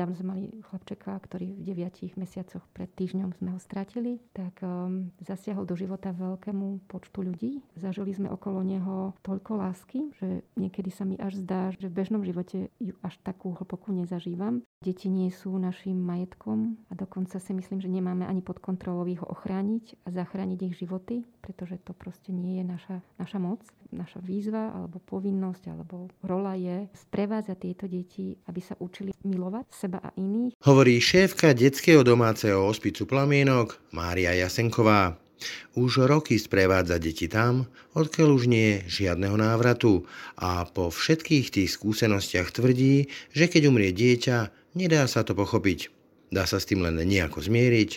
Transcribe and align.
Nedávno 0.00 0.16
sme 0.16 0.32
mali 0.32 0.48
chlapčeka, 0.64 1.12
ktorý 1.28 1.60
v 1.60 1.76
9 1.76 2.16
mesiacoch 2.16 2.64
pred 2.72 2.88
týždňom 2.88 3.36
sme 3.36 3.52
ho 3.52 3.60
stratili, 3.60 4.16
tak 4.32 4.56
um, 4.64 5.12
zasiahol 5.20 5.68
do 5.68 5.76
života 5.76 6.16
veľkému 6.16 6.88
počtu 6.88 7.20
ľudí. 7.20 7.60
Zažili 7.76 8.16
sme 8.16 8.32
okolo 8.32 8.64
neho 8.64 9.12
toľko 9.20 9.60
lásky, 9.60 10.08
že 10.16 10.40
niekedy 10.56 10.88
sa 10.88 11.04
mi 11.04 11.20
až 11.20 11.44
zdá, 11.44 11.68
že 11.76 11.92
v 11.92 12.00
bežnom 12.00 12.24
živote 12.24 12.72
ju 12.80 12.96
až 13.04 13.20
takú 13.20 13.52
hlbokú 13.52 13.92
nezažívam. 13.92 14.64
Deti 14.80 15.12
nie 15.12 15.28
sú 15.28 15.52
našim 15.60 16.00
majetkom 16.00 16.80
a 16.88 16.96
dokonca 16.96 17.36
si 17.36 17.52
myslím, 17.52 17.84
že 17.84 17.92
nemáme 17.92 18.24
ani 18.24 18.40
pod 18.40 18.56
kontrolou 18.64 19.04
ich 19.04 19.20
ochrániť 19.20 20.00
a 20.08 20.16
zachrániť 20.16 20.64
ich 20.64 20.80
životy, 20.80 21.28
pretože 21.44 21.76
to 21.84 21.92
proste 21.92 22.32
nie 22.32 22.56
je 22.56 22.64
naša, 22.64 22.96
naša 23.20 23.36
moc. 23.36 23.60
Naša 23.90 24.22
výzva 24.22 24.70
alebo 24.70 25.02
povinnosť 25.02 25.64
alebo 25.74 26.06
rola 26.22 26.54
je 26.54 26.86
sprevázať 26.94 27.58
tieto 27.58 27.90
deti, 27.90 28.38
aby 28.46 28.62
sa 28.62 28.78
učili 28.78 29.10
milovať 29.26 29.66
seba 29.74 29.89
a 29.98 30.14
iných. 30.14 30.54
Hovorí 30.62 31.02
šéfka 31.02 31.50
detského 31.50 32.06
domáceho 32.06 32.70
hospicu 32.70 33.10
Plamienok 33.10 33.82
Mária 33.90 34.30
Jasenková. 34.38 35.18
Už 35.74 36.04
roky 36.04 36.36
sprevádza 36.36 37.00
deti 37.00 37.26
tam, 37.26 37.66
odkiaľ 37.96 38.28
už 38.36 38.44
nie 38.46 38.78
je 38.86 39.02
žiadneho 39.02 39.34
návratu 39.40 40.04
a 40.36 40.68
po 40.68 40.92
všetkých 40.92 41.46
tých 41.48 41.70
skúsenostiach 41.74 42.52
tvrdí, 42.52 43.08
že 43.32 43.48
keď 43.48 43.72
umrie 43.72 43.90
dieťa, 43.90 44.52
nedá 44.76 45.08
sa 45.08 45.24
to 45.24 45.32
pochopiť. 45.32 45.88
Dá 46.30 46.46
sa 46.46 46.62
s 46.62 46.68
tým 46.68 46.84
len 46.84 47.00
nejako 47.00 47.42
zmieriť 47.42 47.90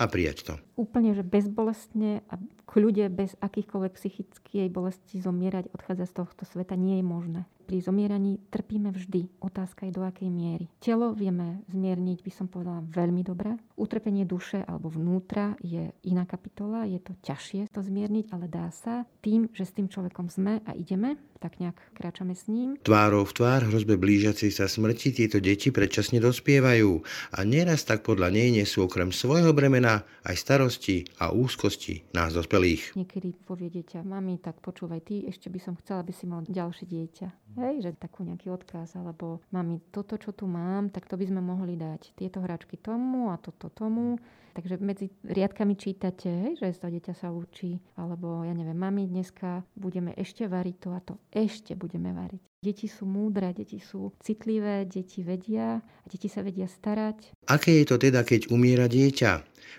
a 0.00 0.08
prijať 0.08 0.38
to. 0.46 0.54
Úplne, 0.80 1.12
že 1.12 1.24
bezbolestne 1.26 2.24
a 2.32 2.34
kľude 2.64 3.10
bez 3.12 3.36
akýchkoľvek 3.42 3.92
psychickej 3.98 4.66
bolesti 4.72 5.20
zomierať, 5.20 5.68
odchádzať 5.76 6.08
z 6.08 6.14
tohto 6.14 6.42
sveta 6.48 6.78
nie 6.78 7.02
je 7.02 7.04
možné. 7.04 7.40
Pri 7.70 7.86
zomieraní 7.86 8.42
trpíme 8.50 8.90
vždy. 8.90 9.38
Otázka 9.38 9.86
je 9.86 9.94
do 9.94 10.02
akej 10.02 10.26
miery. 10.26 10.66
Telo 10.82 11.14
vieme 11.14 11.62
zmierniť, 11.70 12.18
by 12.26 12.32
som 12.34 12.50
povedala, 12.50 12.82
veľmi 12.82 13.22
dobre. 13.22 13.54
Utrpenie 13.78 14.26
duše 14.26 14.66
alebo 14.66 14.90
vnútra 14.90 15.54
je 15.62 15.94
iná 16.02 16.26
kapitola, 16.26 16.82
je 16.82 16.98
to 16.98 17.14
ťažšie 17.22 17.70
to 17.70 17.78
zmierniť, 17.78 18.26
ale 18.34 18.50
dá 18.50 18.74
sa 18.74 19.06
tým, 19.22 19.46
že 19.54 19.70
s 19.70 19.70
tým 19.70 19.86
človekom 19.86 20.26
sme 20.26 20.58
a 20.66 20.74
ideme, 20.74 21.14
tak 21.38 21.62
nejak 21.62 21.78
kráčame 21.94 22.34
s 22.34 22.50
ním. 22.50 22.74
Tvárou 22.82 23.22
v 23.22 23.32
tvár 23.38 23.64
hrozbe 23.70 23.96
blížiacej 23.96 24.50
sa 24.50 24.66
smrti 24.66 25.14
tieto 25.14 25.38
deti 25.38 25.70
predčasne 25.72 26.20
dospievajú 26.20 26.90
a 27.32 27.38
neraz 27.46 27.86
tak 27.86 28.02
podľa 28.02 28.34
nej 28.34 28.50
nesú 28.50 28.84
okrem 28.84 29.14
svojho 29.14 29.54
bremena 29.56 30.04
aj 30.26 30.36
starosti 30.36 31.06
a 31.22 31.32
úzkosti 31.32 32.02
nás 32.12 32.34
dospelých. 32.34 32.98
Niekedy 32.98 33.46
povie 33.46 33.72
dieťa, 33.72 34.04
mami, 34.04 34.36
tak 34.42 34.60
počúvaj, 34.60 35.06
ty 35.06 35.24
ešte 35.24 35.48
by 35.48 35.60
som 35.62 35.78
chcela, 35.80 36.04
aby 36.04 36.12
si 36.12 36.28
mal 36.28 36.44
ďalšie 36.44 36.84
dieťa. 36.84 37.56
Hej, 37.60 37.84
že 37.84 37.90
takú 37.92 38.24
nejaký 38.24 38.48
odkaz, 38.48 38.96
alebo 38.96 39.44
mami, 39.52 39.84
toto, 39.92 40.16
čo 40.16 40.32
tu 40.32 40.48
mám, 40.48 40.88
tak 40.88 41.04
to 41.04 41.20
by 41.20 41.28
sme 41.28 41.44
mohli 41.44 41.76
dať 41.76 42.16
tieto 42.16 42.40
hračky 42.40 42.80
tomu 42.80 43.28
a 43.28 43.36
toto 43.36 43.68
tomu. 43.68 44.16
Takže 44.56 44.80
medzi 44.80 45.12
riadkami 45.22 45.76
čítate, 45.76 46.26
hej, 46.26 46.56
že 46.56 46.80
to 46.80 46.88
dieťa 46.88 47.14
sa 47.14 47.28
učí, 47.28 47.76
alebo 48.00 48.42
ja 48.48 48.56
neviem, 48.56 48.74
mami, 48.74 49.06
dneska 49.06 49.60
budeme 49.76 50.16
ešte 50.16 50.48
variť 50.48 50.76
to 50.80 50.88
a 50.96 51.00
to 51.04 51.14
ešte 51.30 51.76
budeme 51.76 52.16
variť. 52.16 52.40
Deti 52.64 52.88
sú 52.88 53.04
múdre, 53.04 53.52
deti 53.52 53.76
sú 53.76 54.12
citlivé, 54.20 54.88
deti 54.88 55.20
vedia 55.20 55.80
a 55.80 56.06
deti 56.08 56.32
sa 56.32 56.40
vedia 56.40 56.64
starať. 56.64 57.36
Aké 57.48 57.80
je 57.80 57.88
to 57.88 57.96
teda, 58.00 58.24
keď 58.24 58.48
umiera 58.48 58.88
dieťa? 58.88 59.32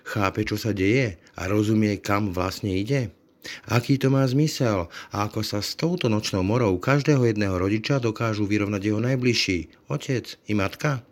Chápe, 0.06 0.46
čo 0.46 0.54
sa 0.54 0.70
deje 0.70 1.18
a 1.38 1.50
rozumie, 1.50 1.98
kam 1.98 2.30
vlastne 2.30 2.74
ide? 2.74 3.21
Aký 3.66 3.98
to 3.98 4.08
má 4.10 4.22
zmysel 4.26 4.86
a 5.10 5.26
ako 5.26 5.42
sa 5.42 5.58
s 5.58 5.74
touto 5.74 6.06
nočnou 6.06 6.46
morou 6.46 6.78
každého 6.78 7.26
jedného 7.26 7.58
rodiča 7.58 7.98
dokážu 7.98 8.46
vyrovnať 8.46 8.82
jeho 8.82 9.00
najbližší, 9.02 9.90
otec 9.90 10.38
i 10.46 10.54
matka? 10.54 11.02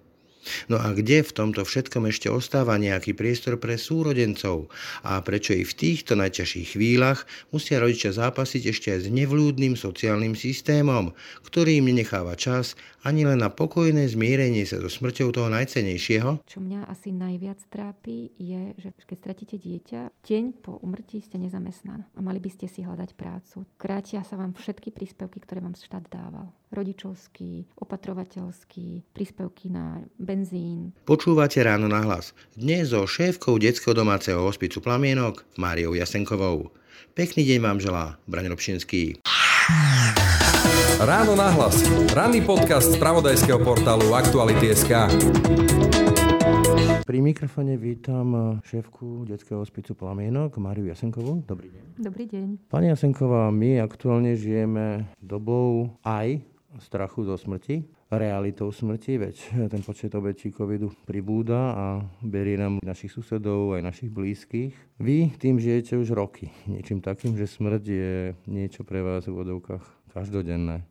No 0.72 0.80
a 0.80 0.96
kde 0.96 1.20
v 1.20 1.34
tomto 1.36 1.68
všetkom 1.68 2.08
ešte 2.08 2.32
ostáva 2.32 2.80
nejaký 2.80 3.12
priestor 3.12 3.60
pre 3.60 3.76
súrodencov? 3.76 4.72
A 5.04 5.20
prečo 5.20 5.52
i 5.52 5.68
v 5.68 5.76
týchto 5.76 6.16
najťažších 6.16 6.80
chvíľach 6.80 7.28
musia 7.52 7.76
rodičia 7.76 8.16
zápasiť 8.16 8.62
ešte 8.72 8.88
aj 8.96 9.00
s 9.04 9.08
nevľúdnym 9.12 9.76
sociálnym 9.76 10.32
systémom, 10.32 11.12
ktorý 11.44 11.84
im 11.84 11.92
nenecháva 11.92 12.40
čas 12.40 12.72
ani 13.04 13.24
len 13.24 13.40
na 13.40 13.48
pokojné 13.48 14.08
zmierenie 14.08 14.64
sa 14.68 14.80
so 14.80 14.88
smrťou 14.92 15.32
toho 15.32 15.48
najcenejšieho? 15.48 16.44
Čo 16.44 16.58
mňa 16.60 16.88
asi 16.88 17.12
najviac 17.12 17.60
trápi 17.72 18.32
je, 18.36 18.76
že 18.76 18.88
keď 19.08 19.16
stratíte 19.16 19.56
dieťa, 19.56 20.12
deň 20.24 20.44
po 20.60 20.76
umrtí 20.84 21.24
ste 21.24 21.40
nezamestnaná 21.40 22.04
a 22.04 22.20
mali 22.20 22.38
by 22.40 22.50
ste 22.52 22.66
si 22.68 22.84
hľadať 22.84 23.16
prácu. 23.16 23.64
Krátia 23.80 24.20
sa 24.24 24.36
vám 24.36 24.52
všetky 24.52 24.92
príspevky, 24.92 25.40
ktoré 25.40 25.64
vám 25.64 25.76
štát 25.76 26.04
dával. 26.12 26.52
Rodičovský, 26.70 27.66
opatrovateľský, 27.82 29.10
príspevky 29.10 29.74
na 29.74 29.98
benzín. 30.20 30.94
Počúvate 31.02 31.58
ráno 31.66 31.90
na 31.90 32.04
hlas. 32.06 32.30
Dnes 32.54 32.94
so 32.94 33.02
šéfkou 33.08 33.58
detského 33.58 33.96
domáceho 33.96 34.38
hospicu 34.46 34.78
Plamienok 34.78 35.42
Máriou 35.58 35.98
Jasenkovou. 35.98 36.70
Pekný 37.18 37.42
deň 37.42 37.58
vám 37.58 37.78
želá 37.82 38.22
Braň 38.30 38.54
Robšinský. 38.54 39.18
Ráno 41.00 41.32
nahlas. 41.32 41.80
Ranný 42.12 42.44
podcast 42.44 42.92
z 42.92 43.00
pravodajského 43.00 43.56
portálu 43.64 44.12
Aktuality.sk 44.12 45.08
Pri 47.08 47.18
mikrofone 47.24 47.80
vítam 47.80 48.60
šéfku 48.60 49.24
detského 49.24 49.64
hospicu 49.64 49.96
Plamienok 49.96 50.60
Máriu 50.60 50.92
Jasenkovú. 50.92 51.40
Dobrý 51.48 51.72
deň. 51.72 51.84
Dobrý 52.04 52.24
deň. 52.28 52.46
Pani 52.68 52.92
Jasenková, 52.92 53.48
my 53.48 53.80
aktuálne 53.80 54.36
žijeme 54.36 55.08
dobou 55.24 55.88
aj 56.04 56.44
strachu 56.84 57.24
zo 57.24 57.40
smrti, 57.40 57.80
realitou 58.12 58.68
smrti, 58.68 59.16
veď 59.24 59.36
ten 59.72 59.80
počet 59.80 60.12
obetí 60.12 60.52
covidu 60.52 60.92
pribúda 61.08 61.60
a 61.80 61.84
berie 62.20 62.60
nám 62.60 62.76
našich 62.84 63.08
susedov, 63.08 63.72
aj 63.72 63.88
našich 63.88 64.12
blízkych. 64.12 64.76
Vy 65.00 65.32
tým 65.40 65.56
žijete 65.56 65.96
už 65.96 66.12
roky. 66.12 66.52
Niečím 66.68 67.00
takým, 67.00 67.40
že 67.40 67.48
smrť 67.48 67.82
je 67.88 68.12
niečo 68.44 68.84
pre 68.84 69.00
vás 69.00 69.24
v 69.24 69.32
vodovkách 69.32 69.84
každodenné. 70.10 70.89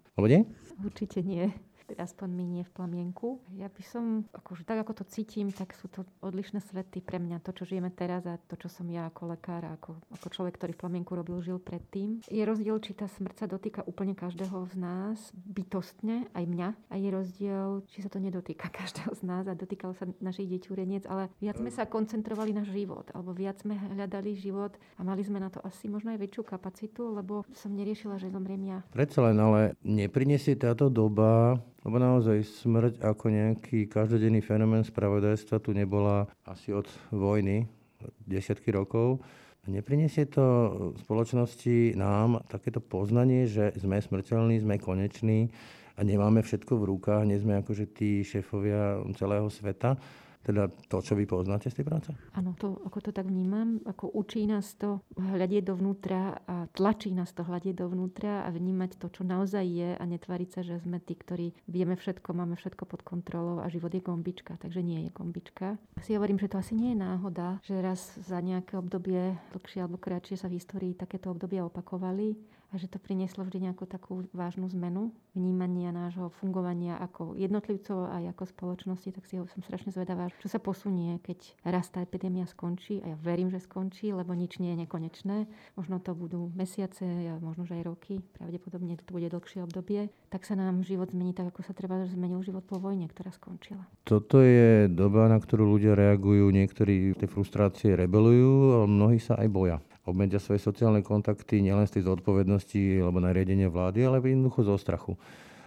Určite 0.86 1.24
nie 1.24 1.52
aspoň 1.98 2.30
my 2.30 2.46
nie 2.46 2.64
v 2.68 2.76
plamienku. 2.76 3.42
Ja 3.58 3.72
by 3.72 3.84
som, 3.86 4.28
akože 4.36 4.68
tak 4.68 4.84
ako 4.86 5.02
to 5.02 5.04
cítim, 5.10 5.50
tak 5.50 5.74
sú 5.74 5.90
to 5.90 6.06
odlišné 6.22 6.62
svety 6.62 7.02
pre 7.02 7.18
mňa. 7.18 7.42
To, 7.42 7.56
čo 7.56 7.64
žijeme 7.66 7.90
teraz 7.90 8.28
a 8.30 8.38
to, 8.38 8.60
čo 8.60 8.70
som 8.70 8.86
ja 8.92 9.10
ako 9.10 9.34
lekár 9.34 9.66
ako, 9.66 9.98
ako 10.14 10.28
človek, 10.30 10.60
ktorý 10.60 10.72
v 10.76 10.82
plamienku 10.82 11.12
robil, 11.16 11.40
žil 11.40 11.58
predtým. 11.58 12.22
Je 12.28 12.44
rozdiel, 12.44 12.78
či 12.84 12.94
tá 12.94 13.08
smrť 13.08 13.36
sa 13.42 13.48
dotýka 13.48 13.82
úplne 13.88 14.14
každého 14.14 14.68
z 14.70 14.76
nás, 14.76 15.18
bytostne, 15.34 16.30
aj 16.36 16.44
mňa. 16.46 16.70
A 16.92 16.96
je 17.00 17.10
rozdiel, 17.10 17.70
či 17.90 18.04
sa 18.04 18.10
to 18.12 18.20
nedotýka 18.22 18.68
každého 18.80 19.16
z 19.16 19.22
nás 19.26 19.48
a 19.48 19.56
dotýkalo 19.56 19.96
sa 19.96 20.06
našich 20.20 20.50
detí 20.52 20.68
ureniec, 20.70 21.08
ale 21.08 21.32
viac 21.40 21.58
sme 21.58 21.72
sa 21.72 21.88
koncentrovali 21.88 22.52
na 22.52 22.68
život, 22.68 23.08
alebo 23.16 23.32
viac 23.32 23.62
sme 23.62 23.78
hľadali 23.78 24.36
život 24.36 24.76
a 24.98 25.02
mali 25.06 25.24
sme 25.24 25.40
na 25.40 25.48
to 25.48 25.62
asi 25.64 25.88
možno 25.88 26.12
aj 26.14 26.20
väčšiu 26.20 26.44
kapacitu, 26.46 27.14
lebo 27.14 27.46
som 27.54 27.72
neriešila, 27.74 28.20
že 28.20 28.34
zomriem 28.34 28.64
ja. 28.68 28.80
Predsa 28.92 29.30
len, 29.30 29.38
ale 29.40 29.80
neprinesie 29.82 30.58
táto 30.60 30.90
doba 30.92 31.62
lebo 31.90 31.98
naozaj 31.98 32.46
smrť 32.46 33.02
ako 33.02 33.26
nejaký 33.34 33.90
každodenný 33.90 34.46
fenomén 34.46 34.86
spravodajstva 34.86 35.58
tu 35.58 35.74
nebola 35.74 36.30
asi 36.46 36.70
od 36.70 36.86
vojny, 37.10 37.66
desiatky 38.30 38.70
rokov. 38.70 39.26
Neprinesie 39.66 40.30
to 40.30 40.46
spoločnosti 41.02 41.98
nám 41.98 42.46
takéto 42.46 42.78
poznanie, 42.78 43.50
že 43.50 43.74
sme 43.82 43.98
smrteľní, 43.98 44.62
sme 44.62 44.78
koneční 44.78 45.50
a 45.98 46.06
nemáme 46.06 46.46
všetko 46.46 46.78
v 46.78 46.88
rukách, 46.94 47.26
nie 47.26 47.42
sme 47.42 47.58
akože 47.58 47.90
tí 47.90 48.22
šéfovia 48.22 49.02
celého 49.18 49.50
sveta 49.50 49.98
teda 50.40 50.72
to, 50.88 51.04
čo 51.04 51.20
vy 51.20 51.28
poznáte 51.28 51.68
z 51.68 51.82
tej 51.82 51.86
práce? 51.86 52.10
Áno, 52.32 52.56
to, 52.56 52.80
ako 52.88 53.10
to 53.10 53.12
tak 53.12 53.28
vnímam, 53.28 53.84
ako 53.84 54.08
učí 54.16 54.48
nás 54.48 54.72
to 54.80 55.04
hľadieť 55.20 55.68
dovnútra 55.68 56.40
a 56.48 56.56
tlačí 56.72 57.12
nás 57.12 57.36
to 57.36 57.44
hľadieť 57.44 57.84
dovnútra 57.84 58.48
a 58.48 58.50
vnímať 58.50 58.96
to, 58.96 59.12
čo 59.12 59.28
naozaj 59.28 59.66
je 59.68 59.90
a 60.00 60.04
netvariť 60.08 60.50
sa, 60.50 60.62
že 60.64 60.80
sme 60.80 61.04
tí, 61.04 61.20
ktorí 61.20 61.52
vieme 61.68 62.00
všetko, 62.00 62.32
máme 62.32 62.56
všetko 62.56 62.88
pod 62.88 63.04
kontrolou 63.04 63.60
a 63.60 63.68
život 63.68 63.92
je 63.92 64.00
gombička, 64.00 64.56
takže 64.56 64.80
nie 64.80 65.08
je 65.08 65.10
gombička. 65.12 65.76
Si 66.00 66.16
hovorím, 66.16 66.40
že 66.40 66.48
to 66.48 66.58
asi 66.58 66.74
nie 66.74 66.96
je 66.96 67.04
náhoda, 67.04 67.60
že 67.68 67.76
raz 67.84 68.16
za 68.24 68.40
nejaké 68.40 68.80
obdobie, 68.80 69.36
dlhšie 69.52 69.84
alebo 69.84 70.00
kratšie 70.00 70.40
sa 70.40 70.48
v 70.48 70.56
histórii 70.56 70.96
takéto 70.96 71.36
obdobia 71.36 71.68
opakovali 71.68 72.59
a 72.70 72.78
že 72.78 72.86
to 72.86 73.02
prinieslo 73.02 73.42
vždy 73.42 73.70
nejakú 73.70 73.90
takú 73.90 74.30
vážnu 74.30 74.70
zmenu 74.78 75.10
vnímania 75.34 75.90
nášho 75.90 76.30
fungovania 76.38 77.02
ako 77.02 77.34
jednotlivcov 77.38 78.14
aj 78.14 78.34
ako 78.36 78.44
spoločnosti, 78.46 79.10
tak 79.14 79.26
si 79.26 79.42
ho 79.42 79.50
som 79.50 79.62
strašne 79.66 79.90
zvedavá, 79.90 80.30
čo 80.38 80.52
sa 80.52 80.62
posunie, 80.62 81.18
keď 81.26 81.40
raz 81.66 81.90
tá 81.90 82.04
epidémia 82.06 82.46
skončí, 82.46 83.02
a 83.02 83.14
ja 83.14 83.18
verím, 83.18 83.50
že 83.50 83.62
skončí, 83.62 84.14
lebo 84.14 84.38
nič 84.38 84.62
nie 84.62 84.76
je 84.76 84.86
nekonečné. 84.86 85.50
Možno 85.74 85.98
to 85.98 86.14
budú 86.14 86.54
mesiace, 86.54 87.06
a 87.06 87.42
možno 87.42 87.66
že 87.66 87.82
aj 87.82 87.84
roky, 87.90 88.22
pravdepodobne 88.38 88.98
to 89.02 89.10
bude 89.10 89.30
dlhšie 89.30 89.66
obdobie, 89.66 90.14
tak 90.30 90.46
sa 90.46 90.54
nám 90.54 90.86
život 90.86 91.10
zmení 91.10 91.34
tak, 91.34 91.50
ako 91.50 91.66
sa 91.66 91.74
treba 91.74 92.06
zmenil 92.06 92.46
život 92.46 92.66
po 92.66 92.78
vojne, 92.78 93.10
ktorá 93.10 93.34
skončila. 93.34 93.82
Toto 94.06 94.42
je 94.46 94.86
doba, 94.92 95.26
na 95.26 95.42
ktorú 95.42 95.66
ľudia 95.78 95.98
reagujú, 95.98 96.50
niektorí 96.54 97.18
tej 97.18 97.30
frustrácie 97.30 97.98
rebelujú, 97.98 98.82
ale 98.82 98.86
mnohí 98.86 99.18
sa 99.18 99.38
aj 99.42 99.50
boja 99.50 99.78
obmedia 100.08 100.40
svoje 100.40 100.64
sociálne 100.64 101.04
kontakty 101.04 101.60
nielen 101.60 101.84
z 101.90 102.00
tej 102.00 102.04
zodpovednosti 102.08 103.04
alebo 103.04 103.20
nariadenia 103.20 103.68
vlády, 103.68 104.08
ale 104.08 104.24
jednoducho 104.24 104.64
zo 104.64 104.76
strachu. 104.80 105.20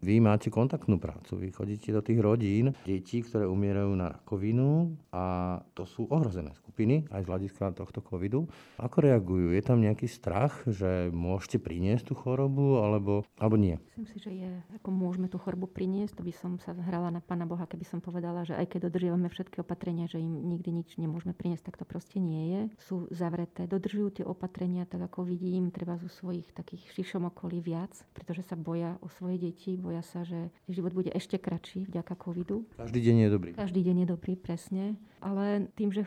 Vy 0.03 0.19
máte 0.19 0.51
kontaktnú 0.51 0.99
prácu, 0.99 1.39
vy 1.39 1.55
chodíte 1.55 1.95
do 1.95 2.03
tých 2.03 2.19
rodín 2.19 2.75
detí, 2.83 3.23
ktoré 3.23 3.47
umierajú 3.47 3.95
na 3.95 4.11
rakovinu 4.11 4.99
a 5.15 5.57
to 5.79 5.87
sú 5.87 6.11
ohrozené 6.11 6.51
skupiny 6.59 6.72
aj 7.13 7.23
z 7.23 7.29
hľadiska 7.29 7.77
tohto 7.77 8.01
covidu. 8.01 8.49
Ako 8.81 9.05
reagujú? 9.05 9.53
Je 9.53 9.63
tam 9.63 9.79
nejaký 9.85 10.09
strach, 10.09 10.65
že 10.65 11.13
môžete 11.13 11.61
priniesť 11.61 12.11
tú 12.11 12.15
chorobu 12.17 12.81
alebo, 12.81 13.23
alebo 13.37 13.57
nie? 13.61 13.77
Myslím 13.93 14.07
si, 14.09 14.19
že 14.19 14.31
je, 14.33 14.51
ako 14.81 14.89
môžeme 14.91 15.29
tú 15.29 15.37
chorobu 15.37 15.69
priniesť, 15.69 16.19
to 16.19 16.27
by 16.27 16.35
som 16.35 16.57
sa 16.59 16.73
hrala 16.73 17.13
na 17.13 17.21
Pána 17.21 17.45
Boha, 17.45 17.69
keby 17.69 17.85
som 17.85 18.01
povedala, 18.01 18.43
že 18.43 18.57
aj 18.57 18.73
keď 18.73 18.89
dodržiavame 18.89 19.29
všetky 19.29 19.61
opatrenia, 19.63 20.09
že 20.09 20.19
im 20.19 20.49
nikdy 20.49 20.83
nič 20.83 20.97
nemôžeme 20.97 21.37
priniesť, 21.37 21.71
tak 21.71 21.79
to 21.79 21.85
proste 21.87 22.19
nie 22.19 22.45
je. 22.51 22.61
Sú 22.83 23.07
zavreté, 23.13 23.69
dodržujú 23.69 24.23
tie 24.23 24.25
opatrenia, 24.27 24.89
tak 24.89 25.05
ako 25.05 25.29
vidím, 25.29 25.71
treba 25.71 26.01
zo 26.01 26.09
svojich 26.09 26.51
takých 26.57 26.89
šišom 26.97 27.29
okolí 27.31 27.61
viac, 27.61 27.93
pretože 28.17 28.43
sa 28.49 28.57
boja 28.59 28.97
o 29.05 29.09
svoje 29.13 29.39
deti, 29.39 29.77
boja 29.77 30.03
sa, 30.03 30.25
že 30.25 30.51
život 30.67 30.97
bude 30.97 31.13
ešte 31.13 31.37
kratší 31.37 31.87
vďaka 31.89 32.15
covidu. 32.19 32.65
Každý 32.77 33.01
deň 33.01 33.17
je 33.17 33.29
dobrý. 33.29 33.51
Každý 33.55 33.81
deň 33.83 33.97
je 34.05 34.07
dobrý, 34.09 34.33
presne. 34.35 34.97
Ale 35.23 35.71
tým, 35.79 35.95
že 35.95 36.03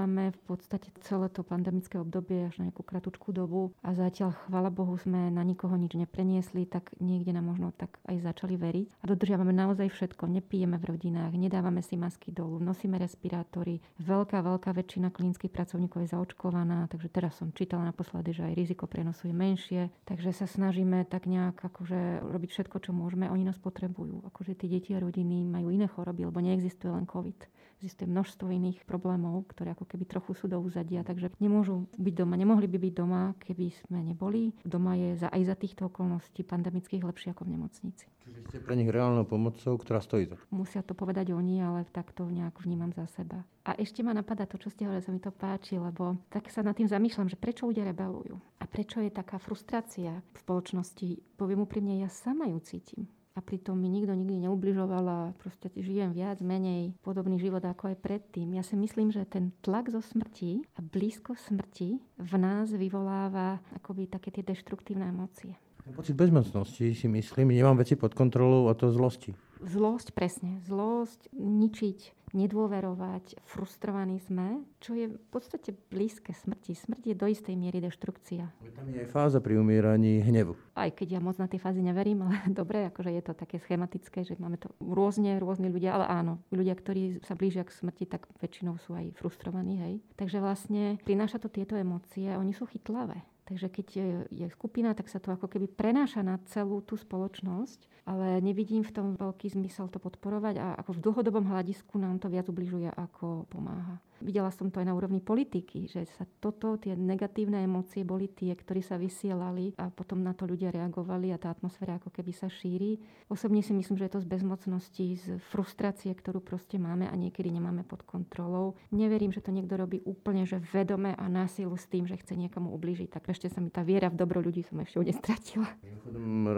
chodievame 0.00 0.32
v 0.32 0.40
podstate 0.48 0.88
celé 1.04 1.28
to 1.28 1.44
pandemické 1.44 2.00
obdobie 2.00 2.48
až 2.48 2.56
na 2.56 2.72
nejakú 2.72 2.80
kratučku 2.80 3.36
dobu 3.36 3.76
a 3.84 3.92
zatiaľ, 3.92 4.32
chvala 4.48 4.72
Bohu, 4.72 4.96
sme 4.96 5.28
na 5.28 5.44
nikoho 5.44 5.76
nič 5.76 5.92
nepreniesli, 5.92 6.64
tak 6.64 6.96
niekde 7.04 7.36
nám 7.36 7.52
možno 7.52 7.68
tak 7.76 8.00
aj 8.08 8.24
začali 8.24 8.56
veriť. 8.56 9.04
A 9.04 9.12
dodržiavame 9.12 9.52
naozaj 9.52 9.92
všetko. 9.92 10.24
Nepijeme 10.24 10.80
v 10.80 10.88
rodinách, 10.88 11.36
nedávame 11.36 11.84
si 11.84 12.00
masky 12.00 12.32
dolu, 12.32 12.56
nosíme 12.64 12.96
respirátory. 12.96 13.84
Veľká, 14.00 14.40
veľká 14.40 14.72
väčšina 14.72 15.12
klinických 15.12 15.52
pracovníkov 15.52 16.08
je 16.08 16.12
zaočkovaná, 16.16 16.88
takže 16.88 17.12
teraz 17.12 17.36
som 17.36 17.52
čítala 17.52 17.84
naposledy, 17.84 18.32
že 18.32 18.48
aj 18.48 18.56
riziko 18.56 18.88
prenosu 18.88 19.28
je 19.28 19.36
menšie. 19.36 19.82
Takže 20.08 20.32
sa 20.32 20.48
snažíme 20.48 21.04
tak 21.12 21.28
nejak 21.28 21.60
akože 21.60 22.24
robiť 22.24 22.50
všetko, 22.56 22.76
čo 22.88 22.96
môžeme 22.96 23.28
oni 23.28 23.44
nás 23.44 23.60
potrebujú. 23.60 24.24
Akože 24.32 24.56
tie 24.56 24.72
deti 24.72 24.96
a 24.96 25.02
rodiny 25.02 25.44
majú 25.44 25.68
iné 25.68 25.84
choroby, 25.84 26.24
lebo 26.24 26.40
neexistuje 26.40 26.88
len 26.88 27.04
COVID. 27.04 27.60
Existuje 27.80 28.04
množstvo 28.12 28.44
iných 28.52 28.84
problémov, 28.84 29.48
ktoré 29.56 29.72
ako 29.72 29.88
keby 29.88 30.04
trochu 30.04 30.36
sú 30.36 30.52
do 30.52 30.60
úzadia, 30.60 31.00
takže 31.00 31.32
nemôžu 31.40 31.88
byť 31.96 32.12
doma, 32.12 32.36
nemohli 32.36 32.68
by 32.68 32.76
byť 32.76 32.92
doma, 32.92 33.32
keby 33.40 33.72
sme 33.72 34.04
neboli. 34.04 34.52
Doma 34.68 35.00
je 35.00 35.16
za, 35.16 35.32
aj 35.32 35.48
za 35.48 35.56
týchto 35.56 35.88
okolností 35.88 36.44
pandemických 36.44 37.00
lepšie 37.00 37.32
ako 37.32 37.48
v 37.48 37.56
nemocnici. 37.56 38.04
Čiže 38.28 38.40
ste 38.52 38.58
pre 38.60 38.76
nich 38.76 38.92
reálnou 38.92 39.24
pomocou, 39.24 39.80
ktorá 39.80 40.04
stojí 40.04 40.28
za 40.28 40.36
Musia 40.52 40.84
to 40.84 40.92
povedať 40.92 41.32
oni, 41.32 41.64
ale 41.64 41.88
takto 41.88 42.28
nejak 42.28 42.60
vnímam 42.60 42.92
za 42.92 43.08
seba. 43.08 43.48
A 43.64 43.72
ešte 43.80 44.04
ma 44.04 44.12
napadá 44.12 44.44
to, 44.44 44.60
čo 44.60 44.68
ste 44.68 44.84
hovorili, 44.84 45.00
sa 45.00 45.16
mi 45.16 45.20
to 45.24 45.32
páči, 45.32 45.80
lebo 45.80 46.20
tak 46.28 46.52
sa 46.52 46.60
nad 46.60 46.76
tým 46.76 46.84
zamýšľam, 46.84 47.32
že 47.32 47.40
prečo 47.40 47.64
ľudia 47.64 47.88
rebelujú 47.88 48.36
a 48.60 48.64
prečo 48.68 49.00
je 49.00 49.08
taká 49.08 49.40
frustrácia 49.40 50.20
v 50.20 50.36
spoločnosti. 50.36 51.40
Poviem 51.40 51.64
úprimne, 51.64 51.96
ja 51.96 52.12
sama 52.12 52.44
ju 52.44 52.60
cítim 52.60 53.08
a 53.40 53.42
pritom 53.42 53.72
mi 53.80 53.88
nikto 53.88 54.12
nikdy 54.12 54.44
neubližoval 54.44 55.04
a 55.08 55.20
proste 55.40 55.72
žijem 55.72 56.12
viac, 56.12 56.44
menej 56.44 56.92
podobný 57.00 57.40
život 57.40 57.64
ako 57.64 57.96
aj 57.96 58.04
predtým. 58.04 58.52
Ja 58.52 58.60
si 58.60 58.76
myslím, 58.76 59.08
že 59.08 59.24
ten 59.24 59.56
tlak 59.64 59.88
zo 59.88 60.04
smrti 60.04 60.68
a 60.76 60.84
blízko 60.84 61.40
smrti 61.40 62.04
v 62.20 62.32
nás 62.36 62.68
vyvoláva 62.68 63.64
akoby 63.80 64.12
také 64.12 64.28
tie 64.28 64.44
deštruktívne 64.44 65.08
emócie. 65.08 65.56
Pocit 65.96 66.12
bezmocnosti 66.12 66.92
si 66.92 67.08
myslím, 67.08 67.56
nemám 67.56 67.80
veci 67.80 67.96
pod 67.96 68.12
kontrolou 68.12 68.68
a 68.68 68.76
to 68.76 68.92
zlosti. 68.92 69.32
Zlosť, 69.64 70.12
presne. 70.12 70.60
Zlosť, 70.68 71.32
ničiť, 71.32 72.19
nedôverovať, 72.32 73.42
frustrovaní 73.44 74.22
sme, 74.22 74.62
čo 74.78 74.94
je 74.94 75.10
v 75.10 75.26
podstate 75.30 75.74
blízke 75.90 76.30
smrti. 76.32 76.74
Smrť 76.74 77.02
je 77.10 77.14
do 77.16 77.26
istej 77.26 77.54
miery 77.58 77.82
deštrukcia. 77.82 78.44
Tam 78.74 78.86
je 78.90 79.02
aj 79.02 79.08
fáza 79.10 79.38
pri 79.42 79.58
umieraní 79.58 80.22
hnevu. 80.22 80.54
Aj 80.78 80.90
keď 80.90 81.18
ja 81.18 81.20
moc 81.20 81.36
na 81.36 81.50
tie 81.50 81.58
fázy 81.58 81.82
neverím, 81.82 82.26
ale 82.26 82.38
dobre, 82.60 82.86
akože 82.88 83.10
je 83.10 83.22
to 83.24 83.32
také 83.34 83.58
schematické, 83.58 84.22
že 84.22 84.38
máme 84.38 84.56
to 84.56 84.70
rôzne, 84.80 85.36
rôzne 85.42 85.68
ľudia, 85.68 85.98
ale 85.98 86.06
áno, 86.06 86.40
ľudia, 86.54 86.74
ktorí 86.78 87.22
sa 87.26 87.34
blížia 87.34 87.66
k 87.66 87.74
smrti, 87.74 88.06
tak 88.06 88.30
väčšinou 88.38 88.78
sú 88.82 88.94
aj 88.94 89.16
frustrovaní, 89.18 89.76
hej. 89.80 89.94
Takže 90.14 90.38
vlastne 90.38 90.96
prináša 91.02 91.42
to 91.42 91.50
tieto 91.50 91.74
emócie 91.74 92.30
oni 92.36 92.54
sú 92.54 92.66
chytlavé. 92.70 93.20
Takže 93.50 93.66
keď 93.66 93.86
je 94.30 94.46
skupina, 94.54 94.94
tak 94.94 95.10
sa 95.10 95.18
to 95.18 95.34
ako 95.34 95.50
keby 95.50 95.66
prenáša 95.66 96.22
na 96.22 96.38
celú 96.46 96.86
tú 96.86 96.94
spoločnosť, 96.94 98.06
ale 98.06 98.38
nevidím 98.38 98.86
v 98.86 98.94
tom 98.94 99.06
veľký 99.18 99.50
zmysel 99.50 99.90
to 99.90 99.98
podporovať 99.98 100.54
a 100.62 100.78
ako 100.78 100.94
v 100.94 101.02
dlhodobom 101.02 101.50
hľadisku 101.50 101.98
nám 101.98 102.22
to 102.22 102.30
viac 102.30 102.46
ubližuje, 102.46 102.86
ako 102.94 103.50
pomáha. 103.50 103.98
Videla 104.20 104.52
som 104.52 104.68
to 104.68 104.80
aj 104.80 104.86
na 104.86 104.96
úrovni 104.96 105.24
politiky, 105.24 105.88
že 105.88 106.04
sa 106.16 106.28
toto, 106.44 106.76
tie 106.76 106.92
negatívne 106.92 107.64
emócie 107.64 108.04
boli 108.04 108.28
tie, 108.28 108.52
ktorí 108.52 108.84
sa 108.84 109.00
vysielali 109.00 109.72
a 109.80 109.88
potom 109.88 110.20
na 110.20 110.36
to 110.36 110.44
ľudia 110.44 110.68
reagovali 110.68 111.32
a 111.32 111.40
tá 111.40 111.48
atmosféra 111.48 111.96
ako 111.96 112.12
keby 112.12 112.32
sa 112.36 112.52
šíri. 112.52 113.00
Osobne 113.32 113.64
si 113.64 113.72
myslím, 113.72 113.96
že 113.96 114.06
je 114.06 114.14
to 114.16 114.24
z 114.24 114.28
bezmocnosti, 114.28 115.06
z 115.16 115.26
frustrácie, 115.48 116.12
ktorú 116.12 116.44
proste 116.44 116.76
máme 116.76 117.08
a 117.08 117.14
niekedy 117.16 117.48
nemáme 117.48 117.82
pod 117.84 118.04
kontrolou. 118.04 118.76
Neverím, 118.92 119.32
že 119.32 119.40
to 119.40 119.50
niekto 119.50 119.80
robí 119.80 120.04
úplne, 120.04 120.44
že 120.44 120.60
vedome 120.72 121.16
a 121.16 121.24
násilu 121.26 121.74
s 121.80 121.88
tým, 121.88 122.04
že 122.04 122.20
chce 122.20 122.36
niekomu 122.36 122.70
ublížiť. 122.76 123.08
Tak 123.08 123.32
ešte 123.32 123.48
sa 123.48 123.64
mi 123.64 123.72
tá 123.72 123.80
viera 123.80 124.12
v 124.12 124.20
dobro 124.20 124.44
ľudí 124.44 124.60
som 124.60 124.76
ešte 124.84 125.00
nestratila. 125.00 125.68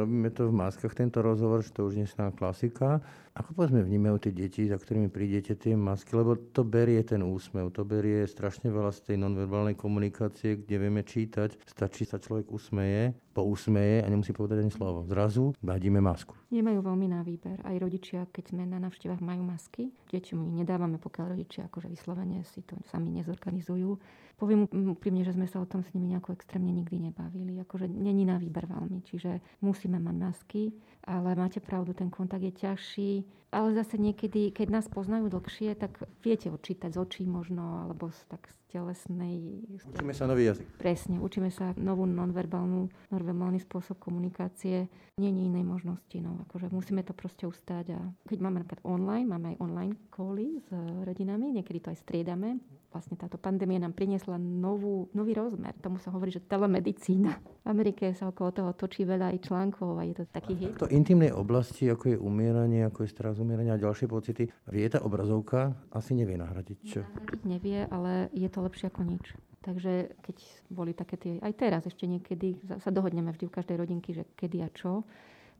Robíme 0.02 0.28
to 0.34 0.50
v 0.50 0.54
maskách, 0.54 0.98
tento 0.98 1.22
rozhovor, 1.22 1.62
že 1.62 1.70
to 1.70 1.86
už 1.86 1.94
je 2.02 2.06
klasika. 2.34 3.00
Ako 3.32 3.56
povedzme 3.56 3.80
vnímajú 3.80 4.28
tie 4.28 4.32
deti, 4.36 4.68
za 4.68 4.76
ktorými 4.76 5.08
prídete 5.08 5.56
tie 5.56 5.72
masky, 5.72 6.12
lebo 6.12 6.36
to 6.36 6.68
berie 6.68 7.00
ten 7.00 7.24
úsmev, 7.24 7.72
to 7.72 7.80
berie 7.80 8.28
strašne 8.28 8.68
veľa 8.68 8.92
z 8.92 9.08
tej 9.08 9.16
nonverbálnej 9.24 9.72
komunikácie, 9.72 10.60
kde 10.60 10.76
vieme 10.76 11.00
čítať, 11.00 11.56
stačí 11.64 12.04
sa 12.04 12.20
človek 12.20 12.52
usmeje, 12.52 13.16
pousmeje 13.32 14.04
a 14.04 14.06
nemusí 14.12 14.36
povedať 14.36 14.60
ani 14.60 14.68
slovo. 14.68 15.08
Zrazu 15.08 15.56
vadíme 15.64 16.04
masku. 16.04 16.36
Nemajú 16.52 16.84
veľmi 16.84 17.08
na 17.08 17.24
výber. 17.24 17.56
Aj 17.64 17.76
rodičia, 17.80 18.28
keď 18.28 18.52
sme 18.52 18.68
na 18.68 18.76
navštevách, 18.76 19.24
majú 19.24 19.48
masky. 19.48 19.88
Deti 20.12 20.36
my 20.36 20.52
nedávame, 20.52 21.00
pokiaľ 21.00 21.32
rodičia 21.32 21.72
akože 21.72 21.88
vyslovene 21.88 22.44
si 22.44 22.60
to 22.60 22.76
sami 22.92 23.08
nezorganizujú. 23.16 23.96
Poviem 24.42 24.66
úprimne, 24.66 25.22
že 25.22 25.38
sme 25.38 25.46
sa 25.46 25.62
o 25.62 25.70
tom 25.70 25.86
s 25.86 25.94
nimi 25.94 26.10
nejako 26.10 26.34
extrémne 26.34 26.74
nikdy 26.74 26.98
nebavili. 26.98 27.62
Akože 27.62 27.86
není 27.86 28.26
na 28.26 28.42
výber 28.42 28.66
veľmi, 28.66 29.06
čiže 29.06 29.38
musíme 29.62 30.02
mať 30.02 30.16
masky, 30.18 30.74
ale 31.06 31.38
máte 31.38 31.62
pravdu, 31.62 31.94
ten 31.94 32.10
kontakt 32.10 32.42
je 32.42 32.50
ťažší. 32.50 33.22
Ale 33.54 33.70
zase 33.70 34.02
niekedy, 34.02 34.50
keď 34.50 34.66
nás 34.74 34.90
poznajú 34.90 35.30
dlhšie, 35.30 35.78
tak 35.78 35.94
viete 36.26 36.50
odčítať 36.50 36.90
z 36.90 36.98
očí 36.98 37.22
možno, 37.22 37.86
alebo 37.86 38.10
z, 38.10 38.18
tak 38.26 38.50
z 38.50 38.56
telesnej... 38.74 39.62
Učíme 39.78 40.10
sa 40.10 40.26
nový 40.26 40.50
jazyk. 40.50 40.66
Presne, 40.74 41.22
učíme 41.22 41.52
sa 41.54 41.70
novú 41.78 42.02
nonverbálnu, 42.02 42.90
nonverbálny 43.14 43.62
spôsob 43.62 44.02
komunikácie. 44.02 44.90
Je 45.22 45.28
inej 45.30 45.62
možnosti, 45.62 46.18
no, 46.18 46.42
akože 46.50 46.74
musíme 46.74 47.06
to 47.06 47.14
proste 47.14 47.46
ustať. 47.46 47.94
A 47.94 48.00
keď 48.26 48.38
máme 48.42 48.66
napríklad 48.66 48.90
online, 48.90 49.28
máme 49.30 49.46
aj 49.54 49.56
online 49.62 49.94
cally 50.10 50.58
s 50.66 50.68
rodinami, 51.06 51.54
niekedy 51.54 51.78
to 51.78 51.94
aj 51.94 52.02
striedame, 52.02 52.58
vlastne 52.92 53.16
táto 53.16 53.40
pandémia 53.40 53.80
nám 53.80 53.96
priniesla 53.96 54.36
novú, 54.36 55.08
nový 55.16 55.32
rozmer. 55.32 55.72
Tomu 55.80 55.96
sa 55.96 56.12
hovorí, 56.12 56.28
že 56.28 56.44
telemedicína. 56.44 57.32
V 57.64 57.68
Amerike 57.68 58.12
sa 58.12 58.28
okolo 58.28 58.52
toho 58.52 58.70
točí 58.76 59.08
veľa 59.08 59.32
aj 59.32 59.38
článkov 59.48 59.96
a 59.96 60.04
je 60.04 60.14
to 60.20 60.24
taký 60.28 60.52
hit. 60.54 60.76
To 60.78 60.92
intimnej 60.92 61.32
oblasti, 61.32 61.88
ako 61.88 62.14
je 62.14 62.18
umieranie, 62.20 62.84
ako 62.84 63.02
je 63.02 63.08
strach 63.10 63.40
umierania 63.40 63.74
a 63.74 63.82
ďalšie 63.82 64.06
pocity, 64.06 64.52
vie 64.68 64.86
tá 64.92 65.00
obrazovka 65.00 65.72
asi 65.90 66.12
nevie 66.12 66.36
nahradiť. 66.36 67.00
Nahradiť 67.00 67.42
nevie, 67.48 67.88
ale 67.88 68.28
je 68.36 68.48
to 68.52 68.60
lepšie 68.60 68.92
ako 68.92 69.02
nič. 69.08 69.24
Takže 69.62 70.18
keď 70.26 70.36
boli 70.68 70.92
také 70.92 71.14
tie, 71.16 71.32
aj 71.38 71.54
teraz 71.54 71.82
ešte 71.86 72.04
niekedy, 72.04 72.60
sa 72.82 72.90
dohodneme 72.90 73.30
vždy 73.30 73.46
v 73.46 73.56
každej 73.56 73.76
rodinky, 73.78 74.10
že 74.10 74.26
kedy 74.34 74.58
a 74.60 74.68
čo, 74.74 75.06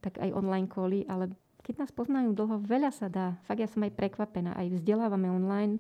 tak 0.03 0.19
aj 0.19 0.35
online 0.35 0.67
koly, 0.67 1.07
ale 1.07 1.31
keď 1.63 1.87
nás 1.87 1.95
poznajú 1.95 2.35
dlho, 2.35 2.59
veľa 2.59 2.91
sa 2.91 3.07
dá. 3.07 3.39
Fakt 3.47 3.63
ja 3.63 3.71
som 3.71 3.87
aj 3.87 3.95
prekvapená. 3.95 4.59
Aj 4.59 4.67
vzdelávame 4.67 5.31
online, 5.31 5.79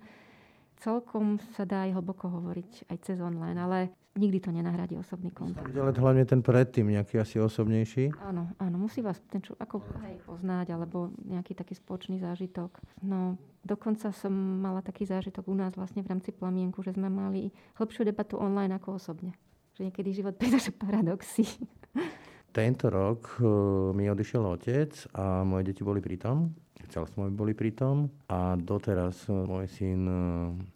celkom 0.83 1.39
sa 1.55 1.63
dá 1.63 1.87
aj 1.87 1.95
hlboko 1.95 2.27
hovoriť 2.27 2.91
aj 2.91 2.99
cez 3.07 3.23
online, 3.23 3.57
ale 3.57 3.79
nikdy 4.19 4.43
to 4.43 4.51
nenahradí 4.53 4.99
osobný 4.99 5.33
kontakt. 5.33 5.73
Ale 5.73 5.95
hlavne 5.95 6.27
ten 6.29 6.45
predtým, 6.45 6.93
nejaký 6.93 7.23
asi 7.23 7.41
osobnejší. 7.41 8.13
Áno, 8.21 8.53
áno, 8.61 8.77
musí 8.77 9.01
vás 9.01 9.17
ten 9.31 9.41
čo, 9.41 9.57
ako 9.57 9.81
hej, 10.05 10.21
poznať, 10.27 10.75
alebo 10.75 11.15
nejaký 11.25 11.57
taký 11.57 11.79
spoločný 11.79 12.21
zážitok. 12.21 12.77
No, 13.07 13.41
dokonca 13.65 14.13
som 14.13 14.35
mala 14.35 14.85
taký 14.85 15.09
zážitok 15.09 15.49
u 15.49 15.57
nás 15.57 15.73
vlastne 15.79 16.05
v 16.05 16.11
rámci 16.13 16.35
plamienku, 16.35 16.85
že 16.85 16.93
sme 16.93 17.09
mali 17.09 17.55
hĺbšiu 17.81 18.05
debatu 18.05 18.37
online 18.37 18.77
ako 18.77 19.01
osobne. 19.01 19.33
Že 19.79 19.89
niekedy 19.89 20.13
život 20.13 20.37
prináša 20.37 20.75
paradoxy. 20.77 21.49
Tento 22.53 22.93
rok 22.93 23.41
uh, 23.41 23.49
mi 23.97 24.13
odišiel 24.13 24.45
otec 24.45 24.93
a 25.17 25.41
moje 25.41 25.73
deti 25.73 25.81
boli 25.81 26.05
pri 26.05 26.21
tom 26.21 26.53
chcel 26.93 27.09
som, 27.09 27.33
boli 27.33 27.57
pri 27.57 27.73
tom 27.73 28.13
a 28.29 28.53
doteraz 28.53 29.25
môj 29.33 29.65
syn 29.65 30.05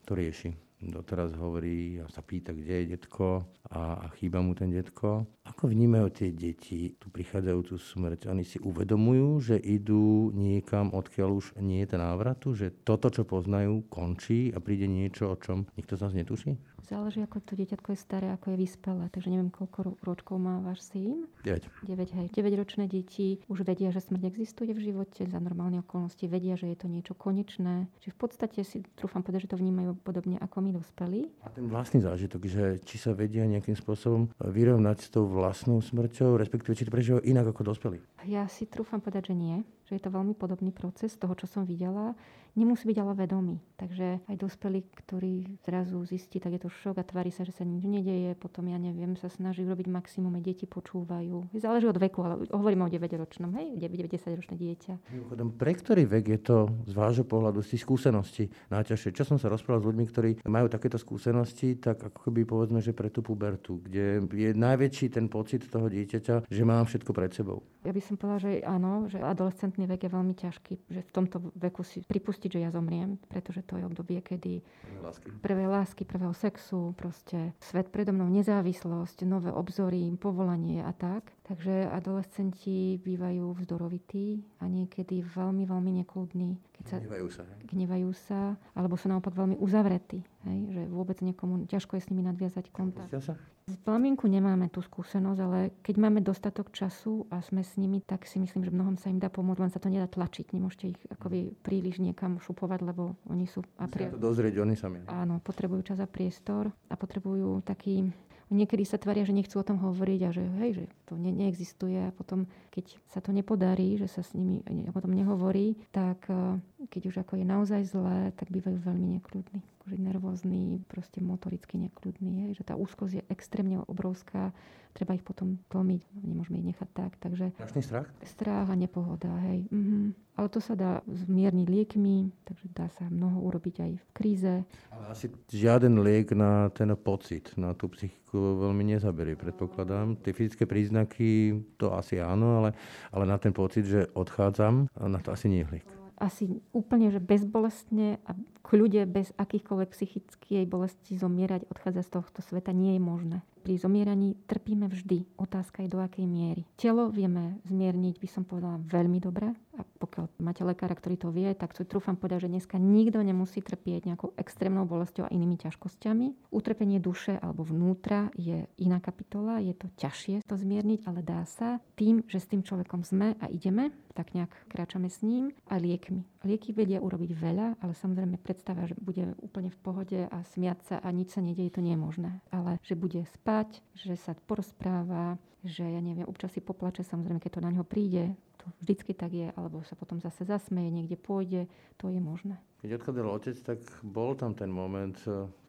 to 0.08 0.16
rieši. 0.16 0.56
Doteraz 0.76 1.36
hovorí 1.36 2.00
a 2.00 2.08
sa 2.08 2.24
pýta, 2.24 2.56
kde 2.56 2.84
je 2.84 2.96
detko 2.96 3.44
a, 3.68 4.00
a 4.00 4.06
chýba 4.16 4.40
mu 4.40 4.56
ten 4.56 4.72
detko. 4.72 5.28
Ako 5.44 5.68
vnímajú 5.68 6.08
tie 6.12 6.28
deti 6.32 6.96
tú 6.96 7.12
prichádzajúcu 7.12 7.76
smrť? 7.80 8.32
Oni 8.32 8.44
si 8.44 8.56
uvedomujú, 8.60 9.40
že 9.40 9.56
idú 9.60 10.32
niekam, 10.32 10.92
odkiaľ 10.92 11.36
už 11.36 11.46
nie 11.60 11.84
je 11.84 11.96
ten 11.96 12.00
návratu? 12.00 12.52
Že 12.52 12.76
toto, 12.84 13.08
čo 13.08 13.24
poznajú, 13.24 13.88
končí 13.88 14.52
a 14.52 14.60
príde 14.60 14.88
niečo, 14.88 15.32
o 15.32 15.36
čom 15.36 15.68
nikto 15.80 15.96
z 15.96 16.02
nás 16.08 16.12
netuší? 16.16 16.56
Záleží, 16.86 17.18
ako 17.18 17.42
to 17.42 17.58
dieťatko 17.58 17.88
je 17.92 17.98
staré, 17.98 18.30
ako 18.30 18.54
je 18.54 18.62
vyspelé. 18.62 19.10
Takže 19.10 19.28
neviem, 19.34 19.50
koľko 19.50 19.98
ročkov 20.06 20.38
má 20.38 20.62
váš 20.62 20.86
syn. 20.86 21.26
9. 21.42 21.66
9, 21.82 22.14
hej. 22.14 22.26
9-ročné 22.30 22.86
deti 22.86 23.42
už 23.50 23.66
vedia, 23.66 23.90
že 23.90 24.06
smrť 24.06 24.22
existuje 24.30 24.70
v 24.70 24.94
živote 24.94 25.26
za 25.26 25.42
normálne 25.42 25.82
okolnosti. 25.82 26.22
Vedia, 26.30 26.54
že 26.54 26.70
je 26.70 26.78
to 26.78 26.86
niečo 26.86 27.18
konečné. 27.18 27.90
Čiže 27.98 28.14
v 28.14 28.18
podstate 28.22 28.60
si 28.62 28.86
trúfam 28.94 29.26
povedať, 29.26 29.50
že 29.50 29.58
to 29.58 29.58
vnímajú 29.58 29.98
podobne 29.98 30.38
ako 30.38 30.62
my 30.62 30.70
dospelí. 30.78 31.26
A 31.42 31.50
ten 31.50 31.66
vlastný 31.66 32.06
zážitok, 32.06 32.46
že 32.46 32.78
či 32.86 33.02
sa 33.02 33.10
vedia 33.18 33.42
nejakým 33.50 33.74
spôsobom 33.74 34.30
vyrovnať 34.38 34.96
s 35.02 35.08
tou 35.10 35.26
vlastnou 35.26 35.82
smrťou, 35.82 36.38
respektíve 36.38 36.78
či 36.78 36.86
to 36.86 36.94
prežívajú 36.94 37.26
inak 37.26 37.50
ako 37.50 37.74
dospelí? 37.74 37.98
Ja 38.30 38.46
si 38.46 38.70
trúfam 38.70 39.02
povedať, 39.02 39.34
že 39.34 39.34
nie 39.34 39.66
že 39.86 39.96
je 39.96 40.02
to 40.02 40.10
veľmi 40.10 40.34
podobný 40.34 40.74
proces 40.74 41.14
toho, 41.14 41.32
čo 41.38 41.46
som 41.46 41.62
videla. 41.62 42.18
Nemusí 42.56 42.88
byť 42.88 42.98
ale 43.04 43.12
vedomý. 43.12 43.60
Takže 43.76 44.24
aj 44.32 44.36
dospelí, 44.40 44.88
ktorí 45.04 45.60
zrazu 45.60 46.00
zistí, 46.08 46.40
tak 46.40 46.56
je 46.56 46.64
to 46.64 46.72
šok 46.72 46.96
a 46.96 47.04
tvári 47.04 47.28
sa, 47.28 47.44
že 47.44 47.52
sa 47.52 47.68
nič 47.68 47.84
nedeje. 47.84 48.32
Potom, 48.32 48.64
ja 48.64 48.80
neviem, 48.80 49.12
sa 49.20 49.28
snaží 49.28 49.60
robiť 49.68 49.92
maximum, 49.92 50.32
aj 50.40 50.44
deti 50.48 50.64
počúvajú. 50.64 51.52
Záleží 51.52 51.84
od 51.84 52.00
veku, 52.00 52.24
ale 52.24 52.48
hovorím 52.48 52.88
o 52.88 52.90
9-ročnom, 52.90 53.52
hej, 53.60 53.76
9-10-ročné 53.76 54.56
dieťa. 54.56 54.92
Mimochodom, 55.12 55.52
pre 55.52 55.76
ktorý 55.76 56.08
vek 56.08 56.24
je 56.32 56.40
to 56.40 56.56
z 56.88 56.92
vášho 56.96 57.28
pohľadu, 57.28 57.60
z 57.60 57.76
tých 57.76 57.84
skúseností 57.84 58.44
najťažšie? 58.72 59.12
Čo 59.12 59.28
som 59.28 59.36
sa 59.36 59.52
rozprával 59.52 59.84
s 59.84 59.88
ľuďmi, 59.92 60.04
ktorí 60.08 60.30
majú 60.48 60.72
takéto 60.72 60.96
skúsenosti, 60.96 61.76
tak 61.76 62.00
ako 62.00 62.32
keby 62.32 62.48
povedzme, 62.48 62.80
že 62.80 62.96
pre 62.96 63.12
tú 63.12 63.20
pubertu, 63.20 63.84
kde 63.84 64.24
je 64.32 64.50
najväčší 64.56 65.12
ten 65.12 65.28
pocit 65.28 65.68
toho 65.68 65.92
dieťaťa, 65.92 66.48
že 66.48 66.62
mám 66.64 66.88
všetko 66.88 67.12
pred 67.12 67.36
sebou. 67.36 67.60
Ja 67.84 67.92
by 67.92 68.02
som 68.02 68.16
povedala, 68.18 68.40
že 68.42 68.50
áno, 68.66 69.06
že 69.06 69.22
adolescentný 69.22 69.86
vek 69.86 70.08
je 70.08 70.10
veľmi 70.10 70.34
ťažký, 70.34 70.74
že 70.90 71.00
v 71.06 71.10
tomto 71.12 71.52
veku 71.54 71.86
si 71.86 72.02
pripustiť, 72.46 72.62
že 72.62 72.64
ja 72.64 72.70
zomriem, 72.70 73.18
pretože 73.28 73.60
to 73.66 73.76
je 73.76 73.84
obdobie, 73.84 74.22
kedy 74.22 74.62
lásky, 75.02 75.28
prvé 75.42 75.64
lásky 75.66 76.02
prvého 76.06 76.34
sexu, 76.34 76.94
proste 76.94 77.52
svet 77.58 77.90
predo 77.90 78.14
mnou, 78.14 78.30
nezávislosť, 78.30 79.26
nové 79.26 79.50
obzory, 79.50 80.06
povolanie 80.16 80.82
a 80.86 80.94
tak. 80.94 81.34
Takže 81.46 81.86
adolescenti 81.94 82.98
bývajú 82.98 83.54
vzdorovití 83.54 84.42
a 84.58 84.66
niekedy 84.66 85.22
veľmi, 85.22 85.62
veľmi 85.62 86.02
nekludní. 86.02 86.58
Keď 86.74 86.84
sa, 86.90 86.96
gnevajú 86.98 87.28
sa. 87.30 87.42
Hej? 87.46 87.60
Gnevajú 87.70 88.10
sa, 88.18 88.40
alebo 88.74 88.98
sú 88.98 89.06
naopak 89.06 89.30
veľmi 89.30 89.54
uzavretí. 89.62 90.26
Hej? 90.42 90.58
Že 90.74 90.82
vôbec 90.90 91.22
niekomu 91.22 91.62
ťažko 91.70 91.94
je 91.94 92.02
s 92.02 92.10
nimi 92.10 92.26
nadviazať 92.26 92.74
kontakt. 92.74 93.14
sa? 93.22 93.38
Z 93.66 93.78
plaminku 93.82 94.26
nemáme 94.30 94.70
tú 94.70 94.82
skúsenosť, 94.82 95.40
ale 95.42 95.74
keď 95.86 95.94
máme 95.98 96.18
dostatok 96.22 96.70
času 96.70 97.26
a 97.30 97.42
sme 97.42 97.62
s 97.62 97.78
nimi, 97.78 98.02
tak 98.02 98.26
si 98.26 98.42
myslím, 98.42 98.62
že 98.62 98.74
mnohom 98.74 98.94
sa 98.94 99.10
im 99.10 99.18
dá 99.22 99.30
pomôcť, 99.30 99.62
len 99.62 99.70
sa 99.74 99.82
to 99.82 99.90
nedá 99.90 100.06
tlačiť. 100.06 100.50
Nemôžete 100.50 100.94
ich 100.94 101.00
akoby 101.10 101.50
príliš 101.62 102.02
niekam 102.02 102.42
šupovať, 102.42 102.86
lebo 102.86 103.18
oni 103.26 103.46
sú... 103.46 103.62
A 103.78 103.86
pri... 103.86 104.10
to 104.10 104.22
dozrieť 104.22 104.62
oni 104.62 104.74
sami. 104.78 105.02
Áno, 105.10 105.42
potrebujú 105.42 105.82
čas 105.82 105.98
a 106.02 106.06
priestor 106.10 106.70
a 106.90 106.94
potrebujú 106.94 107.62
taký 107.66 108.10
Niekedy 108.46 108.86
sa 108.86 108.94
tvária, 108.94 109.26
že 109.26 109.34
nechcú 109.34 109.58
o 109.58 109.66
tom 109.66 109.82
hovoriť 109.82 110.20
a 110.22 110.30
že, 110.30 110.44
hej, 110.62 110.70
že 110.78 110.84
to 111.10 111.18
ne, 111.18 111.34
neexistuje 111.34 111.98
a 111.98 112.14
potom, 112.14 112.46
keď 112.70 112.94
sa 113.10 113.18
to 113.18 113.34
nepodarí, 113.34 113.98
že 113.98 114.06
sa 114.06 114.22
s 114.22 114.38
nimi 114.38 114.62
o 114.86 115.00
tom 115.02 115.12
nehovorí, 115.18 115.74
tak 115.90 116.30
eh, 116.30 116.58
keď 116.86 117.02
už 117.10 117.16
ako 117.26 117.42
je 117.42 117.46
naozaj 117.46 117.82
zlé, 117.90 118.30
tak 118.38 118.54
bývajú 118.54 118.78
veľmi 118.78 119.18
nekľudní 119.18 119.75
akože 119.86 120.02
nervózny, 120.02 120.82
proste 120.90 121.22
motoricky 121.22 121.78
nekľudný, 121.78 122.50
je, 122.50 122.58
že 122.58 122.66
tá 122.66 122.74
úzkosť 122.74 123.22
je 123.22 123.24
extrémne 123.30 123.86
obrovská, 123.86 124.50
treba 124.90 125.14
ich 125.14 125.22
potom 125.22 125.62
tlmiť, 125.70 126.02
nemôžeme 126.26 126.58
ich 126.58 126.74
nechať 126.74 126.90
tak. 126.90 127.14
Takže 127.22 127.54
Strašný 127.54 127.82
strach? 127.86 128.10
Strach 128.26 128.66
a 128.66 128.74
nepohoda, 128.74 129.30
hej. 129.46 129.70
Mhm. 129.70 130.18
Ale 130.34 130.48
to 130.50 130.58
sa 130.58 130.74
dá 130.74 131.06
zmierniť 131.06 131.68
liekmi, 131.70 132.34
takže 132.42 132.66
dá 132.74 132.90
sa 132.98 133.06
mnoho 133.06 133.46
urobiť 133.46 133.86
aj 133.86 133.92
v 133.94 134.08
kríze. 134.10 134.54
Ale 134.90 135.04
asi 135.06 135.30
žiaden 135.48 136.02
liek 136.02 136.34
na 136.34 136.68
ten 136.74 136.90
pocit, 136.98 137.54
na 137.54 137.72
tú 137.72 137.86
psychiku 137.94 138.66
veľmi 138.66 138.90
nezaberie, 138.90 139.38
predpokladám. 139.38 140.18
Tie 140.18 140.34
fyzické 140.34 140.66
príznaky, 140.66 141.62
to 141.78 141.94
asi 141.94 142.18
áno, 142.18 142.58
ale, 142.58 142.74
ale 143.14 143.24
na 143.24 143.38
ten 143.38 143.54
pocit, 143.54 143.86
že 143.86 144.10
odchádzam, 144.18 144.90
na 144.98 145.20
to 145.22 145.30
asi 145.30 145.46
nie 145.46 145.62
je 145.62 145.78
liek 145.78 146.05
asi 146.16 146.60
úplne, 146.72 147.12
že 147.12 147.20
bezbolestne 147.20 148.18
a 148.24 148.32
kľude 148.64 149.04
bez 149.06 149.30
akýchkoľvek 149.36 149.90
psychickej 149.92 150.64
bolesti 150.64 151.14
zomierať, 151.16 151.68
odchádzať 151.70 152.04
z 152.04 152.12
tohto 152.12 152.40
sveta 152.42 152.72
nie 152.72 152.96
je 152.96 153.02
možné 153.02 153.38
pri 153.66 153.82
zomieraní 153.82 154.38
trpíme 154.46 154.86
vždy. 154.86 155.26
Otázka 155.42 155.82
je 155.82 155.90
do 155.90 155.98
akej 155.98 156.22
miery. 156.22 156.62
Telo 156.78 157.10
vieme 157.10 157.58
zmierniť, 157.66 158.22
by 158.22 158.28
som 158.30 158.46
povedala, 158.46 158.78
veľmi 158.78 159.18
dobre. 159.18 159.50
A 159.74 159.82
pokiaľ 159.82 160.38
máte 160.38 160.62
lekára, 160.62 160.94
ktorý 160.94 161.18
to 161.18 161.34
vie, 161.34 161.50
tak 161.50 161.74
si 161.74 161.82
trúfam 161.82 162.14
povedať, 162.14 162.46
že 162.46 162.52
dneska 162.54 162.78
nikto 162.78 163.18
nemusí 163.26 163.58
trpieť 163.58 164.06
nejakou 164.06 164.38
extrémnou 164.38 164.86
bolestou 164.86 165.26
a 165.26 165.32
inými 165.34 165.58
ťažkosťami. 165.58 166.54
Utrpenie 166.54 167.02
duše 167.02 167.34
alebo 167.42 167.66
vnútra 167.66 168.30
je 168.38 168.70
iná 168.78 169.02
kapitola, 169.02 169.58
je 169.58 169.74
to 169.74 169.90
ťažšie 169.98 170.46
to 170.46 170.54
zmierniť, 170.54 171.02
ale 171.10 171.26
dá 171.26 171.42
sa 171.50 171.82
tým, 171.98 172.22
že 172.30 172.38
s 172.38 172.46
tým 172.46 172.62
človekom 172.62 173.02
sme 173.02 173.34
a 173.42 173.50
ideme, 173.50 173.90
tak 174.16 174.32
nejak 174.32 174.48
kráčame 174.72 175.12
s 175.12 175.20
ním 175.20 175.52
a 175.68 175.76
liekmi. 175.76 176.24
Lieky 176.46 176.72
vedia 176.72 177.04
urobiť 177.04 177.36
veľa, 177.36 177.82
ale 177.84 177.92
samozrejme 177.92 178.40
predstava, 178.40 178.88
že 178.88 178.96
bude 178.96 179.36
úplne 179.44 179.68
v 179.68 179.78
pohode 179.84 180.20
a 180.24 180.38
smiať 180.56 180.78
sa 180.88 180.96
a 181.04 181.08
nič 181.12 181.36
sa 181.36 181.44
nedieje, 181.44 181.76
to 181.76 181.84
nie 181.84 181.92
je 181.92 182.00
možné. 182.00 182.30
Ale 182.48 182.80
že 182.80 182.96
bude 182.96 183.26
spať, 183.36 183.55
že 183.96 184.18
sa 184.18 184.34
porozpráva, 184.34 185.38
že 185.62 185.86
ja 185.86 186.00
neviem, 186.02 186.26
občas 186.26 186.52
si 186.52 186.60
poplače, 186.60 187.06
samozrejme, 187.06 187.40
keď 187.40 187.52
to 187.58 187.64
na 187.64 187.70
ňo 187.72 187.84
príde, 187.86 188.34
to 188.58 188.66
vždycky 188.82 189.14
tak 189.14 189.32
je, 189.32 189.48
alebo 189.54 189.80
sa 189.86 189.94
potom 189.94 190.18
zase 190.18 190.42
zasmeje, 190.42 190.90
niekde 190.90 191.16
pôjde, 191.16 191.70
to 191.96 192.10
je 192.10 192.18
možné. 192.18 192.58
Keď 192.82 193.00
odchádzal 193.00 193.26
otec, 193.30 193.56
tak 193.62 193.78
bol 194.02 194.34
tam 194.34 194.52
ten 194.52 194.68
moment 194.68 195.16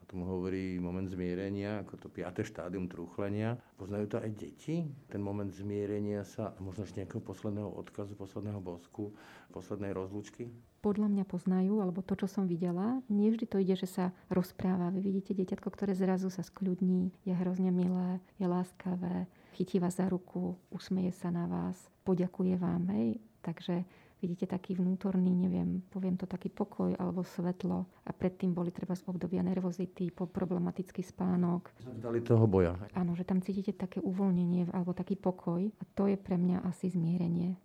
tomu 0.07 0.23
hovorí 0.23 0.79
moment 0.79 1.03
zmierenia, 1.03 1.83
ako 1.83 1.99
to 1.99 2.07
piaté 2.07 2.47
štádium 2.47 2.87
trúchlenia. 2.87 3.59
Poznajú 3.75 4.15
to 4.15 4.17
aj 4.23 4.31
deti? 4.31 4.87
Ten 5.11 5.19
moment 5.19 5.51
zmierenia 5.51 6.23
sa, 6.23 6.55
možno 6.63 6.87
ešte 6.87 7.03
nejakého 7.03 7.19
posledného 7.19 7.67
odkazu, 7.67 8.15
posledného 8.15 8.63
bosku, 8.63 9.11
poslednej 9.51 9.91
rozlúčky? 9.91 10.47
Podľa 10.79 11.11
mňa 11.11 11.25
poznajú, 11.27 11.83
alebo 11.83 11.99
to, 11.99 12.15
čo 12.15 12.31
som 12.31 12.47
videla, 12.47 13.03
nie 13.11 13.27
vždy 13.27 13.45
to 13.51 13.59
ide, 13.59 13.75
že 13.75 13.89
sa 13.91 14.05
rozpráva. 14.31 14.87
Vy 14.95 15.03
vidíte 15.03 15.35
dieťatko, 15.35 15.67
ktoré 15.67 15.91
zrazu 15.91 16.31
sa 16.31 16.39
skľudní, 16.39 17.11
je 17.27 17.33
hrozne 17.35 17.75
milé, 17.75 18.23
je 18.39 18.47
láskavé, 18.47 19.27
chytí 19.59 19.83
vás 19.83 19.99
za 19.99 20.07
ruku, 20.07 20.55
usmeje 20.71 21.11
sa 21.11 21.33
na 21.33 21.51
vás, 21.51 21.75
poďakuje 22.07 22.55
vám. 22.55 22.87
Hej? 22.95 23.19
Takže 23.43 23.83
vidíte 24.21 24.49
taký 24.49 24.73
vnútorný, 24.77 25.29
neviem, 25.33 25.85
poviem 25.93 26.17
to 26.17 26.25
taký 26.25 26.49
pokoj 26.49 26.93
alebo 26.97 27.21
svetlo. 27.21 27.85
A 28.05 28.11
predtým 28.13 28.53
boli 28.53 28.73
treba 28.73 28.97
z 28.97 29.05
obdobia 29.05 29.45
nervozity, 29.45 30.09
po 30.09 30.25
problematický 30.25 31.05
spánok. 31.05 31.69
Dali 32.01 32.25
toho 32.25 32.49
boja. 32.49 32.73
Áno, 32.97 33.13
že 33.13 33.27
tam 33.27 33.43
cítite 33.43 33.73
také 33.75 34.01
uvoľnenie 34.01 34.73
alebo 34.73 34.97
taký 34.97 35.15
pokoj. 35.19 35.61
A 35.61 35.83
to 35.93 36.09
je 36.09 36.17
pre 36.17 36.35
mňa 36.39 36.65
asi 36.65 36.89
zmierenie. 36.89 37.57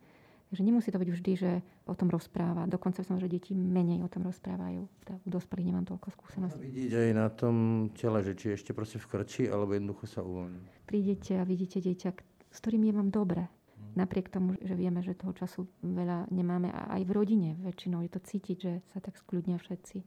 Takže 0.53 0.69
nemusí 0.69 0.93
to 0.93 1.01
byť 1.01 1.11
vždy, 1.17 1.33
že 1.33 1.51
o 1.89 1.97
tom 1.97 2.13
rozpráva. 2.13 2.69
Dokonca 2.69 3.01
som, 3.01 3.17
že 3.17 3.25
deti 3.25 3.57
menej 3.57 4.05
o 4.05 4.09
tom 4.13 4.29
rozprávajú. 4.29 4.85
U 5.09 5.29
dospelých 5.33 5.73
nemám 5.73 5.89
toľko 5.89 6.13
skúseností. 6.13 6.61
Vidíte 6.69 7.09
aj 7.09 7.13
na 7.17 7.29
tom 7.33 7.57
tele, 7.97 8.21
že 8.21 8.37
či 8.37 8.53
ešte 8.53 8.77
proste 8.77 9.01
v 9.01 9.09
krči, 9.09 9.49
alebo 9.49 9.73
jednoducho 9.73 10.05
sa 10.05 10.21
uvoľní. 10.21 10.85
Prídete 10.85 11.41
a 11.41 11.49
vidíte 11.49 11.81
dieťa, 11.81 12.11
s 12.53 12.59
ktorým 12.61 12.85
je 12.85 12.93
vám 12.93 13.09
dobre 13.09 13.49
Napriek 13.93 14.33
tomu, 14.33 14.57
že 14.61 14.73
vieme, 14.73 15.05
že 15.05 15.13
toho 15.13 15.37
času 15.37 15.69
veľa 15.85 16.33
nemáme 16.33 16.73
a 16.73 16.97
aj 16.97 17.03
v 17.05 17.13
rodine 17.13 17.51
väčšinou 17.61 18.01
je 18.05 18.11
to 18.13 18.21
cítiť, 18.25 18.57
že 18.57 18.73
sa 18.93 19.05
tak 19.05 19.21
skľudnia 19.21 19.61
všetci. 19.61 20.01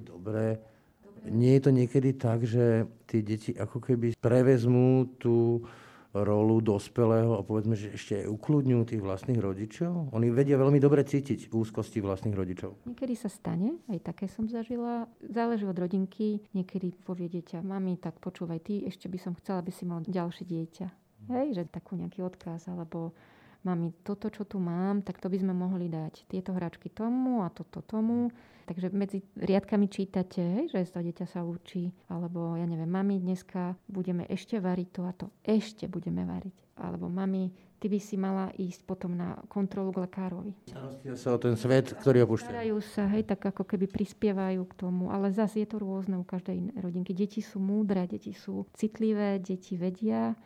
Dobre. 0.00 0.60
Nie 1.28 1.58
je 1.58 1.62
to 1.66 1.70
niekedy 1.74 2.14
tak, 2.14 2.46
že 2.46 2.86
tie 3.10 3.20
deti 3.20 3.50
ako 3.50 3.82
keby 3.82 4.14
prevezmú 4.22 5.18
tú 5.18 5.66
rolu 6.14 6.64
dospelého 6.64 7.36
a 7.36 7.44
povedzme, 7.44 7.76
že 7.76 7.92
ešte 7.92 8.24
aj 8.24 8.32
ukludňujú 8.32 8.82
tých 8.88 9.02
vlastných 9.04 9.36
rodičov? 9.36 10.14
Oni 10.16 10.32
vedia 10.32 10.56
veľmi 10.56 10.80
dobre 10.80 11.04
cítiť 11.04 11.52
úzkosti 11.52 12.00
vlastných 12.00 12.32
rodičov. 12.32 12.88
Niekedy 12.88 13.14
sa 13.18 13.28
stane, 13.28 13.76
aj 13.92 14.08
také 14.08 14.24
som 14.30 14.48
zažila. 14.48 15.04
Záleží 15.20 15.68
od 15.68 15.76
rodinky. 15.76 16.40
Niekedy 16.56 16.96
povie 17.04 17.28
dieťa, 17.28 17.60
mami, 17.60 18.00
tak 18.00 18.16
počúvaj, 18.24 18.64
ty 18.64 18.88
ešte 18.88 19.10
by 19.10 19.18
som 19.20 19.36
chcela, 19.36 19.60
aby 19.60 19.72
si 19.74 19.84
mal 19.84 20.00
ďalšie 20.06 20.48
dieťa 20.48 21.07
Hej, 21.28 21.60
že 21.60 21.62
takú 21.68 21.94
nejaký 21.94 22.24
odkaz, 22.24 22.66
alebo 22.72 23.12
mami, 23.66 23.92
toto, 24.06 24.32
čo 24.32 24.48
tu 24.48 24.56
mám, 24.62 25.02
tak 25.04 25.20
to 25.20 25.28
by 25.28 25.36
sme 25.36 25.52
mohli 25.52 25.90
dať 25.90 26.24
tieto 26.30 26.54
hračky 26.56 26.88
tomu 26.88 27.44
a 27.44 27.52
toto 27.52 27.84
tomu. 27.84 28.32
Takže 28.68 28.92
medzi 28.92 29.24
riadkami 29.36 29.88
čítate, 29.88 30.40
hej, 30.40 30.72
že 30.72 30.92
to 30.92 31.00
dieťa 31.00 31.26
sa 31.28 31.40
učí, 31.40 31.88
alebo 32.12 32.52
ja 32.56 32.68
neviem, 32.68 32.88
mami, 32.88 33.16
dneska 33.16 33.76
budeme 33.88 34.28
ešte 34.28 34.60
variť 34.60 34.88
to 34.92 35.00
a 35.08 35.12
to, 35.16 35.26
ešte 35.44 35.88
budeme 35.88 36.24
variť. 36.28 36.68
alebo 36.78 37.10
mami, 37.10 37.50
ty 37.82 37.90
by 37.90 37.98
si 37.98 38.14
mala 38.14 38.54
ísť 38.54 38.86
potom 38.86 39.18
na 39.18 39.34
kontrolu 39.50 39.90
k 39.90 40.06
lekárovi. 40.06 40.54
Starostia 40.70 41.14
sa 41.18 41.28
o 41.34 41.38
ten 41.38 41.54
svet, 41.58 41.94
ktorý 41.98 42.24
opúšťajú. 42.26 42.50
Starajú 42.54 42.78
sa, 42.82 43.10
hej, 43.10 43.26
tak 43.26 43.42
ako 43.50 43.66
keby 43.66 43.90
prispievajú 43.90 44.62
k 44.66 44.74
tomu, 44.78 45.10
ale 45.10 45.34
zase 45.34 45.66
je 45.66 45.68
to 45.68 45.82
rôzne 45.82 46.14
u 46.18 46.24
každej 46.24 46.78
rodinky. 46.78 47.12
Deti 47.12 47.42
sú 47.42 47.58
múdre, 47.58 48.06
deti 48.06 48.30
sú 48.34 48.66
citlivé, 48.78 49.42
deti 49.42 49.74
vedia, 49.74 50.38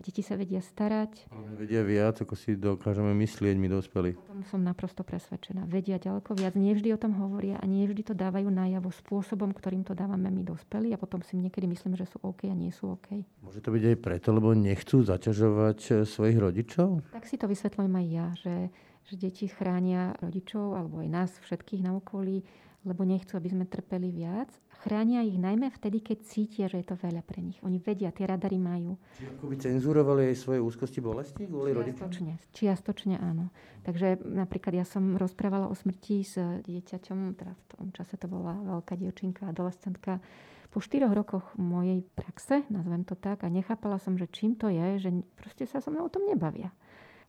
deti 0.00 0.24
sa 0.24 0.34
vedia 0.34 0.64
starať. 0.64 1.28
Vedia 1.60 1.84
viac, 1.84 2.24
ako 2.24 2.32
si 2.32 2.56
dokážeme 2.56 3.12
myslieť 3.12 3.54
my 3.60 3.68
dospelí. 3.68 4.16
O 4.16 4.24
tom 4.24 4.42
som 4.48 4.60
naprosto 4.64 5.04
presvedčená. 5.04 5.68
Vedia 5.68 6.00
ďaleko 6.00 6.32
viac, 6.32 6.56
nie 6.56 6.72
vždy 6.72 6.96
o 6.96 6.98
tom 7.00 7.12
hovoria 7.20 7.60
a 7.60 7.64
nie 7.68 7.84
vždy 7.84 8.10
to 8.10 8.14
dávajú 8.16 8.48
najavo 8.48 8.88
spôsobom, 8.88 9.52
ktorým 9.52 9.84
to 9.84 9.92
dávame 9.92 10.32
my 10.32 10.42
dospelí 10.42 10.96
a 10.96 10.98
potom 10.98 11.20
si 11.20 11.36
niekedy 11.36 11.68
myslím, 11.68 11.94
že 12.00 12.08
sú 12.08 12.16
OK 12.24 12.48
a 12.48 12.56
nie 12.56 12.72
sú 12.72 12.96
OK. 12.96 13.20
Môže 13.44 13.60
to 13.60 13.70
byť 13.70 13.84
aj 13.92 13.96
preto, 14.00 14.28
lebo 14.32 14.56
nechcú 14.56 15.04
zaťažovať 15.04 15.78
eh, 15.92 15.94
svojich 16.08 16.38
rodičov? 16.40 17.04
Tak 17.12 17.28
si 17.28 17.36
to 17.36 17.44
vysvetľujem 17.44 17.94
aj 17.94 18.06
ja, 18.08 18.26
že, 18.40 18.56
že 19.04 19.14
deti 19.20 19.46
chránia 19.52 20.16
rodičov 20.24 20.80
alebo 20.80 21.04
aj 21.04 21.08
nás 21.12 21.30
všetkých 21.44 21.84
na 21.84 22.00
okolí, 22.00 22.42
lebo 22.84 23.04
nechcú, 23.04 23.36
aby 23.36 23.52
sme 23.52 23.64
trpeli 23.68 24.08
viac. 24.08 24.48
Chránia 24.80 25.20
ich 25.20 25.36
najmä 25.36 25.68
vtedy, 25.76 26.00
keď 26.00 26.18
cítia, 26.24 26.64
že 26.64 26.80
je 26.80 26.86
to 26.88 26.96
veľa 26.96 27.20
pre 27.20 27.44
nich. 27.44 27.60
Oni 27.60 27.76
vedia, 27.76 28.08
tie 28.08 28.24
radary 28.24 28.56
majú. 28.56 28.96
Či 29.20 29.28
ako 29.36 29.44
by 29.52 29.56
cenzurovali 29.60 30.32
aj 30.32 30.36
svoje 30.40 30.60
úzkosti 30.64 31.04
bolesti 31.04 31.44
kvôli 31.44 31.76
rodičom? 31.76 32.08
Čiastočne, 32.08 32.32
čiastočne 32.56 33.16
áno. 33.20 33.52
Takže 33.84 34.24
napríklad 34.24 34.80
ja 34.80 34.86
som 34.88 35.20
rozprávala 35.20 35.68
o 35.68 35.76
smrti 35.76 36.24
s 36.24 36.40
dieťaťom, 36.64 37.18
teda 37.36 37.52
v 37.52 37.62
tom 37.68 37.88
čase 37.92 38.16
to 38.16 38.24
bola 38.24 38.56
veľká 38.56 38.96
dievčinka, 38.96 39.52
adolescentka, 39.52 40.24
po 40.70 40.78
štyroch 40.78 41.12
rokoch 41.12 41.50
mojej 41.58 42.06
praxe, 42.14 42.62
nazvem 42.70 43.02
to 43.02 43.18
tak, 43.18 43.42
a 43.42 43.50
nechápala 43.50 43.98
som, 43.98 44.14
že 44.14 44.30
čím 44.30 44.54
to 44.54 44.70
je, 44.70 45.02
že 45.02 45.10
proste 45.34 45.66
sa 45.66 45.82
so 45.82 45.90
mnou 45.90 46.06
o 46.06 46.12
tom 46.14 46.24
nebavia 46.24 46.70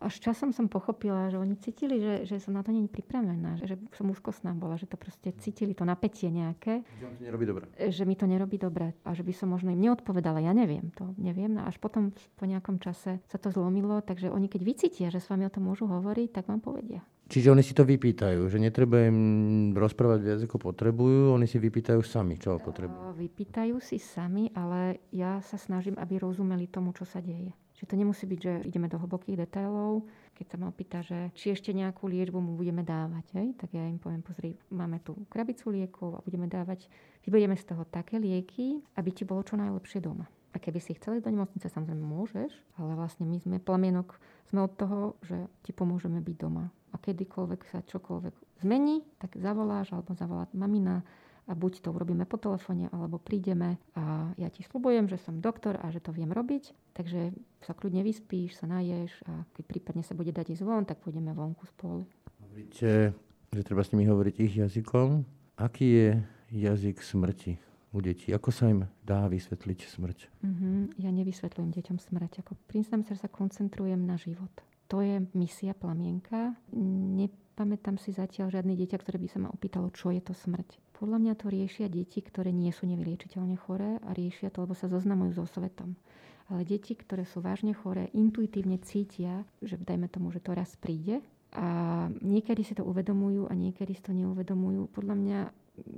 až 0.01 0.17
časom 0.17 0.49
som 0.49 0.65
pochopila, 0.65 1.29
že 1.29 1.37
oni 1.37 1.53
cítili, 1.61 2.01
že, 2.01 2.13
že 2.25 2.41
som 2.41 2.57
na 2.57 2.65
to 2.65 2.73
není 2.73 2.89
pripravená, 2.89 3.61
že, 3.61 3.69
že 3.69 3.75
som 3.93 4.09
úzkostná 4.09 4.51
bola, 4.57 4.75
že 4.75 4.89
to 4.89 4.97
proste 4.97 5.29
cítili 5.37 5.77
to 5.77 5.85
napätie 5.85 6.33
nejaké. 6.33 6.81
Že 6.97 7.05
to 7.05 7.23
nerobí 7.23 7.45
dobre. 7.45 7.63
Že 7.77 8.03
mi 8.09 8.15
to 8.17 8.25
nerobí 8.25 8.57
dobre 8.57 8.97
a 9.05 9.09
že 9.13 9.21
by 9.21 9.33
som 9.37 9.53
možno 9.53 9.69
im 9.69 9.79
neodpovedala, 9.79 10.41
ja 10.41 10.57
neviem, 10.57 10.89
to 10.97 11.13
neviem. 11.21 11.53
No 11.53 11.69
až 11.69 11.77
potom 11.77 12.09
po 12.35 12.49
nejakom 12.49 12.81
čase 12.81 13.21
sa 13.29 13.37
to 13.37 13.53
zlomilo, 13.53 14.01
takže 14.01 14.33
oni 14.33 14.49
keď 14.49 14.61
vycítia, 14.65 15.07
že 15.13 15.21
s 15.21 15.29
vami 15.29 15.45
o 15.45 15.53
tom 15.53 15.69
môžu 15.69 15.85
hovoriť, 15.85 16.41
tak 16.41 16.49
vám 16.49 16.65
povedia. 16.65 17.05
Čiže 17.31 17.55
oni 17.55 17.63
si 17.63 17.71
to 17.71 17.87
vypýtajú, 17.87 18.43
že 18.51 18.59
netreba 18.59 19.07
im 19.07 19.71
rozprávať 19.71 20.19
viac 20.19 20.39
ako 20.43 20.67
potrebujú, 20.67 21.31
oni 21.31 21.47
si 21.47 21.63
vypýtajú 21.63 22.03
sami, 22.03 22.35
čo 22.35 22.59
potrebujú. 22.59 23.15
Vypýtajú 23.15 23.79
si 23.79 24.03
sami, 24.03 24.51
ale 24.51 24.99
ja 25.15 25.39
sa 25.39 25.55
snažím, 25.55 25.95
aby 25.95 26.19
rozumeli 26.19 26.67
tomu, 26.67 26.91
čo 26.91 27.07
sa 27.07 27.23
deje. 27.23 27.55
Že 27.81 27.89
to 27.89 27.95
nemusí 27.97 28.29
byť, 28.29 28.39
že 28.39 28.53
ideme 28.69 28.85
do 28.85 29.01
hlbokých 29.01 29.41
detailov. 29.41 30.05
Keď 30.37 30.45
sa 30.45 30.57
ma 30.61 30.69
opýta, 30.69 31.01
že 31.01 31.33
či 31.33 31.57
ešte 31.57 31.73
nejakú 31.73 32.05
liečbu 32.05 32.37
mu 32.37 32.53
budeme 32.53 32.85
dávať, 32.85 33.25
hej? 33.33 33.57
tak 33.57 33.73
ja 33.73 33.81
im 33.89 33.97
poviem, 33.97 34.21
pozri, 34.21 34.53
máme 34.69 35.01
tu 35.01 35.17
krabicu 35.33 35.73
liekov 35.73 36.21
a 36.21 36.23
budeme 36.23 36.45
dávať, 36.45 36.85
vyberieme 37.25 37.57
z 37.57 37.73
toho 37.73 37.81
také 37.89 38.21
lieky, 38.21 38.85
aby 39.01 39.09
ti 39.09 39.25
bolo 39.25 39.41
čo 39.41 39.57
najlepšie 39.57 39.97
doma. 39.97 40.29
A 40.53 40.61
keby 40.61 40.77
si 40.77 40.93
chceli 40.93 41.25
do 41.25 41.33
nemocnice, 41.33 41.73
samozrejme 41.73 42.05
môžeš, 42.05 42.53
ale 42.77 42.93
vlastne 42.93 43.25
my 43.25 43.41
sme 43.41 43.57
plamienok, 43.57 44.19
sme 44.53 44.67
od 44.67 44.73
toho, 44.77 44.99
že 45.25 45.49
ti 45.65 45.73
pomôžeme 45.73 46.21
byť 46.21 46.35
doma. 46.37 46.69
A 46.91 46.99
kedykoľvek 47.01 47.61
sa 47.65 47.81
čokoľvek 47.81 48.61
zmení, 48.61 49.01
tak 49.17 49.39
zavoláš 49.39 49.95
alebo 49.95 50.13
zavolá 50.13 50.51
mamina, 50.53 51.01
a 51.51 51.53
buď 51.53 51.83
to 51.83 51.91
urobíme 51.91 52.23
po 52.23 52.39
telefóne, 52.39 52.87
alebo 52.95 53.19
prídeme 53.19 53.75
a 53.91 54.31
ja 54.39 54.47
ti 54.47 54.63
slubujem, 54.63 55.11
že 55.11 55.19
som 55.19 55.43
doktor 55.43 55.75
a 55.83 55.91
že 55.91 55.99
to 55.99 56.15
viem 56.15 56.31
robiť, 56.31 56.95
takže 56.95 57.35
sa 57.59 57.75
kľudne 57.75 58.07
vyspíš, 58.07 58.63
sa 58.63 58.71
naješ 58.71 59.11
a 59.27 59.43
keď 59.59 59.63
prípadne 59.67 60.03
sa 60.07 60.15
bude 60.15 60.31
dať 60.31 60.55
ísť 60.55 60.63
von, 60.63 60.87
tak 60.87 61.03
pôjdeme 61.03 61.35
vonku 61.35 61.67
spolu. 61.67 62.07
Hovoríte, 62.39 63.11
že 63.51 63.61
treba 63.67 63.83
s 63.83 63.91
nimi 63.91 64.07
hovoriť 64.07 64.35
ich 64.39 64.53
jazykom. 64.63 65.27
Aký 65.59 65.87
je 65.91 66.09
jazyk 66.55 67.03
smrti 67.03 67.59
u 67.91 67.99
detí? 67.99 68.31
Ako 68.31 68.47
sa 68.47 68.71
im 68.71 68.87
dá 69.03 69.27
vysvetliť 69.27 69.79
smrť? 69.91 70.19
Mm-hmm. 70.39 71.03
Ja 71.03 71.11
nevysvetľujem 71.11 71.71
deťom 71.75 71.97
smrť. 71.99 72.47
Ako 72.47 72.55
priznám 72.71 73.03
sa, 73.03 73.11
že 73.11 73.27
sa 73.27 73.29
koncentrujem 73.31 73.99
na 73.99 74.15
život. 74.15 74.51
To 74.87 75.03
je 75.03 75.23
misia 75.35 75.75
plamienka. 75.75 76.55
Nepamätám 76.75 77.95
si 77.99 78.11
zatiaľ 78.11 78.51
žiadne 78.51 78.75
dieťa, 78.75 78.99
ktoré 78.99 79.19
by 79.19 79.27
sa 79.31 79.39
ma 79.39 79.47
opýtalo, 79.51 79.91
čo 79.91 80.11
je 80.11 80.19
to 80.19 80.35
smrť. 80.35 80.79
Podľa 81.01 81.17
mňa 81.17 81.33
to 81.33 81.49
riešia 81.49 81.89
deti, 81.89 82.21
ktoré 82.21 82.53
nie 82.53 82.69
sú 82.69 82.85
nevyliečiteľne 82.85 83.57
choré 83.57 83.97
a 84.05 84.13
riešia 84.13 84.53
to, 84.53 84.69
lebo 84.69 84.77
sa 84.77 84.85
zoznamujú 84.85 85.41
so 85.41 85.49
svetom. 85.49 85.97
Ale 86.45 86.61
deti, 86.61 86.93
ktoré 86.93 87.25
sú 87.25 87.41
vážne 87.41 87.73
choré, 87.73 88.13
intuitívne 88.13 88.77
cítia, 88.77 89.41
že 89.65 89.81
dajme 89.81 90.05
tomu, 90.13 90.29
že 90.29 90.37
to 90.37 90.53
raz 90.53 90.77
príde 90.77 91.25
a 91.57 92.05
niekedy 92.21 92.61
si 92.61 92.77
to 92.77 92.85
uvedomujú 92.85 93.49
a 93.49 93.53
niekedy 93.57 93.97
si 93.97 94.03
to 94.05 94.13
neuvedomujú. 94.13 94.93
Podľa 94.93 95.15
mňa 95.17 95.39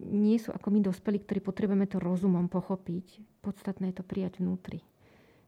nie 0.07 0.39
sú 0.39 0.55
ako 0.55 0.71
my 0.71 0.79
dospelí, 0.79 1.19
ktorí 1.19 1.43
potrebujeme 1.43 1.83
to 1.83 1.99
rozumom 1.99 2.47
pochopiť. 2.47 3.19
Podstatné 3.43 3.91
je 3.91 3.99
to 3.99 4.07
prijať 4.07 4.39
vnútri. 4.39 4.79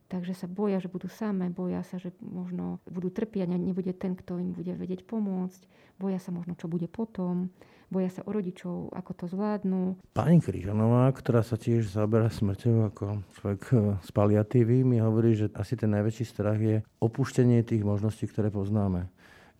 Takže 0.06 0.38
sa 0.38 0.46
boja, 0.46 0.78
že 0.78 0.92
budú 0.92 1.10
samé, 1.10 1.50
boja 1.50 1.82
sa, 1.82 1.98
že 1.98 2.14
možno 2.22 2.78
budú 2.86 3.10
trpiať 3.10 3.50
a 3.50 3.58
nebude 3.58 3.90
ten, 3.98 4.14
kto 4.14 4.38
im 4.38 4.54
bude 4.54 4.78
vedieť 4.78 5.02
pomôcť. 5.10 5.66
Boja 5.98 6.22
sa 6.22 6.30
možno, 6.30 6.54
čo 6.54 6.70
bude 6.70 6.86
potom 6.86 7.50
boja 7.90 8.10
sa 8.10 8.22
o 8.26 8.34
rodičov, 8.34 8.92
ako 8.94 9.12
to 9.14 9.26
zvládnu. 9.30 9.96
Pani 10.18 10.42
Kryžanová, 10.42 11.10
ktorá 11.14 11.46
sa 11.46 11.58
tiež 11.58 11.86
zaberá 11.86 12.28
smrťou 12.34 12.76
ako 12.92 13.06
človek 13.38 13.62
eh, 13.72 13.78
z 14.02 14.10
paliatívy, 14.12 14.82
mi 14.82 14.98
hovorí, 15.02 15.38
že 15.38 15.54
asi 15.54 15.78
ten 15.78 15.94
najväčší 15.94 16.26
strach 16.26 16.58
je 16.58 16.82
opúštenie 17.02 17.62
tých 17.62 17.86
možností, 17.86 18.26
ktoré 18.26 18.50
poznáme. 18.50 19.10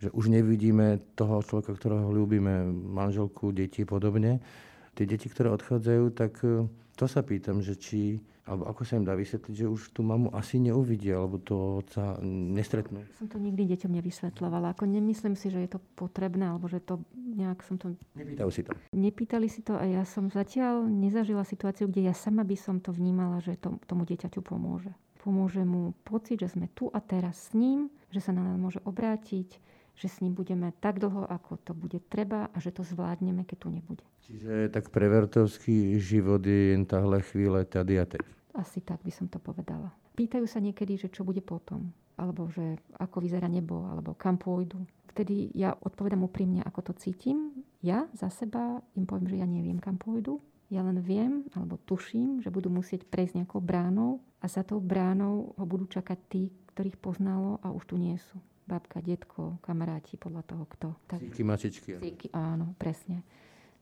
Že 0.02 0.12
už 0.12 0.24
nevidíme 0.28 1.00
toho 1.16 1.40
človeka, 1.40 1.72
ktorého 1.72 2.12
ľúbime, 2.12 2.68
manželku, 2.68 3.48
deti 3.54 3.88
podobne. 3.88 4.44
Tie 4.92 5.08
deti, 5.08 5.32
ktoré 5.32 5.48
odchádzajú, 5.54 6.04
tak 6.12 6.42
eh, 6.42 6.66
to 6.98 7.04
sa 7.06 7.22
pýtam, 7.22 7.62
že 7.62 7.78
či 7.78 8.20
alebo 8.46 8.70
ako 8.70 8.86
sa 8.86 8.94
im 8.94 9.04
dá 9.04 9.18
vysvetliť, 9.18 9.54
že 9.58 9.66
už 9.66 9.90
tú 9.90 10.06
mamu 10.06 10.30
asi 10.30 10.62
neuvidia, 10.62 11.18
alebo 11.18 11.42
to 11.42 11.82
sa 11.90 12.14
nestretnú? 12.22 13.02
Som 13.18 13.26
to 13.26 13.42
nikdy 13.42 13.66
deťom 13.74 13.90
nevysvetľovala. 13.90 14.70
Ako 14.70 14.86
nemyslím 14.86 15.34
si, 15.34 15.50
že 15.50 15.66
je 15.66 15.70
to 15.74 15.82
potrebné, 15.98 16.46
alebo 16.46 16.70
že 16.70 16.78
to 16.78 17.02
nejak 17.12 17.66
som 17.66 17.74
to... 17.74 17.98
Nepýtali 18.14 18.50
si 18.54 18.62
to? 18.62 18.70
Nepýtali 18.94 19.46
si 19.50 19.60
to 19.66 19.74
a 19.74 19.82
ja 19.82 20.06
som 20.06 20.30
zatiaľ 20.30 20.86
nezažila 20.86 21.42
situáciu, 21.42 21.90
kde 21.90 22.06
ja 22.06 22.14
sama 22.14 22.46
by 22.46 22.54
som 22.54 22.78
to 22.78 22.94
vnímala, 22.94 23.42
že 23.42 23.58
to, 23.58 23.82
tomu 23.90 24.06
dieťaťu 24.06 24.38
pomôže. 24.46 24.94
Pomôže 25.26 25.66
mu 25.66 25.90
pocit, 26.06 26.38
že 26.38 26.54
sme 26.54 26.70
tu 26.70 26.86
a 26.94 27.02
teraz 27.02 27.50
s 27.50 27.58
ním, 27.58 27.90
že 28.14 28.22
sa 28.22 28.30
na 28.30 28.46
nás 28.46 28.54
môže 28.54 28.78
obrátiť, 28.86 29.58
že 29.98 30.06
s 30.06 30.22
ním 30.22 30.38
budeme 30.38 30.70
tak 30.78 31.02
dlho, 31.02 31.26
ako 31.26 31.58
to 31.66 31.72
bude 31.74 31.98
treba 32.06 32.46
a 32.54 32.56
že 32.62 32.70
to 32.70 32.86
zvládneme, 32.86 33.42
keď 33.42 33.58
tu 33.58 33.68
nebude. 33.74 34.06
Čiže 34.28 34.68
tak 34.70 34.94
prevertovský 34.94 35.98
život 35.98 36.46
je 36.46 36.74
jen 36.74 36.86
tahle 36.86 37.22
chvíle 37.22 37.64
tady 37.64 38.00
a 38.00 38.04
teď. 38.04 38.35
Asi 38.56 38.80
tak 38.80 39.04
by 39.04 39.12
som 39.12 39.28
to 39.28 39.36
povedala. 39.36 39.92
Pýtajú 40.16 40.48
sa 40.48 40.64
niekedy, 40.64 40.96
že 40.96 41.12
čo 41.12 41.28
bude 41.28 41.44
potom, 41.44 41.92
alebo 42.16 42.48
že 42.48 42.80
ako 42.96 43.20
vyzerá 43.20 43.52
nebo, 43.52 43.84
alebo 43.84 44.16
kam 44.16 44.40
pôjdu. 44.40 44.80
Vtedy 45.12 45.52
ja 45.52 45.76
odpovedám 45.76 46.24
úprimne, 46.24 46.64
ako 46.64 46.92
to 46.92 46.92
cítim. 46.96 47.52
Ja 47.84 48.08
za 48.16 48.32
seba 48.32 48.80
im 48.96 49.04
poviem, 49.04 49.28
že 49.28 49.36
ja 49.40 49.48
neviem, 49.48 49.76
kam 49.76 50.00
pôjdu. 50.00 50.40
Ja 50.72 50.82
len 50.82 50.98
viem, 50.98 51.46
alebo 51.54 51.78
tuším, 51.78 52.42
že 52.42 52.50
budú 52.50 52.72
musieť 52.72 53.06
prejsť 53.06 53.38
nejakou 53.44 53.60
bránou 53.62 54.18
a 54.42 54.50
za 54.50 54.66
tou 54.66 54.82
bránou 54.82 55.54
ho 55.54 55.64
budú 55.68 55.86
čakať 55.86 56.18
tí, 56.26 56.50
ktorých 56.74 56.98
poznalo 56.98 57.62
a 57.62 57.70
už 57.70 57.86
tu 57.86 57.94
nie 58.00 58.18
sú. 58.18 58.40
Babka, 58.66 58.98
detko, 58.98 59.62
kamaráti, 59.62 60.18
podľa 60.18 60.42
toho 60.42 60.64
kto. 60.66 60.88
Tak... 61.06 61.22
Cíky, 61.22 61.42
mačičky. 61.46 61.90
Cíky, 62.02 62.26
áno, 62.34 62.74
presne. 62.82 63.22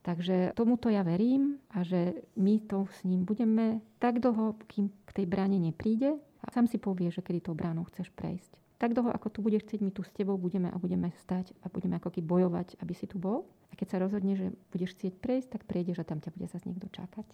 Takže 0.04 0.52
tomuto 0.52 0.92
ja 0.92 1.00
verím 1.00 1.56
a 1.72 1.80
že 1.80 2.28
my 2.36 2.60
to 2.68 2.84
s 2.92 3.08
ním 3.08 3.24
budeme 3.24 3.80
tak 3.96 4.20
dlho, 4.20 4.52
kým 4.68 4.92
k 5.08 5.10
tej 5.16 5.24
bráne 5.24 5.56
nepríde 5.56 6.20
a 6.20 6.46
sám 6.52 6.68
si 6.68 6.76
povie, 6.76 7.08
že 7.08 7.24
kedy 7.24 7.40
tou 7.40 7.56
bránou 7.56 7.88
chceš 7.88 8.12
prejsť. 8.12 8.52
Tak 8.76 8.92
dlho, 8.92 9.08
ako 9.08 9.32
tu 9.32 9.40
budeš 9.40 9.64
chcieť, 9.64 9.80
my 9.80 9.88
tu 9.96 10.04
s 10.04 10.12
tebou 10.12 10.36
budeme 10.36 10.68
a 10.68 10.76
budeme 10.76 11.08
stať 11.24 11.56
a 11.64 11.72
budeme 11.72 11.96
ako 11.96 12.12
keby 12.12 12.20
bojovať, 12.20 12.76
aby 12.84 12.92
si 12.92 13.08
tu 13.08 13.16
bol. 13.16 13.48
A 13.72 13.80
keď 13.80 13.96
sa 13.96 14.02
rozhodne, 14.04 14.36
že 14.36 14.52
budeš 14.76 14.92
chcieť 14.92 15.16
prejsť, 15.24 15.48
tak 15.56 15.64
prejdeš 15.64 16.04
a 16.04 16.04
tam 16.04 16.20
ťa 16.20 16.36
bude 16.36 16.52
zase 16.52 16.68
niekto 16.68 16.92
čakať. 16.92 17.24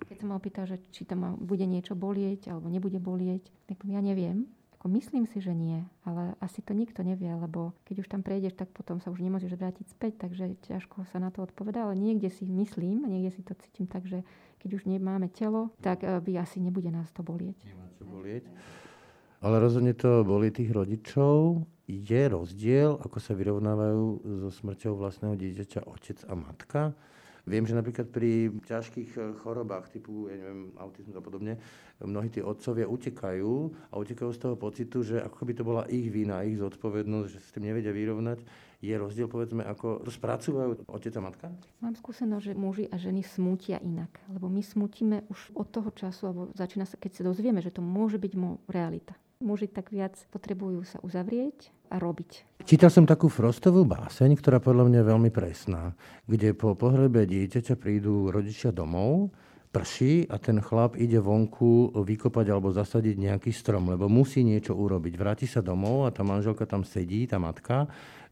Keď 0.00 0.16
sa 0.16 0.24
ma 0.24 0.40
opýta, 0.40 0.64
že 0.64 0.80
či 0.96 1.04
tam 1.04 1.36
bude 1.36 1.68
niečo 1.68 1.92
bolieť 1.92 2.48
alebo 2.48 2.72
nebude 2.72 2.96
bolieť, 2.96 3.52
tak 3.68 3.84
ja 3.84 4.00
neviem, 4.00 4.48
ako 4.80 4.96
myslím 4.96 5.28
si, 5.28 5.44
že 5.44 5.52
nie, 5.52 5.84
ale 6.08 6.32
asi 6.40 6.64
to 6.64 6.72
nikto 6.72 7.04
nevie, 7.04 7.28
lebo 7.28 7.76
keď 7.84 8.00
už 8.00 8.08
tam 8.08 8.24
prejdeš, 8.24 8.56
tak 8.56 8.72
potom 8.72 8.96
sa 8.96 9.12
už 9.12 9.20
nemôžeš 9.20 9.52
vrátiť 9.52 9.92
späť, 9.92 10.24
takže 10.24 10.56
ťažko 10.64 11.04
sa 11.12 11.20
na 11.20 11.28
to 11.28 11.44
odpovedá, 11.44 11.84
ale 11.84 12.00
niekde 12.00 12.32
si 12.32 12.48
myslím, 12.48 13.04
niekde 13.04 13.36
si 13.36 13.44
to 13.44 13.52
cítim 13.60 13.84
tak, 13.84 14.08
že 14.08 14.24
keď 14.56 14.80
už 14.80 14.88
nemáme 14.88 15.28
telo, 15.28 15.68
tak 15.84 16.00
eh, 16.00 16.16
by 16.16 16.40
asi 16.40 16.64
nebude 16.64 16.88
nás 16.88 17.12
to 17.12 17.20
bolieť. 17.20 17.60
Nemá 17.68 17.92
čo 17.92 18.08
bolieť. 18.08 18.48
Ale 19.44 19.60
rozhodne 19.60 19.92
to 19.92 20.24
boli 20.24 20.48
tých 20.48 20.72
rodičov. 20.72 21.60
Je 21.84 22.22
rozdiel, 22.32 22.96
ako 23.04 23.20
sa 23.20 23.36
vyrovnávajú 23.36 24.04
so 24.40 24.48
smrťou 24.48 24.96
vlastného 24.96 25.36
dieťaťa 25.36 25.84
otec 25.92 26.24
a 26.24 26.32
matka. 26.32 26.80
Viem, 27.48 27.64
že 27.64 27.76
napríklad 27.76 28.12
pri 28.12 28.52
ťažkých 28.64 29.10
eh, 29.16 29.22
chorobách 29.40 29.92
typu, 29.92 30.28
ja 30.28 30.36
neviem, 30.36 30.72
autizmus 30.76 31.16
a 31.16 31.22
podobne, 31.24 31.56
mnohí 32.00 32.32
tí 32.32 32.40
otcovia 32.40 32.88
utekajú 32.88 33.52
a 33.92 33.94
utekajú 34.00 34.30
z 34.32 34.40
toho 34.40 34.54
pocitu, 34.56 35.04
že 35.04 35.20
ako 35.20 35.40
by 35.44 35.52
to 35.52 35.62
bola 35.64 35.82
ich 35.88 36.08
vina, 36.08 36.44
ich 36.44 36.56
zodpovednosť, 36.56 37.28
že 37.28 37.38
s 37.40 37.52
tým 37.52 37.68
nevedia 37.68 37.92
vyrovnať. 37.92 38.40
Je 38.80 38.96
rozdiel, 38.96 39.28
povedzme, 39.28 39.60
ako 39.60 40.08
spracúvajú 40.08 40.88
otec 40.88 41.12
a 41.12 41.20
matka? 41.20 41.46
Mám 41.84 42.00
skúsenosť, 42.00 42.44
že 42.48 42.54
muži 42.56 42.84
a 42.88 42.96
ženy 42.96 43.20
smútia 43.20 43.76
inak. 43.84 44.08
Lebo 44.32 44.48
my 44.48 44.64
smútime 44.64 45.28
už 45.28 45.52
od 45.52 45.68
toho 45.68 45.92
času, 45.92 46.32
alebo 46.32 46.42
začína 46.56 46.88
sa, 46.88 46.96
keď 46.96 47.20
sa 47.20 47.22
dozvieme, 47.28 47.60
že 47.60 47.76
to 47.76 47.84
môže 47.84 48.16
byť 48.16 48.32
realita. 48.72 49.12
Muži 49.44 49.68
tak 49.68 49.92
viac 49.92 50.16
potrebujú 50.32 50.80
sa 50.88 50.96
uzavrieť 51.04 51.72
robiť. 51.98 52.62
Čítal 52.62 52.92
som 52.92 53.08
takú 53.08 53.26
Frostovú 53.26 53.82
báseň, 53.88 54.36
ktorá 54.38 54.62
podľa 54.62 54.86
mňa 54.86 54.98
je 55.02 55.10
veľmi 55.10 55.30
presná, 55.32 55.96
kde 56.28 56.54
po 56.54 56.78
pohrebe 56.78 57.26
dieťaťa 57.26 57.74
prídu 57.74 58.30
rodičia 58.30 58.70
domov, 58.70 59.32
prší 59.70 60.26
a 60.26 60.36
ten 60.38 60.58
chlap 60.58 60.98
ide 60.98 61.22
vonku 61.22 61.94
vykopať 61.94 62.46
alebo 62.50 62.74
zasadiť 62.74 63.16
nejaký 63.16 63.50
strom, 63.54 63.90
lebo 63.90 64.10
musí 64.10 64.42
niečo 64.42 64.74
urobiť. 64.74 65.14
Vráti 65.14 65.46
sa 65.46 65.62
domov 65.62 66.06
a 66.06 66.14
tá 66.14 66.26
manželka 66.26 66.66
tam 66.66 66.82
sedí, 66.82 67.26
tá 67.30 67.38
matka, 67.38 67.86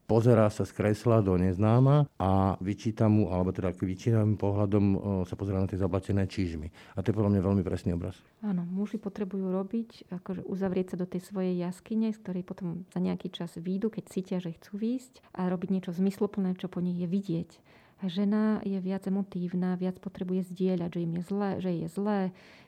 pozerá 0.09 0.49
sa 0.49 0.65
z 0.65 0.73
kresla 0.73 1.21
do 1.21 1.37
neznáma 1.37 2.09
a 2.17 2.57
vyčíta 2.57 3.05
mu, 3.05 3.29
alebo 3.29 3.53
teda 3.53 3.69
vyčítavým 3.77 4.41
pohľadom 4.41 4.85
sa 5.29 5.37
pozerá 5.37 5.61
na 5.61 5.69
tie 5.69 5.77
zablatené 5.77 6.25
čižmy. 6.25 6.97
A 6.97 7.05
to 7.05 7.13
je 7.13 7.17
podľa 7.21 7.37
mňa 7.37 7.41
veľmi 7.45 7.61
presný 7.61 7.93
obraz. 7.93 8.17
Áno, 8.41 8.65
muži 8.65 8.97
potrebujú 8.97 9.53
robiť, 9.53 10.09
akože 10.09 10.49
uzavrieť 10.49 10.97
sa 10.97 10.97
do 10.97 11.05
tej 11.05 11.21
svojej 11.21 11.61
jaskyne, 11.61 12.09
z 12.09 12.17
ktorej 12.17 12.41
potom 12.41 12.89
za 12.89 12.97
nejaký 12.97 13.29
čas 13.29 13.53
výjdu, 13.53 13.93
keď 13.93 14.03
cítia, 14.09 14.37
že 14.41 14.57
chcú 14.57 14.81
výjsť 14.81 15.21
a 15.37 15.45
robiť 15.45 15.69
niečo 15.69 15.93
zmysluplné, 15.93 16.57
čo 16.57 16.65
po 16.65 16.81
nich 16.81 16.97
je 16.97 17.05
vidieť. 17.05 17.51
A 17.99 18.07
žena 18.07 18.63
je 18.63 18.79
viac 18.79 19.03
emotívna, 19.11 19.75
viac 19.75 19.99
potrebuje 19.99 20.47
zdieľať, 20.55 20.89
že 20.95 21.03
im 21.03 21.13
je 21.19 21.23
zlé, 21.27 21.49
že 21.59 21.71
je 21.83 21.87
zlé, 21.91 22.19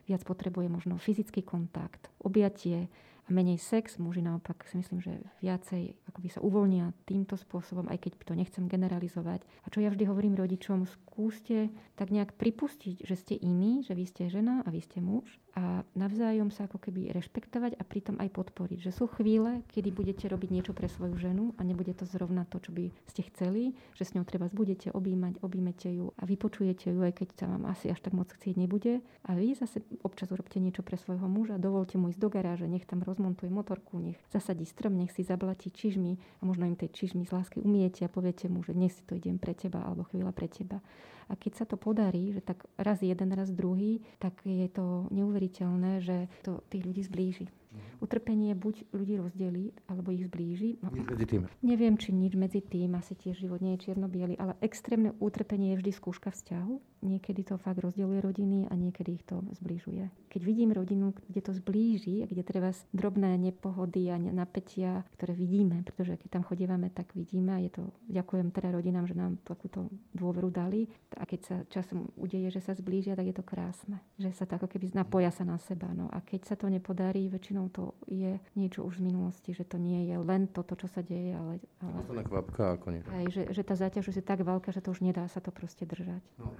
viac 0.04 0.22
potrebuje 0.28 0.68
možno 0.68 1.00
fyzický 1.00 1.40
kontakt, 1.40 2.12
objatie, 2.20 2.92
menej 3.32 3.58
sex. 3.58 3.96
Muži 3.96 4.20
naopak 4.20 4.68
si 4.68 4.76
myslím, 4.78 5.00
že 5.00 5.16
viacej 5.40 5.96
akoby 6.12 6.28
sa 6.28 6.44
uvoľnia 6.44 6.92
týmto 7.08 7.40
spôsobom, 7.40 7.88
aj 7.88 7.98
keď 8.04 8.12
to 8.22 8.34
nechcem 8.36 8.64
generalizovať. 8.68 9.42
A 9.64 9.72
čo 9.72 9.80
ja 9.80 9.88
vždy 9.88 10.04
hovorím 10.06 10.36
rodičom, 10.36 10.84
skúste 10.84 11.72
tak 11.96 12.12
nejak 12.12 12.36
pripustiť, 12.36 13.08
že 13.08 13.16
ste 13.16 13.34
iní, 13.40 13.82
že 13.82 13.96
vy 13.96 14.04
ste 14.04 14.28
žena 14.28 14.60
a 14.62 14.68
vy 14.68 14.84
ste 14.84 15.00
muž 15.00 15.42
a 15.52 15.84
navzájom 15.92 16.48
sa 16.48 16.64
ako 16.64 16.80
keby 16.80 17.12
rešpektovať 17.12 17.76
a 17.76 17.84
pritom 17.84 18.16
aj 18.16 18.32
podporiť. 18.32 18.88
Že 18.88 18.92
sú 18.92 19.04
chvíle, 19.20 19.60
kedy 19.68 19.92
budete 19.92 20.24
robiť 20.32 20.48
niečo 20.48 20.72
pre 20.72 20.88
svoju 20.88 21.12
ženu 21.20 21.52
a 21.56 21.62
nebude 21.66 21.92
to 21.92 22.08
zrovna 22.08 22.48
to, 22.48 22.56
čo 22.56 22.72
by 22.72 22.88
ste 23.04 23.28
chceli, 23.28 23.76
že 23.92 24.08
s 24.08 24.16
ňou 24.16 24.24
treba 24.24 24.48
budete 24.48 24.88
objímať, 24.88 25.44
objímete 25.44 25.92
ju 25.92 26.16
a 26.16 26.24
vypočujete 26.24 26.96
ju, 26.96 27.00
aj 27.04 27.12
keď 27.20 27.28
sa 27.36 27.46
vám 27.52 27.68
asi 27.68 27.92
až 27.92 28.00
tak 28.00 28.16
moc 28.16 28.32
chcieť 28.32 28.56
nebude. 28.56 29.04
A 29.28 29.36
vy 29.36 29.52
zase 29.52 29.84
občas 30.00 30.32
urobte 30.32 30.56
niečo 30.56 30.80
pre 30.80 30.96
svojho 30.96 31.28
muža, 31.28 31.60
dovolte 31.60 32.00
mu 32.00 32.08
ísť 32.08 32.20
do 32.20 32.28
garáže, 32.32 32.64
nech 32.64 32.88
tam 32.88 33.04
rozmontuje 33.04 33.52
motorku, 33.52 34.00
nech 34.00 34.16
zasadí 34.32 34.64
strom, 34.64 34.96
nech 34.96 35.12
si 35.12 35.20
zablatí 35.20 35.68
čižmy 35.68 36.16
a 36.40 36.42
možno 36.48 36.64
im 36.64 36.80
tej 36.80 36.88
čižmy 36.96 37.28
z 37.28 37.34
lásky 37.36 37.60
umiete 37.60 38.08
a 38.08 38.12
poviete 38.12 38.48
mu, 38.48 38.64
že 38.64 38.72
dnes 38.72 38.96
si 38.96 39.04
to 39.04 39.20
idem 39.20 39.36
pre 39.36 39.52
teba 39.52 39.84
alebo 39.84 40.08
chvíľa 40.08 40.32
pre 40.32 40.48
teba. 40.48 40.80
A 41.32 41.38
keď 41.38 41.52
sa 41.54 41.64
to 41.64 41.80
podarí, 41.80 42.36
že 42.36 42.44
tak 42.44 42.68
raz 42.76 43.00
jeden, 43.00 43.32
raz 43.32 43.48
druhý, 43.48 44.04
tak 44.20 44.36
je 44.44 44.68
to 44.68 45.08
neuveriteľné, 45.08 45.41
že 46.04 46.28
to 46.44 46.60
tých 46.68 46.84
ľudí 46.84 47.02
zblíži. 47.06 47.46
Utrpenie 48.04 48.52
buď 48.52 48.92
ľudí 48.92 49.14
rozdelí, 49.16 49.64
alebo 49.88 50.12
ich 50.12 50.28
zblíži. 50.28 50.76
No, 50.84 50.92
nič 50.92 51.08
medzi 51.08 51.24
tým. 51.24 51.42
Neviem, 51.64 51.94
či 51.96 52.12
nič 52.12 52.36
medzi 52.36 52.60
tým, 52.60 52.98
asi 52.98 53.16
tiež 53.16 53.40
život 53.40 53.64
nie 53.64 53.78
je 53.78 53.88
čierno 53.88 54.12
ale 54.36 54.58
extrémne 54.60 55.16
utrpenie 55.22 55.72
je 55.72 55.78
vždy 55.80 55.92
skúška 55.96 56.28
vzťahu. 56.34 56.91
Niekedy 57.02 57.42
to 57.42 57.58
fakt 57.58 57.82
rozdeluje 57.82 58.22
rodiny 58.22 58.70
a 58.70 58.74
niekedy 58.78 59.18
ich 59.18 59.26
to 59.26 59.42
zbližuje. 59.58 60.06
Keď 60.30 60.42
vidím 60.42 60.70
rodinu, 60.70 61.12
kde 61.28 61.40
to 61.42 61.52
zblíži, 61.52 62.24
kde 62.24 62.42
treba 62.46 62.70
drobné 62.94 63.36
nepohody 63.36 64.08
a 64.08 64.16
napätia, 64.16 65.02
ktoré 65.18 65.34
vidíme, 65.34 65.82
pretože 65.82 66.16
keď 66.16 66.28
tam 66.40 66.42
chodívame, 66.46 66.88
tak 66.94 67.10
vidíme 67.12 67.52
a 67.52 67.60
je 67.60 67.74
to, 67.74 67.82
ďakujem 68.06 68.54
teda 68.54 68.70
rodinám, 68.70 69.10
že 69.10 69.18
nám 69.18 69.36
takúto 69.42 69.90
dôveru 70.14 70.48
dali. 70.48 70.86
A 71.18 71.26
keď 71.26 71.40
sa 71.42 71.56
časom 71.68 72.08
udeje, 72.14 72.54
že 72.54 72.62
sa 72.62 72.72
zblížia, 72.72 73.18
tak 73.18 73.28
je 73.28 73.36
to 73.36 73.44
krásne. 73.44 73.98
Že 74.22 74.30
sa 74.32 74.44
tak 74.46 74.62
ako 74.62 74.70
keby 74.70 74.94
napoja 74.94 75.34
sa 75.34 75.42
na 75.42 75.58
seba. 75.58 75.90
No 75.90 76.06
a 76.06 76.22
keď 76.22 76.46
sa 76.46 76.54
to 76.54 76.70
nepodarí, 76.70 77.26
väčšinou 77.26 77.66
to 77.74 77.98
je 78.06 78.38
niečo 78.54 78.86
už 78.86 79.02
z 79.02 79.10
minulosti, 79.10 79.50
že 79.50 79.66
to 79.66 79.74
nie 79.74 80.06
je 80.06 80.22
len 80.22 80.46
toto, 80.46 80.78
čo 80.78 80.86
sa 80.86 81.02
deje, 81.02 81.34
ale... 81.34 81.58
ale 81.82 81.98
Posledná 82.06 82.24
kvapka 82.30 82.78
ako 82.78 82.86
nie. 82.94 83.02
Aj, 83.10 83.26
že, 83.26 83.50
že 83.50 83.62
tá 83.66 83.74
záťaž 83.74 84.14
už 84.14 84.22
je 84.22 84.24
tak 84.24 84.46
veľká, 84.46 84.70
že 84.70 84.78
to 84.78 84.94
už 84.94 85.02
nedá 85.02 85.26
sa 85.26 85.42
to 85.42 85.50
proste 85.50 85.82
držať. 85.82 86.22
No. 86.38 86.54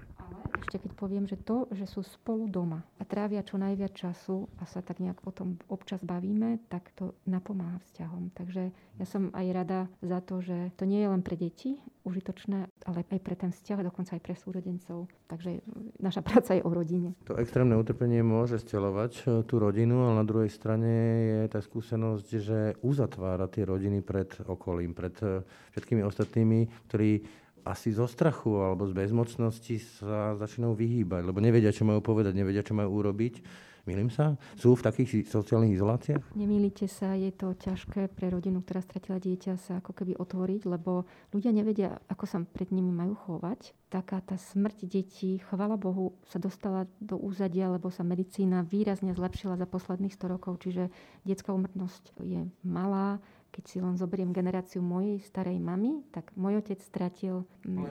Ešte 0.62 0.88
keď 0.88 0.92
poviem, 0.96 1.24
že 1.28 1.36
to, 1.36 1.68
že 1.74 1.84
sú 1.84 2.00
spolu 2.00 2.48
doma 2.48 2.80
a 2.96 3.04
trávia 3.04 3.44
čo 3.44 3.60
najviac 3.60 3.92
času 3.92 4.48
a 4.56 4.64
sa 4.64 4.80
tak 4.80 5.02
nejak 5.02 5.20
o 5.26 5.32
tom 5.34 5.60
občas 5.68 6.00
bavíme, 6.00 6.62
tak 6.72 6.88
to 6.96 7.12
napomáha 7.28 7.82
vzťahom. 7.88 8.32
Takže 8.32 8.72
ja 8.72 9.06
som 9.08 9.34
aj 9.34 9.46
rada 9.52 9.80
za 10.00 10.24
to, 10.24 10.40
že 10.40 10.72
to 10.78 10.88
nie 10.88 11.02
je 11.04 11.08
len 11.08 11.20
pre 11.20 11.36
deti 11.36 11.76
užitočné, 12.02 12.66
ale 12.86 13.06
aj 13.06 13.20
pre 13.22 13.34
ten 13.38 13.54
vzťah, 13.54 13.86
dokonca 13.86 14.18
aj 14.18 14.22
pre 14.22 14.34
súrodencov. 14.34 15.06
Takže 15.30 15.62
naša 16.02 16.22
práca 16.28 16.58
je 16.58 16.62
o 16.62 16.70
rodine. 16.70 17.14
To 17.30 17.38
extrémne 17.38 17.78
utrpenie 17.78 18.20
môže 18.26 18.58
stelovať 18.58 19.12
eh, 19.22 19.24
tú 19.46 19.62
rodinu, 19.62 20.06
ale 20.06 20.22
na 20.22 20.26
druhej 20.26 20.50
strane 20.50 20.90
je 21.26 21.40
tá 21.50 21.60
skúsenosť, 21.62 22.28
že 22.38 22.58
uzatvára 22.82 23.46
tie 23.46 23.62
rodiny 23.66 24.02
pred 24.02 24.28
okolím, 24.46 24.94
pred 24.94 25.14
eh, 25.22 25.46
všetkými 25.78 26.02
ostatnými, 26.02 26.90
ktorí 26.90 27.41
asi 27.62 27.94
zo 27.94 28.10
strachu 28.10 28.58
alebo 28.58 28.86
z 28.86 28.94
bezmocnosti 28.94 29.78
sa 30.02 30.34
začínajú 30.38 30.74
vyhýbať, 30.74 31.22
lebo 31.26 31.38
nevedia, 31.38 31.74
čo 31.74 31.86
majú 31.86 32.02
povedať, 32.02 32.34
nevedia, 32.34 32.66
čo 32.66 32.74
majú 32.74 32.90
urobiť 33.02 33.34
Milím 33.82 34.14
sa? 34.14 34.38
Sú 34.54 34.78
v 34.78 34.86
takých 34.86 35.26
sociálnych 35.26 35.74
izoláciách? 35.74 36.38
Nemýlite 36.38 36.86
sa, 36.86 37.18
je 37.18 37.34
to 37.34 37.50
ťažké 37.58 38.14
pre 38.14 38.30
rodinu, 38.30 38.62
ktorá 38.62 38.78
stratila 38.78 39.18
dieťa 39.18 39.58
sa 39.58 39.82
ako 39.82 39.90
keby 39.90 40.14
otvoriť, 40.22 40.70
lebo 40.70 41.02
ľudia 41.34 41.50
nevedia, 41.50 41.98
ako 42.06 42.24
sa 42.30 42.38
pred 42.46 42.70
nimi 42.70 42.94
majú 42.94 43.18
chovať. 43.18 43.74
Taká 43.90 44.22
tá 44.22 44.38
smrť 44.38 44.86
detí, 44.86 45.42
chvala 45.50 45.74
Bohu, 45.74 46.14
sa 46.30 46.38
dostala 46.38 46.86
do 47.02 47.18
úzadia, 47.18 47.74
lebo 47.74 47.90
sa 47.90 48.06
medicína 48.06 48.62
výrazne 48.62 49.18
zlepšila 49.18 49.58
za 49.58 49.66
posledných 49.66 50.14
100 50.14 50.30
rokov, 50.30 50.62
čiže 50.62 50.86
detská 51.26 51.50
umrtnosť 51.50 52.22
je 52.22 52.46
malá, 52.62 53.18
keď 53.52 53.64
si 53.68 53.78
len 53.84 54.00
zoberiem 54.00 54.32
generáciu 54.32 54.80
mojej 54.80 55.20
starej 55.20 55.60
mamy, 55.60 56.00
tak 56.08 56.32
môj 56.40 56.64
otec 56.64 56.80
stratil... 56.80 57.44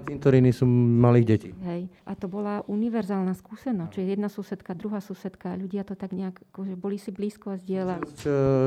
Cintoríny 0.10 0.50
sú 0.50 0.65
malých 0.65 1.26
detí. 1.30 1.50
Hej. 1.62 1.86
A 2.10 2.17
to 2.17 2.26
bola 2.26 2.65
univerzálna 2.65 3.38
skúsenosť. 3.38 3.93
Čiže 3.93 4.08
jedna 4.10 4.26
susedka, 4.26 4.74
druhá 4.74 4.97
susedka, 4.97 5.54
ľudia 5.54 5.86
to 5.86 5.93
tak 5.93 6.17
nejak, 6.17 6.41
akože 6.50 6.74
boli 6.74 6.97
si 6.97 7.13
blízko 7.13 7.54
a 7.54 7.62
zdieľali. 7.62 8.02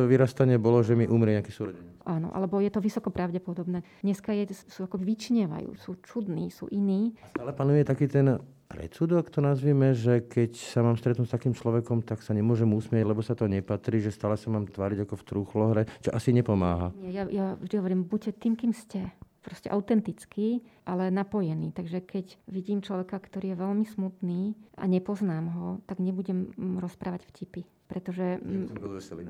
Vyrastanie 0.06 0.54
bolo, 0.54 0.86
že 0.86 0.94
mi 0.94 1.10
umrie 1.10 1.34
nejaký 1.34 1.50
súrodenec. 1.50 1.98
Áno, 2.06 2.30
alebo 2.30 2.62
je 2.62 2.70
to 2.70 2.78
vysoko 2.78 3.10
pravdepodobné. 3.10 3.82
Dneska 4.06 4.30
je, 4.30 4.54
sú 4.54 4.86
ako 4.86 5.00
vyčnievajú, 5.02 5.74
sú 5.74 5.98
čudní, 5.98 6.54
sú 6.54 6.70
iní. 6.70 7.18
A 7.18 7.26
stále 7.34 7.50
panuje 7.50 7.82
taký 7.82 8.06
ten 8.06 8.38
predsudok 8.74 9.30
to 9.30 9.38
nazvieme, 9.38 9.94
že 9.94 10.26
keď 10.26 10.58
sa 10.58 10.82
mám 10.82 10.98
stretnúť 10.98 11.30
s 11.30 11.34
takým 11.38 11.54
človekom, 11.54 12.02
tak 12.02 12.26
sa 12.26 12.34
nemôžem 12.34 12.66
usmieť, 12.66 13.06
lebo 13.06 13.22
sa 13.22 13.38
to 13.38 13.46
nepatrí, 13.46 14.02
že 14.02 14.10
stále 14.10 14.34
sa 14.34 14.50
mám 14.50 14.66
tváriť 14.66 15.06
ako 15.06 15.14
v 15.14 15.26
trúchlohre, 15.26 15.82
čo 16.02 16.10
asi 16.10 16.34
nepomáha. 16.34 16.90
Nie, 16.98 17.22
ja, 17.22 17.24
ja 17.30 17.46
vždy 17.54 17.74
hovorím, 17.78 18.02
buďte 18.10 18.34
tým, 18.42 18.58
kým 18.58 18.74
ste 18.74 19.14
proste 19.44 19.68
autentický, 19.68 20.64
ale 20.88 21.12
napojený. 21.12 21.76
Takže 21.76 22.00
keď 22.00 22.40
vidím 22.48 22.80
človeka, 22.80 23.20
ktorý 23.20 23.52
je 23.52 23.60
veľmi 23.60 23.84
smutný 23.84 24.56
a 24.80 24.88
nepoznám 24.88 25.46
ho, 25.52 25.68
tak 25.84 26.00
nebudem 26.00 26.48
rozprávať 26.80 27.28
vtipy. 27.28 27.68
Pretože... 27.84 28.40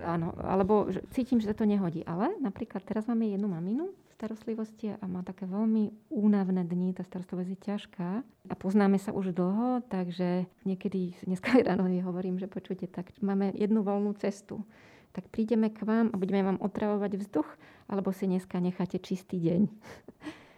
Áno, 0.07 0.31
alebo 0.39 0.87
že 0.95 1.03
cítim, 1.11 1.43
že 1.43 1.51
to 1.51 1.67
nehodí. 1.67 2.07
Ale 2.07 2.39
napríklad 2.39 2.87
teraz 2.87 3.11
máme 3.11 3.27
jednu 3.27 3.51
maminu, 3.51 3.91
starostlivosti 4.25 4.97
a 4.97 5.05
má 5.05 5.21
také 5.21 5.45
veľmi 5.45 6.09
únavné 6.09 6.65
dni, 6.65 6.97
tá 6.97 7.05
starostlivosť 7.05 7.51
je 7.53 7.59
ťažká 7.61 8.09
a 8.25 8.55
poznáme 8.57 8.97
sa 8.97 9.13
už 9.13 9.37
dlho, 9.37 9.85
takže 9.93 10.49
niekedy, 10.65 11.13
dneska 11.29 11.61
ráno 11.61 11.85
hovorím, 12.09 12.41
že 12.41 12.49
počujte, 12.49 12.89
tak 12.89 13.13
máme 13.21 13.53
jednu 13.53 13.85
voľnú 13.85 14.17
cestu 14.17 14.65
tak 15.15 15.31
prídeme 15.31 15.71
k 15.71 15.87
vám 15.87 16.11
a 16.11 16.19
budeme 16.19 16.43
vám 16.43 16.59
otravovať 16.59 17.23
vzduch, 17.23 17.47
alebo 17.87 18.11
si 18.11 18.27
dneska 18.27 18.59
necháte 18.59 18.99
čistý 18.99 19.39
deň. 19.39 19.63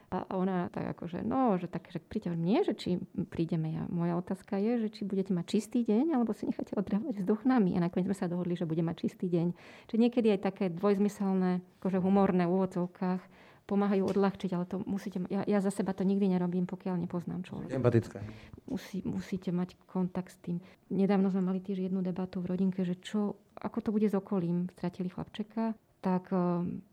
A 0.06 0.22
ona 0.38 0.70
tak 0.70 0.86
akože, 0.96 1.26
no, 1.26 1.58
že 1.58 1.66
tak, 1.66 1.90
že 1.90 1.98
príďte, 1.98 2.38
nie, 2.38 2.62
že 2.62 2.78
či 2.78 3.02
prídeme 3.26 3.74
ja. 3.74 3.90
Moja 3.90 4.14
otázka 4.14 4.54
je, 4.54 4.86
že 4.86 4.88
či 4.94 5.02
budete 5.02 5.34
mať 5.34 5.46
čistý 5.50 5.82
deň, 5.82 6.14
alebo 6.14 6.30
si 6.30 6.46
necháte 6.46 6.78
odravať 6.78 7.20
vzduch 7.20 7.42
nami. 7.42 7.74
A 7.74 7.82
nakoniec 7.82 8.06
sme 8.06 8.14
sa 8.14 8.30
dohodli, 8.30 8.54
že 8.54 8.70
bude 8.70 8.86
mať 8.86 9.02
čistý 9.02 9.26
deň. 9.26 9.50
Čiže 9.90 9.98
niekedy 9.98 10.30
aj 10.38 10.40
také 10.46 10.64
dvojzmyselné, 10.70 11.58
akože 11.82 11.98
humorné 11.98 12.46
v 12.46 12.54
úvodzovkách, 12.54 13.18
pomáhajú 13.66 14.06
odľahčiť, 14.06 14.50
ale 14.54 14.64
to 14.64 14.80
musíte, 14.86 15.18
ja, 15.26 15.42
ja 15.42 15.58
za 15.58 15.74
seba 15.74 15.90
to 15.90 16.06
nikdy 16.06 16.30
nerobím, 16.30 16.64
pokiaľ 16.70 17.02
nepoznám 17.02 17.42
človeka. 17.42 17.74
Empatická. 17.74 18.18
Musí, 18.70 19.02
musíte 19.02 19.50
mať 19.50 19.74
kontakt 19.90 20.30
s 20.30 20.38
tým. 20.38 20.62
Nedávno 20.94 21.28
sme 21.34 21.42
mali 21.42 21.58
tiež 21.58 21.90
jednu 21.90 22.00
debatu 22.00 22.38
v 22.38 22.54
rodinke, 22.54 22.86
že 22.86 22.94
čo, 23.02 23.34
ako 23.58 23.78
to 23.82 23.90
bude 23.90 24.06
s 24.06 24.14
okolím. 24.14 24.70
Stratili 24.78 25.10
chlapčeka, 25.10 25.74
tak 26.06 26.30
eh, 26.30 26.38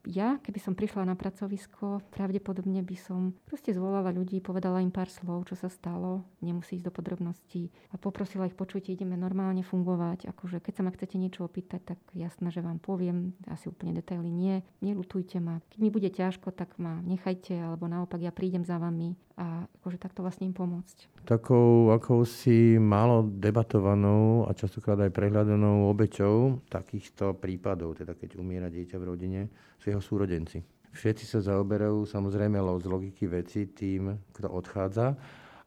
ja, 0.10 0.42
keby 0.42 0.58
som 0.58 0.74
prišla 0.74 1.06
na 1.06 1.14
pracovisko, 1.14 2.02
pravdepodobne 2.10 2.82
by 2.82 2.98
som 2.98 3.38
proste 3.46 3.70
zvolala 3.70 4.10
ľudí, 4.10 4.42
povedala 4.42 4.82
im 4.82 4.90
pár 4.90 5.06
slov, 5.14 5.46
čo 5.46 5.54
sa 5.54 5.70
stalo, 5.70 6.26
nemusí 6.42 6.82
ísť 6.82 6.90
do 6.90 6.96
podrobností 6.98 7.70
a 7.94 8.02
poprosila 8.02 8.50
ich, 8.50 8.58
počujte, 8.58 8.90
ideme 8.90 9.14
normálne 9.14 9.62
fungovať, 9.62 10.34
akože 10.34 10.66
keď 10.66 10.74
sa 10.74 10.82
ma 10.82 10.90
chcete 10.90 11.22
niečo 11.22 11.46
opýtať, 11.46 11.94
tak 11.94 12.00
jasné, 12.18 12.50
že 12.50 12.66
vám 12.66 12.82
poviem, 12.82 13.38
asi 13.46 13.70
úplne 13.70 13.94
detaily 13.94 14.34
nie, 14.34 14.66
nelutujte 14.82 15.38
ma. 15.38 15.62
Keď 15.70 15.78
mi 15.78 15.94
bude 15.94 16.10
ťažko, 16.10 16.50
tak 16.50 16.82
ma 16.82 16.98
nechajte, 17.06 17.54
alebo 17.54 17.86
naopak 17.86 18.18
ja 18.18 18.34
prídem 18.34 18.66
za 18.66 18.82
vami 18.82 19.14
a 19.34 19.66
akože 19.82 19.98
takto 19.98 20.22
vlastne 20.22 20.46
im 20.46 20.54
pomôcť. 20.54 21.26
Takou 21.26 21.90
akousi 21.90 22.78
málo 22.78 23.26
debatovanou 23.26 24.46
a 24.46 24.54
častokrát 24.54 25.00
aj 25.02 25.10
prehľadanou 25.10 25.90
obeťou 25.90 26.68
takýchto 26.70 27.34
prípadov, 27.42 27.98
teda 27.98 28.14
keď 28.14 28.38
umiera 28.38 28.70
dieťa 28.70 28.98
v 29.02 29.08
rodine, 29.08 29.42
sú 29.82 29.90
jeho 29.90 30.04
súrodenci. 30.04 30.62
Všetci 30.94 31.26
sa 31.26 31.40
zaoberajú 31.42 32.06
samozrejme 32.06 32.62
z 32.78 32.86
logiky 32.86 33.26
veci 33.26 33.66
tým, 33.74 34.14
kto 34.30 34.54
odchádza 34.54 35.18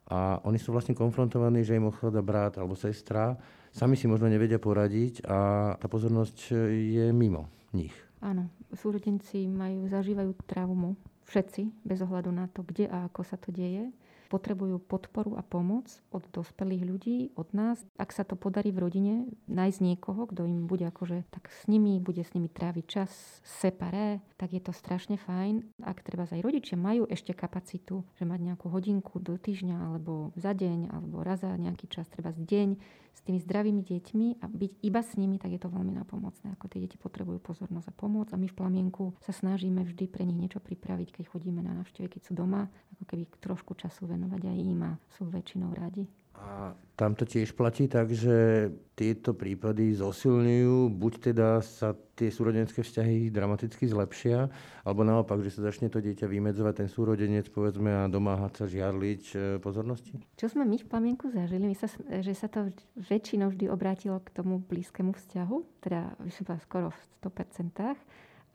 a 0.07 0.39
oni 0.47 0.55
sú 0.55 0.71
vlastne 0.71 0.95
konfrontovaní, 0.95 1.67
že 1.67 1.75
im 1.75 1.91
odchádza 1.91 2.21
brat 2.23 2.55
alebo 2.55 2.79
sestra, 2.79 3.35
sami 3.75 3.99
si 3.99 4.07
možno 4.07 4.31
nevedia 4.31 4.55
poradiť 4.55 5.27
a 5.27 5.37
tá 5.75 5.87
pozornosť 5.91 6.55
je 6.71 7.11
mimo 7.11 7.51
nich. 7.75 7.91
Áno, 8.23 8.47
súrodenci 8.71 9.51
majú, 9.51 9.91
zažívajú 9.91 10.31
traumu 10.47 10.95
všetci, 11.27 11.83
bez 11.83 11.99
ohľadu 12.01 12.31
na 12.31 12.47
to, 12.47 12.63
kde 12.63 12.87
a 12.87 13.05
ako 13.11 13.21
sa 13.27 13.35
to 13.35 13.51
deje 13.51 13.91
potrebujú 14.27 14.77
podporu 14.83 15.39
a 15.39 15.43
pomoc 15.43 15.87
od 16.11 16.23
dospelých 16.29 16.83
ľudí, 16.83 17.17
od 17.39 17.49
nás. 17.55 17.81
Ak 17.95 18.11
sa 18.11 18.27
to 18.27 18.35
podarí 18.35 18.75
v 18.75 18.83
rodine, 18.83 19.13
nájsť 19.47 19.79
niekoho, 19.81 20.27
kto 20.29 20.45
im 20.45 20.67
bude 20.67 20.85
akože 20.85 21.25
tak 21.31 21.47
s 21.49 21.65
nimi, 21.65 21.97
bude 22.03 22.21
s 22.21 22.35
nimi 22.35 22.51
tráviť 22.51 22.85
čas 22.85 23.11
separé, 23.41 24.19
tak 24.35 24.53
je 24.53 24.61
to 24.61 24.75
strašne 24.75 25.15
fajn. 25.17 25.63
Ak 25.81 26.03
treba 26.03 26.27
aj 26.27 26.43
rodičia 26.43 26.75
majú 26.75 27.07
ešte 27.07 27.31
kapacitu, 27.31 28.03
že 28.19 28.27
mať 28.27 28.39
nejakú 28.53 28.67
hodinku 28.67 29.17
do 29.23 29.39
týždňa 29.39 29.91
alebo 29.91 30.35
za 30.35 30.51
deň 30.51 30.91
alebo 30.91 31.23
raz 31.23 31.41
za 31.41 31.55
nejaký 31.55 31.87
čas, 31.87 32.09
treba 32.11 32.35
z 32.35 32.43
deň 32.43 32.69
s 33.17 33.25
tými 33.25 33.41
zdravými 33.41 33.81
deťmi 33.81 34.27
a 34.41 34.45
byť 34.45 34.71
iba 34.85 35.01
s 35.01 35.17
nimi, 35.17 35.41
tak 35.41 35.57
je 35.57 35.61
to 35.61 35.73
veľmi 35.73 35.97
napomocné. 35.97 36.53
Ako 36.53 36.69
tie 36.69 36.85
deti 36.85 37.01
potrebujú 37.01 37.41
pozornosť 37.41 37.89
a 37.89 37.97
pomoc 37.97 38.29
a 38.29 38.37
my 38.37 38.45
v 38.45 38.53
plamienku 38.53 39.17
sa 39.25 39.33
snažíme 39.33 39.81
vždy 39.81 40.05
pre 40.05 40.21
nich 40.21 40.37
niečo 40.37 40.61
pripraviť, 40.61 41.17
keď 41.17 41.25
chodíme 41.33 41.65
na 41.65 41.81
návštevy, 41.81 42.13
keď 42.13 42.21
sú 42.29 42.37
doma, 42.37 42.69
ako 42.93 43.03
keby 43.09 43.23
trošku 43.41 43.73
času 43.73 44.05
venovať 44.17 44.41
aj 44.49 44.57
im 44.57 44.81
a 44.81 44.91
sú 45.13 45.29
väčšinou 45.29 45.77
radi. 45.77 46.09
A 46.37 46.77
tam 46.93 47.17
to 47.17 47.25
tiež 47.25 47.57
platí 47.57 47.89
tak, 47.89 48.13
že 48.13 48.69
tieto 48.93 49.33
prípady 49.33 49.93
zosilňujú, 49.97 50.93
buď 50.93 51.13
teda 51.33 51.61
sa 51.65 51.97
tie 52.13 52.29
súrodenské 52.29 52.85
vzťahy 52.85 53.33
dramaticky 53.33 53.89
zlepšia, 53.89 54.49
alebo 54.85 55.01
naopak, 55.01 55.41
že 55.41 55.53
sa 55.53 55.69
začne 55.69 55.89
to 55.89 55.97
dieťa 55.97 56.29
vymedzovať, 56.29 56.73
ten 56.85 56.89
súrodenec, 56.89 57.49
povedzme, 57.49 57.89
a 57.89 58.09
domáhať 58.09 58.53
sa 58.53 58.65
žiarliť 58.69 59.23
e, 59.33 59.37
pozornosti? 59.61 60.17
Čo 60.37 60.53
sme 60.53 60.65
my 60.65 60.77
v 60.81 60.89
plamienku 60.89 61.29
zažili, 61.29 61.69
my 61.69 61.77
sa, 61.77 61.89
že 62.21 62.33
sa 62.37 62.49
to 62.49 62.69
väčšinou 62.97 63.53
vždy 63.53 63.69
obrátilo 63.69 64.21
k 64.21 64.33
tomu 64.33 64.61
blízkemu 64.61 65.13
vzťahu, 65.13 65.57
teda 65.81 66.17
by 66.21 66.57
skoro 66.61 66.93
v 66.93 66.99
100%, 67.21 67.97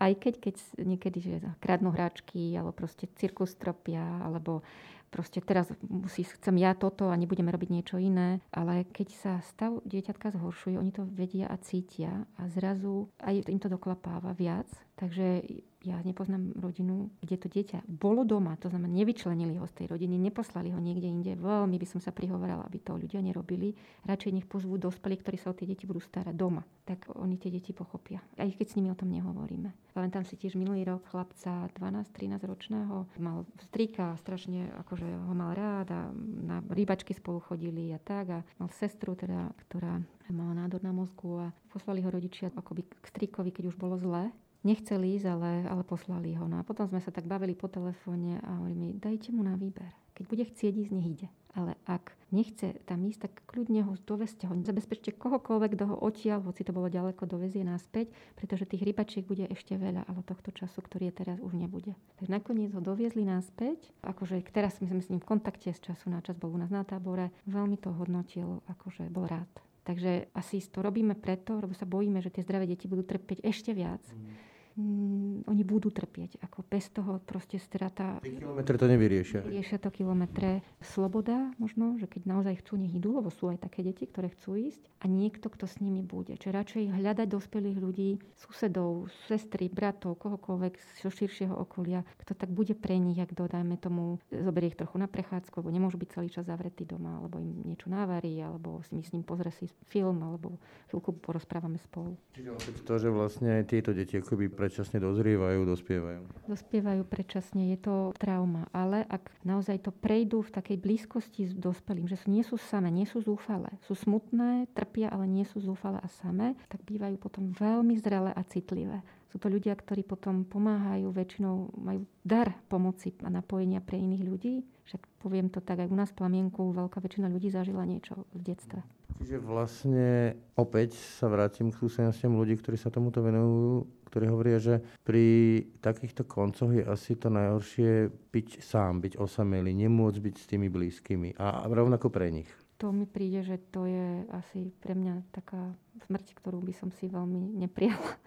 aj 0.03 0.13
keď, 0.19 0.35
keď 0.43 0.55
niekedy, 0.83 1.19
že 1.23 1.35
kradnú 1.63 1.95
hráčky, 1.95 2.59
alebo 2.59 2.75
proste 2.75 3.07
cirkus 3.15 3.55
tropia, 3.55 4.03
alebo 4.27 4.67
proste 5.13 5.45
teraz 5.45 5.69
musí, 5.85 6.25
chcem 6.25 6.57
ja 6.57 6.73
toto 6.73 7.13
a 7.13 7.21
nebudeme 7.21 7.53
robiť 7.53 7.69
niečo 7.69 8.01
iné. 8.01 8.41
Ale 8.49 8.89
keď 8.89 9.09
sa 9.13 9.33
stav 9.45 9.85
dieťatka 9.85 10.33
zhoršuje, 10.33 10.81
oni 10.81 10.91
to 10.91 11.05
vedia 11.05 11.53
a 11.53 11.61
cítia 11.61 12.25
a 12.41 12.49
zrazu 12.49 13.13
aj 13.21 13.45
im 13.53 13.61
to 13.61 13.69
doklapáva 13.69 14.33
viac. 14.33 14.67
Takže 14.97 15.45
ja 15.83 15.99
nepoznám 16.03 16.55
rodinu, 16.59 17.11
kde 17.19 17.37
to 17.39 17.49
dieťa 17.51 17.87
bolo 17.87 18.23
doma, 18.23 18.55
to 18.59 18.71
znamená, 18.71 18.91
nevyčlenili 18.95 19.59
ho 19.59 19.67
z 19.67 19.83
tej 19.83 19.87
rodiny, 19.91 20.15
neposlali 20.19 20.71
ho 20.71 20.79
niekde 20.79 21.11
inde. 21.11 21.33
Veľmi 21.35 21.77
by 21.79 21.87
som 21.87 22.01
sa 22.01 22.15
prihovorala, 22.15 22.63
aby 22.67 22.79
to 22.79 22.95
ľudia 22.95 23.19
nerobili. 23.19 23.75
Radšej 24.07 24.33
nech 24.33 24.47
pozvú 24.47 24.79
dospelí, 24.79 25.19
ktorí 25.19 25.37
sa 25.39 25.51
o 25.51 25.59
tie 25.59 25.67
deti 25.67 25.87
budú 25.87 25.99
starať 25.99 26.35
doma. 26.35 26.63
Tak 26.87 27.15
oni 27.19 27.39
tie 27.39 27.51
deti 27.51 27.75
pochopia. 27.75 28.23
Aj 28.39 28.47
keď 28.47 28.67
s 28.67 28.77
nimi 28.79 28.91
o 28.91 28.99
tom 28.99 29.11
nehovoríme. 29.11 29.93
Pamätám 29.93 30.25
si 30.25 30.41
tiež 30.41 30.57
minulý 30.57 30.89
rok 30.89 31.05
chlapca 31.13 31.69
12-13 31.77 32.41
ročného, 32.49 33.05
mal 33.21 33.45
strika, 33.69 34.17
strašne 34.17 34.73
akože 34.87 35.05
ho 35.05 35.35
mal 35.37 35.53
rád 35.53 35.93
a 35.93 36.01
na 36.17 36.65
rybačky 36.73 37.13
spolu 37.13 37.45
chodili 37.45 37.93
a 37.93 38.01
tak 38.01 38.27
a 38.33 38.39
mal 38.57 38.73
sestru 38.73 39.13
teda, 39.13 39.53
ktorá 39.69 40.01
mala 40.33 40.57
nádor 40.57 40.81
na 40.81 40.97
mozgu 40.97 41.45
a 41.45 41.53
poslali 41.69 42.01
ho 42.01 42.09
rodičia 42.09 42.49
akoby 42.57 42.89
k 42.89 43.05
strikovi, 43.05 43.53
keď 43.53 43.69
už 43.69 43.77
bolo 43.77 44.01
zle 44.01 44.33
nechcel 44.63 45.03
ísť, 45.03 45.27
ale, 45.27 45.51
ale 45.67 45.83
poslali 45.83 46.35
ho. 46.39 46.47
No 46.47 46.63
a 46.63 46.67
potom 46.67 46.87
sme 46.87 47.03
sa 47.03 47.11
tak 47.11 47.27
bavili 47.27 47.55
po 47.55 47.67
telefóne 47.67 48.39
a 48.43 48.63
hovorí 48.63 48.75
mi, 48.75 48.89
dajte 48.95 49.35
mu 49.35 49.43
na 49.43 49.59
výber. 49.59 49.91
Keď 50.13 50.25
bude 50.29 50.45
chcieť 50.45 50.75
ísť, 50.87 50.93
nech 50.93 51.09
ide. 51.09 51.29
Ale 51.53 51.77
ak 51.85 52.17
nechce 52.33 52.81
tam 52.89 53.05
ísť, 53.05 53.29
tak 53.29 53.33
kľudne 53.45 53.85
ho 53.85 53.93
doveste 54.09 54.49
ho. 54.49 54.57
Zabezpečte 54.57 55.13
kohokoľvek, 55.13 55.71
kto 55.77 55.85
ho 55.93 55.97
odtiaľ, 56.01 56.41
hoci 56.49 56.65
to 56.65 56.73
bolo 56.73 56.89
ďaleko, 56.89 57.29
dovezie 57.29 57.61
naspäť, 57.61 58.09
pretože 58.37 58.65
tých 58.65 58.85
rybačiek 58.89 59.25
bude 59.25 59.45
ešte 59.53 59.77
veľa, 59.77 60.09
ale 60.09 60.25
tohto 60.25 60.49
času, 60.49 60.81
ktorý 60.81 61.13
je 61.13 61.15
teraz, 61.17 61.37
už 61.45 61.53
nebude. 61.53 61.93
Takže 62.21 62.33
nakoniec 62.33 62.73
ho 62.73 62.81
doviezli 62.81 63.29
naspäť. 63.29 63.93
Akože 64.01 64.41
teraz 64.49 64.81
my 64.81 64.89
sme 64.89 65.01
s 65.05 65.11
ním 65.13 65.21
v 65.21 65.29
kontakte 65.29 65.77
z 65.77 65.81
času 65.93 66.09
na 66.09 66.25
čas, 66.25 66.41
bol 66.41 66.57
u 66.57 66.61
nás 66.61 66.73
na 66.73 66.89
tábore. 66.89 67.33
Veľmi 67.45 67.77
to 67.77 67.93
hodnotil, 67.93 68.65
akože 68.69 69.13
bol 69.13 69.29
rád. 69.29 69.49
Takže 69.83 70.33
asi 70.33 70.63
to 70.73 70.81
robíme 70.81 71.19
preto, 71.19 71.59
lebo 71.59 71.75
sa 71.75 71.85
bojíme, 71.85 72.23
že 72.23 72.31
tie 72.33 72.47
zdravé 72.47 72.65
deti 72.65 72.87
budú 72.87 73.03
trpieť 73.03 73.45
ešte 73.45 73.77
viac. 73.77 74.01
Mm 74.13 74.52
mm, 74.77 75.49
oni 75.49 75.63
budú 75.63 75.93
trpieť. 75.93 76.41
Ako 76.45 76.65
bez 76.67 76.89
toho 76.93 77.21
proste 77.23 77.57
strata... 77.61 78.19
Kilometre 78.23 78.77
to 78.79 78.87
nevyriešia. 78.89 79.45
Vyriešia 79.45 79.79
to 79.81 79.91
kilometre. 79.93 80.65
Sloboda 80.83 81.53
možno, 81.57 81.97
že 82.01 82.09
keď 82.09 82.23
naozaj 82.29 82.65
chcú, 82.65 82.81
nech 82.81 82.95
idú, 82.95 83.17
lebo 83.17 83.29
sú 83.33 83.49
aj 83.53 83.63
také 83.63 83.85
deti, 83.85 84.09
ktoré 84.09 84.33
chcú 84.33 84.57
ísť 84.57 84.83
a 85.03 85.11
niekto, 85.11 85.49
kto 85.49 85.65
s 85.69 85.81
nimi 85.83 86.01
bude. 86.05 86.37
Čiže 86.37 86.53
radšej 86.53 86.85
hľadať 86.95 87.27
dospelých 87.29 87.79
ľudí, 87.79 88.11
susedov, 88.39 89.11
sestry, 89.27 89.69
bratov, 89.73 90.19
kohokoľvek 90.21 90.75
zo 91.03 91.11
širšieho 91.11 91.55
okolia, 91.55 92.07
kto 92.23 92.33
tak 92.37 92.51
bude 92.53 92.77
pre 92.79 92.97
nich, 92.99 93.19
ak 93.19 93.35
dodajme 93.35 93.77
tomu, 93.81 94.23
zoberie 94.31 94.71
ich 94.73 94.79
trochu 94.79 94.97
na 95.01 95.09
prechádzku, 95.09 95.63
lebo 95.63 95.71
nemôžu 95.71 95.97
byť 95.99 96.09
celý 96.13 96.29
čas 96.31 96.47
zavretí 96.47 96.87
doma, 96.87 97.19
alebo 97.19 97.43
im 97.43 97.65
niečo 97.67 97.91
návarí, 97.91 98.39
alebo 98.43 98.81
si 98.87 98.95
my 98.95 99.03
s 99.03 99.13
ním 99.15 99.25
pozrie 99.25 99.51
si 99.55 99.67
film, 99.91 100.23
alebo 100.23 100.59
chvíľku 100.93 101.17
porozprávame 101.19 101.81
spolu. 101.83 102.15
Čiže 102.37 102.83
to, 102.85 102.95
že 102.99 103.09
vlastne 103.09 103.63
aj 103.63 103.65
tieto 103.71 103.91
deti 103.91 104.19
akoby 104.19 104.53
predčasne 104.63 105.03
dozrievajú, 105.03 105.67
dospievajú. 105.67 106.47
Dospievajú 106.47 107.03
predčasne, 107.03 107.75
je 107.75 107.79
to 107.83 107.95
trauma. 108.15 108.71
Ale 108.71 109.03
ak 109.11 109.35
naozaj 109.43 109.83
to 109.83 109.91
prejdú 109.91 110.47
v 110.47 110.55
takej 110.55 110.79
blízkosti 110.79 111.51
s 111.51 111.55
dospelým, 111.59 112.07
že 112.07 112.23
nie 112.31 112.47
sú 112.47 112.55
samé, 112.55 112.95
nie 112.95 113.03
sú 113.03 113.19
zúfale, 113.19 113.75
sú 113.83 113.99
smutné, 113.99 114.71
trpia, 114.71 115.11
ale 115.11 115.27
nie 115.27 115.43
sú 115.43 115.59
zúfale 115.59 115.99
a 115.99 116.07
samé, 116.23 116.55
tak 116.71 116.87
bývajú 116.87 117.19
potom 117.19 117.51
veľmi 117.51 117.99
zrelé 117.99 118.31
a 118.31 118.43
citlivé. 118.47 119.03
Sú 119.35 119.43
to 119.43 119.51
ľudia, 119.51 119.75
ktorí 119.75 120.07
potom 120.07 120.47
pomáhajú, 120.47 121.11
väčšinou 121.11 121.75
majú 121.75 122.07
dar 122.23 122.55
pomoci 122.71 123.17
a 123.25 123.33
napojenia 123.33 123.83
pre 123.83 123.99
iných 123.99 124.23
ľudí. 124.23 124.55
Však 124.87 125.25
poviem 125.25 125.49
to 125.49 125.65
tak, 125.65 125.83
aj 125.83 125.89
u 125.89 125.97
nás 125.97 126.13
v 126.13 126.23
Plamienku 126.23 126.71
veľká 126.71 127.01
väčšina 127.01 127.33
ľudí 127.33 127.49
zažila 127.49 127.83
niečo 127.89 128.29
v 128.37 128.41
detstve. 128.45 128.85
Čiže 129.23 129.39
vlastne 129.39 130.35
opäť 130.59 130.99
sa 130.99 131.31
vrátim 131.31 131.71
k 131.71 131.79
skúsenostiam 131.79 132.35
ľudí, 132.35 132.59
ktorí 132.59 132.75
sa 132.75 132.91
tomuto 132.91 133.23
venujú, 133.23 133.87
ktorí 134.11 134.27
hovoria, 134.27 134.59
že 134.59 134.83
pri 135.07 135.63
takýchto 135.79 136.27
koncoch 136.27 136.75
je 136.75 136.83
asi 136.83 137.15
to 137.15 137.31
najhoršie 137.31 138.11
byť 138.11 138.49
sám, 138.59 138.99
byť 138.99 139.23
osamelý, 139.23 139.71
nemôcť 139.79 140.19
byť 140.19 140.35
s 140.35 140.49
tými 140.51 140.67
blízkymi 140.67 141.39
a 141.39 141.71
rovnako 141.71 142.11
pre 142.11 142.35
nich. 142.35 142.51
To 142.83 142.91
mi 142.91 143.07
príde, 143.07 143.47
že 143.47 143.63
to 143.71 143.87
je 143.87 144.27
asi 144.35 144.75
pre 144.83 144.99
mňa 144.99 145.31
taká 145.31 145.71
smrť, 146.11 146.35
ktorú 146.43 146.59
by 146.59 146.75
som 146.75 146.91
si 146.91 147.07
veľmi 147.07 147.55
neprijala. 147.63 148.19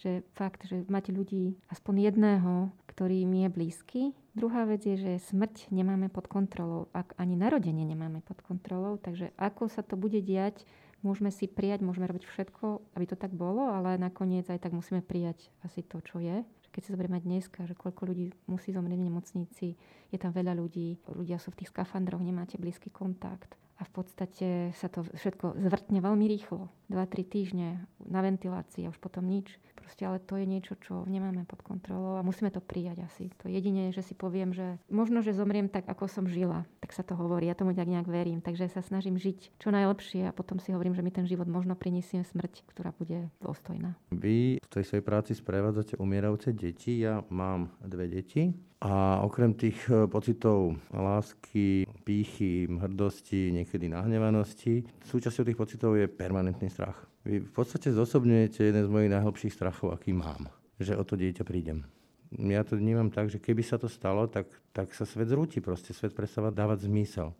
Že 0.00 0.26
fakt, 0.34 0.66
že 0.66 0.82
máte 0.90 1.14
ľudí, 1.14 1.54
aspoň 1.70 2.10
jedného, 2.10 2.74
ktorý 2.90 3.22
mi 3.26 3.46
je 3.46 3.50
blízky, 3.50 4.02
Druhá 4.34 4.66
vec 4.66 4.82
je, 4.82 4.98
že 4.98 5.30
smrť 5.30 5.70
nemáme 5.70 6.10
pod 6.10 6.26
kontrolou, 6.26 6.90
ak 6.90 7.14
ani 7.22 7.38
narodenie 7.38 7.86
nemáme 7.86 8.18
pod 8.18 8.42
kontrolou, 8.42 8.98
takže 8.98 9.30
ako 9.38 9.70
sa 9.70 9.86
to 9.86 9.94
bude 9.94 10.18
diať, 10.26 10.66
môžeme 11.06 11.30
si 11.30 11.46
prijať, 11.46 11.86
môžeme 11.86 12.10
robiť 12.10 12.26
všetko, 12.26 12.98
aby 12.98 13.04
to 13.06 13.14
tak 13.14 13.30
bolo, 13.30 13.70
ale 13.70 13.94
nakoniec 13.94 14.50
aj 14.50 14.58
tak 14.58 14.74
musíme 14.74 15.06
prijať 15.06 15.54
asi 15.62 15.86
to, 15.86 16.02
čo 16.02 16.18
je. 16.18 16.42
Keď 16.74 16.80
si 16.82 16.90
zoberieme 16.90 17.22
dneska, 17.22 17.62
že 17.70 17.78
koľko 17.78 18.10
ľudí 18.10 18.34
musí 18.50 18.74
zomrieť 18.74 18.98
v 18.98 19.06
nemocnici, 19.06 19.66
je 20.10 20.18
tam 20.18 20.34
veľa 20.34 20.58
ľudí, 20.58 20.98
ľudia 21.14 21.38
sú 21.38 21.54
v 21.54 21.62
tých 21.62 21.70
skafandroch, 21.70 22.18
nemáte 22.18 22.58
blízky 22.58 22.90
kontakt 22.90 23.54
a 23.78 23.86
v 23.86 23.90
podstate 23.94 24.48
sa 24.74 24.90
to 24.90 25.02
všetko 25.02 25.58
zvrtne 25.62 25.98
veľmi 26.02 26.26
rýchlo. 26.26 26.70
2-3 26.90 27.22
týždne 27.26 27.68
na 28.02 28.18
ventilácii 28.22 28.86
a 28.86 28.90
už 28.90 28.98
potom 28.98 29.26
nič. 29.26 29.62
Proste, 29.84 30.08
ale 30.08 30.16
to 30.16 30.40
je 30.40 30.48
niečo, 30.48 30.80
čo 30.80 31.04
nemáme 31.04 31.44
pod 31.44 31.60
kontrolou 31.60 32.16
a 32.16 32.24
musíme 32.24 32.48
to 32.48 32.64
prijať 32.64 33.04
asi. 33.04 33.28
To 33.44 33.52
jedine, 33.52 33.92
že 33.92 34.00
si 34.00 34.16
poviem, 34.16 34.56
že 34.56 34.80
možno, 34.88 35.20
že 35.20 35.36
zomriem 35.36 35.68
tak, 35.68 35.84
ako 35.84 36.08
som 36.08 36.24
žila. 36.24 36.64
Tak 36.80 36.96
sa 36.96 37.04
to 37.04 37.12
hovorí. 37.12 37.52
Ja 37.52 37.54
tomu 37.54 37.76
tak 37.76 37.92
nejak 37.92 38.08
verím. 38.08 38.40
Takže 38.40 38.72
sa 38.72 38.80
snažím 38.80 39.20
žiť 39.20 39.60
čo 39.60 39.68
najlepšie 39.68 40.32
a 40.32 40.32
potom 40.32 40.56
si 40.56 40.72
hovorím, 40.72 40.96
že 40.96 41.04
mi 41.04 41.12
ten 41.12 41.28
život 41.28 41.44
možno 41.44 41.76
priniesie 41.76 42.24
smrť, 42.24 42.64
ktorá 42.72 42.96
bude 42.96 43.28
dôstojná. 43.44 43.92
Vy 44.08 44.56
v 44.56 44.68
tej 44.72 44.84
svojej 44.88 45.04
práci 45.04 45.36
sprevádzate 45.36 46.00
umierajúce 46.00 46.56
deti. 46.56 47.04
Ja 47.04 47.20
mám 47.28 47.68
dve 47.84 48.08
deti. 48.08 48.56
A 48.84 49.20
okrem 49.24 49.56
tých 49.56 49.80
e, 49.88 50.04
pocitov 50.08 50.76
lásky, 50.92 51.88
pýchy, 52.04 52.68
hrdosti, 52.68 53.48
niekedy 53.48 53.88
nahnevanosti, 53.88 54.84
súčasťou 55.08 55.44
tých 55.48 55.60
pocitov 55.60 55.96
je 55.96 56.04
permanentný 56.04 56.68
strach. 56.68 57.08
Vy 57.24 57.40
v 57.40 57.52
podstate 57.56 57.88
zosobňujete 57.88 58.60
jeden 58.60 58.84
z 58.84 58.92
mojich 58.92 59.08
najhlbších 59.08 59.56
strachov, 59.56 59.96
aký 59.96 60.12
mám. 60.12 60.52
Že 60.76 61.00
o 61.00 61.04
to 61.08 61.16
dieťa 61.16 61.44
prídem. 61.44 61.88
Ja 62.34 62.60
to 62.66 62.76
vnímam 62.76 63.08
tak, 63.08 63.32
že 63.32 63.40
keby 63.40 63.64
sa 63.64 63.80
to 63.80 63.88
stalo, 63.88 64.28
tak, 64.28 64.52
tak 64.76 64.92
sa 64.92 65.08
svet 65.08 65.32
zrúti. 65.32 65.64
Proste 65.64 65.96
svet 65.96 66.12
prestáva 66.12 66.52
dávať 66.52 66.84
zmysel. 66.84 67.32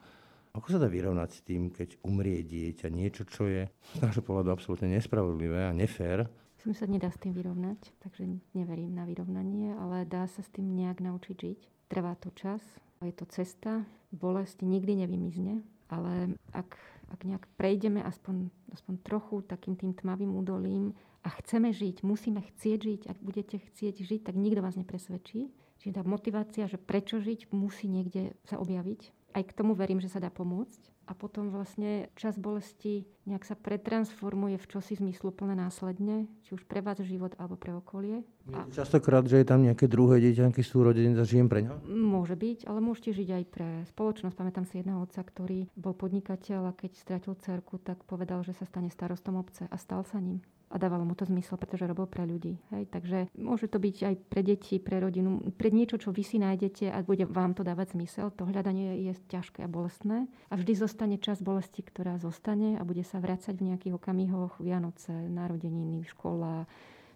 Ako 0.54 0.70
sa 0.70 0.78
dá 0.78 0.86
vyrovnať 0.86 1.30
s 1.34 1.40
tým, 1.42 1.68
keď 1.68 1.98
umrie 2.06 2.40
dieťa? 2.46 2.86
Niečo, 2.86 3.26
čo 3.26 3.50
je 3.50 3.66
z 3.68 3.98
nášho 4.00 4.22
pohľadu 4.22 4.54
absolútne 4.54 4.86
nespravodlivé 4.86 5.66
a 5.66 5.74
nefér. 5.74 6.30
Myslím, 6.62 6.78
sa 6.78 6.86
nedá 6.88 7.10
s 7.10 7.20
tým 7.20 7.34
vyrovnať, 7.34 7.92
takže 8.00 8.24
neverím 8.54 8.94
na 8.94 9.04
vyrovnanie, 9.04 9.74
ale 9.76 10.08
dá 10.08 10.24
sa 10.30 10.40
s 10.40 10.48
tým 10.48 10.72
nejak 10.72 11.02
naučiť 11.02 11.36
žiť. 11.36 11.60
Trvá 11.92 12.16
to 12.16 12.32
čas, 12.32 12.62
je 13.04 13.12
to 13.12 13.28
cesta, 13.28 13.84
bolesť 14.14 14.64
nikdy 14.64 15.04
nevymizne, 15.04 15.60
ale 15.92 16.38
ak 16.56 16.72
ak 17.10 17.20
nejak 17.26 17.44
prejdeme 17.58 18.00
aspoň, 18.00 18.48
aspoň 18.72 18.94
trochu 19.02 19.42
takým 19.44 19.74
tým 19.74 19.92
tmavým 19.92 20.32
údolím 20.32 20.94
a 21.24 21.32
chceme 21.42 21.72
žiť, 21.72 22.06
musíme 22.06 22.40
chcieť 22.40 22.78
žiť, 22.78 23.00
ak 23.10 23.18
budete 23.20 23.56
chcieť 23.58 23.94
žiť, 24.00 24.20
tak 24.28 24.38
nikto 24.38 24.62
vás 24.62 24.78
nepresvedčí. 24.78 25.50
Čiže 25.82 26.00
tá 26.00 26.02
motivácia, 26.06 26.64
že 26.70 26.78
prečo 26.78 27.18
žiť, 27.18 27.50
musí 27.50 27.90
niekde 27.90 28.38
sa 28.46 28.56
objaviť. 28.62 29.34
Aj 29.34 29.42
k 29.42 29.56
tomu 29.56 29.74
verím, 29.74 29.98
že 29.98 30.08
sa 30.08 30.22
dá 30.22 30.30
pomôcť 30.30 30.93
a 31.04 31.12
potom 31.12 31.52
vlastne 31.52 32.08
čas 32.16 32.40
bolesti 32.40 33.04
nejak 33.24 33.44
sa 33.44 33.56
pretransformuje 33.56 34.56
v 34.60 34.66
čosi 34.68 34.96
zmysluplné 35.00 35.56
následne, 35.56 36.28
či 36.44 36.56
už 36.56 36.64
pre 36.68 36.84
vás 36.84 37.00
život 37.00 37.32
alebo 37.40 37.56
pre 37.56 37.72
okolie. 37.72 38.24
A... 38.52 38.68
Častokrát, 38.72 39.24
že 39.24 39.40
je 39.40 39.46
tam 39.48 39.64
nejaké 39.64 39.88
druhé 39.88 40.20
dieťa, 40.20 40.52
nejaký 40.52 40.64
súrodenec 40.64 41.16
a 41.16 41.24
žijem 41.24 41.48
pre 41.48 41.64
ňa? 41.64 41.72
Môže 41.88 42.36
byť, 42.36 42.68
ale 42.68 42.78
môžete 42.84 43.16
žiť 43.16 43.28
aj 43.32 43.44
pre 43.48 43.68
spoločnosť. 43.92 44.36
Pamätám 44.36 44.64
si 44.68 44.80
jedného 44.80 45.00
otca, 45.00 45.24
ktorý 45.24 45.68
bol 45.76 45.96
podnikateľ 45.96 46.72
a 46.72 46.76
keď 46.76 46.96
stratil 46.96 47.34
cerku, 47.40 47.80
tak 47.80 48.04
povedal, 48.04 48.44
že 48.44 48.52
sa 48.56 48.68
stane 48.68 48.92
starostom 48.92 49.40
obce 49.40 49.64
a 49.68 49.76
stal 49.80 50.04
sa 50.04 50.20
ním 50.20 50.44
a 50.70 50.76
dávalo 50.80 51.04
mu 51.04 51.14
to 51.14 51.28
zmysel, 51.28 51.60
pretože 51.60 51.86
robil 51.86 52.08
pre 52.08 52.24
ľudí. 52.24 52.58
Hej? 52.72 52.88
Takže 52.90 53.18
môže 53.36 53.68
to 53.68 53.78
byť 53.78 53.96
aj 54.04 54.14
pre 54.28 54.42
deti, 54.42 54.80
pre 54.80 54.98
rodinu, 54.98 55.40
pre 55.54 55.70
niečo, 55.70 56.00
čo 56.00 56.10
vy 56.10 56.24
si 56.24 56.40
nájdete 56.40 56.90
a 56.90 57.04
bude 57.04 57.28
vám 57.28 57.54
to 57.54 57.62
dávať 57.62 57.94
zmysel. 57.94 58.32
To 58.34 58.48
hľadanie 58.48 59.04
je 59.06 59.12
ťažké 59.30 59.64
a 59.64 59.70
bolestné 59.70 60.26
a 60.50 60.54
vždy 60.54 60.72
zostane 60.74 61.16
čas 61.20 61.44
bolesti, 61.44 61.84
ktorá 61.84 62.18
zostane 62.18 62.76
a 62.76 62.82
bude 62.82 63.06
sa 63.06 63.20
vrácať 63.20 63.54
v 63.54 63.74
nejakých 63.74 63.94
okamihoch 63.96 64.58
Vianoce, 64.58 65.12
narodeniny, 65.12 66.04
škola, 66.08 66.66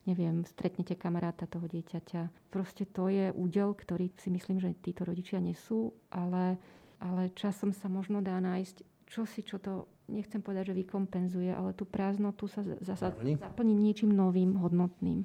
neviem, 0.09 0.41
stretnete 0.49 0.97
kamaráta 0.97 1.45
toho 1.45 1.69
dieťaťa. 1.69 2.49
Proste 2.49 2.89
to 2.89 3.13
je 3.13 3.29
údel, 3.37 3.77
ktorý 3.77 4.09
si 4.17 4.33
myslím, 4.33 4.57
že 4.57 4.73
títo 4.81 5.05
rodičia 5.05 5.37
nesú, 5.37 5.93
ale, 6.09 6.57
ale 6.99 7.31
časom 7.35 7.71
sa 7.71 7.87
možno 7.87 8.19
dá 8.19 8.39
nájsť 8.43 8.83
čosi, 9.09 9.41
čo 9.43 9.57
to 9.59 9.89
nechcem 10.09 10.41
povedať, 10.41 10.73
že 10.73 10.81
vykompenzuje, 10.85 11.51
ale 11.53 11.77
tú 11.77 11.85
prázdnotu 11.85 12.49
sa 12.49 12.65
zasa 12.81 13.13
zaplní 13.13 13.73
niečím 13.77 14.13
novým, 14.13 14.57
hodnotným. 14.57 15.25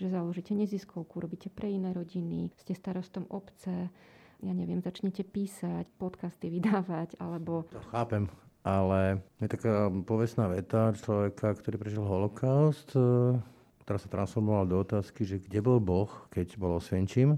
Že 0.00 0.16
založíte 0.16 0.56
neziskovku, 0.56 1.20
robíte 1.20 1.52
pre 1.52 1.70
iné 1.70 1.92
rodiny, 1.92 2.50
ste 2.56 2.72
starostom 2.72 3.28
obce, 3.28 3.92
ja 4.40 4.52
neviem, 4.56 4.80
začnete 4.80 5.22
písať, 5.22 5.84
podcasty 6.00 6.48
vydávať, 6.48 7.20
alebo... 7.20 7.68
To 7.70 7.84
chápem, 7.92 8.24
ale 8.64 9.20
je 9.40 9.48
taká 9.52 9.92
povestná 10.04 10.48
veta 10.48 10.96
človeka, 10.96 11.52
ktorý 11.60 11.76
prežil 11.76 12.04
holokaust, 12.04 12.96
e, 12.96 13.36
ktorá 13.84 13.98
sa 14.00 14.08
transformovala 14.08 14.64
do 14.68 14.76
otázky, 14.80 15.28
že 15.28 15.36
kde 15.40 15.60
bol 15.60 15.76
Boh, 15.76 16.08
keď 16.32 16.56
bol 16.56 16.80
Osvenčím, 16.80 17.36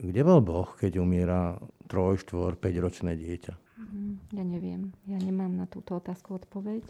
kde 0.00 0.22
bol 0.24 0.40
Boh, 0.40 0.68
keď 0.74 0.96
umiera 0.98 1.60
troj, 1.86 2.20
štvor, 2.24 2.56
5 2.56 2.84
ročné 2.84 3.12
dieťa? 3.14 3.54
Mhm, 3.76 4.32
ja 4.32 4.44
neviem. 4.44 4.82
Ja 5.04 5.20
nemám 5.20 5.52
na 5.52 5.68
túto 5.68 5.96
otázku 6.00 6.40
odpoveď. 6.40 6.84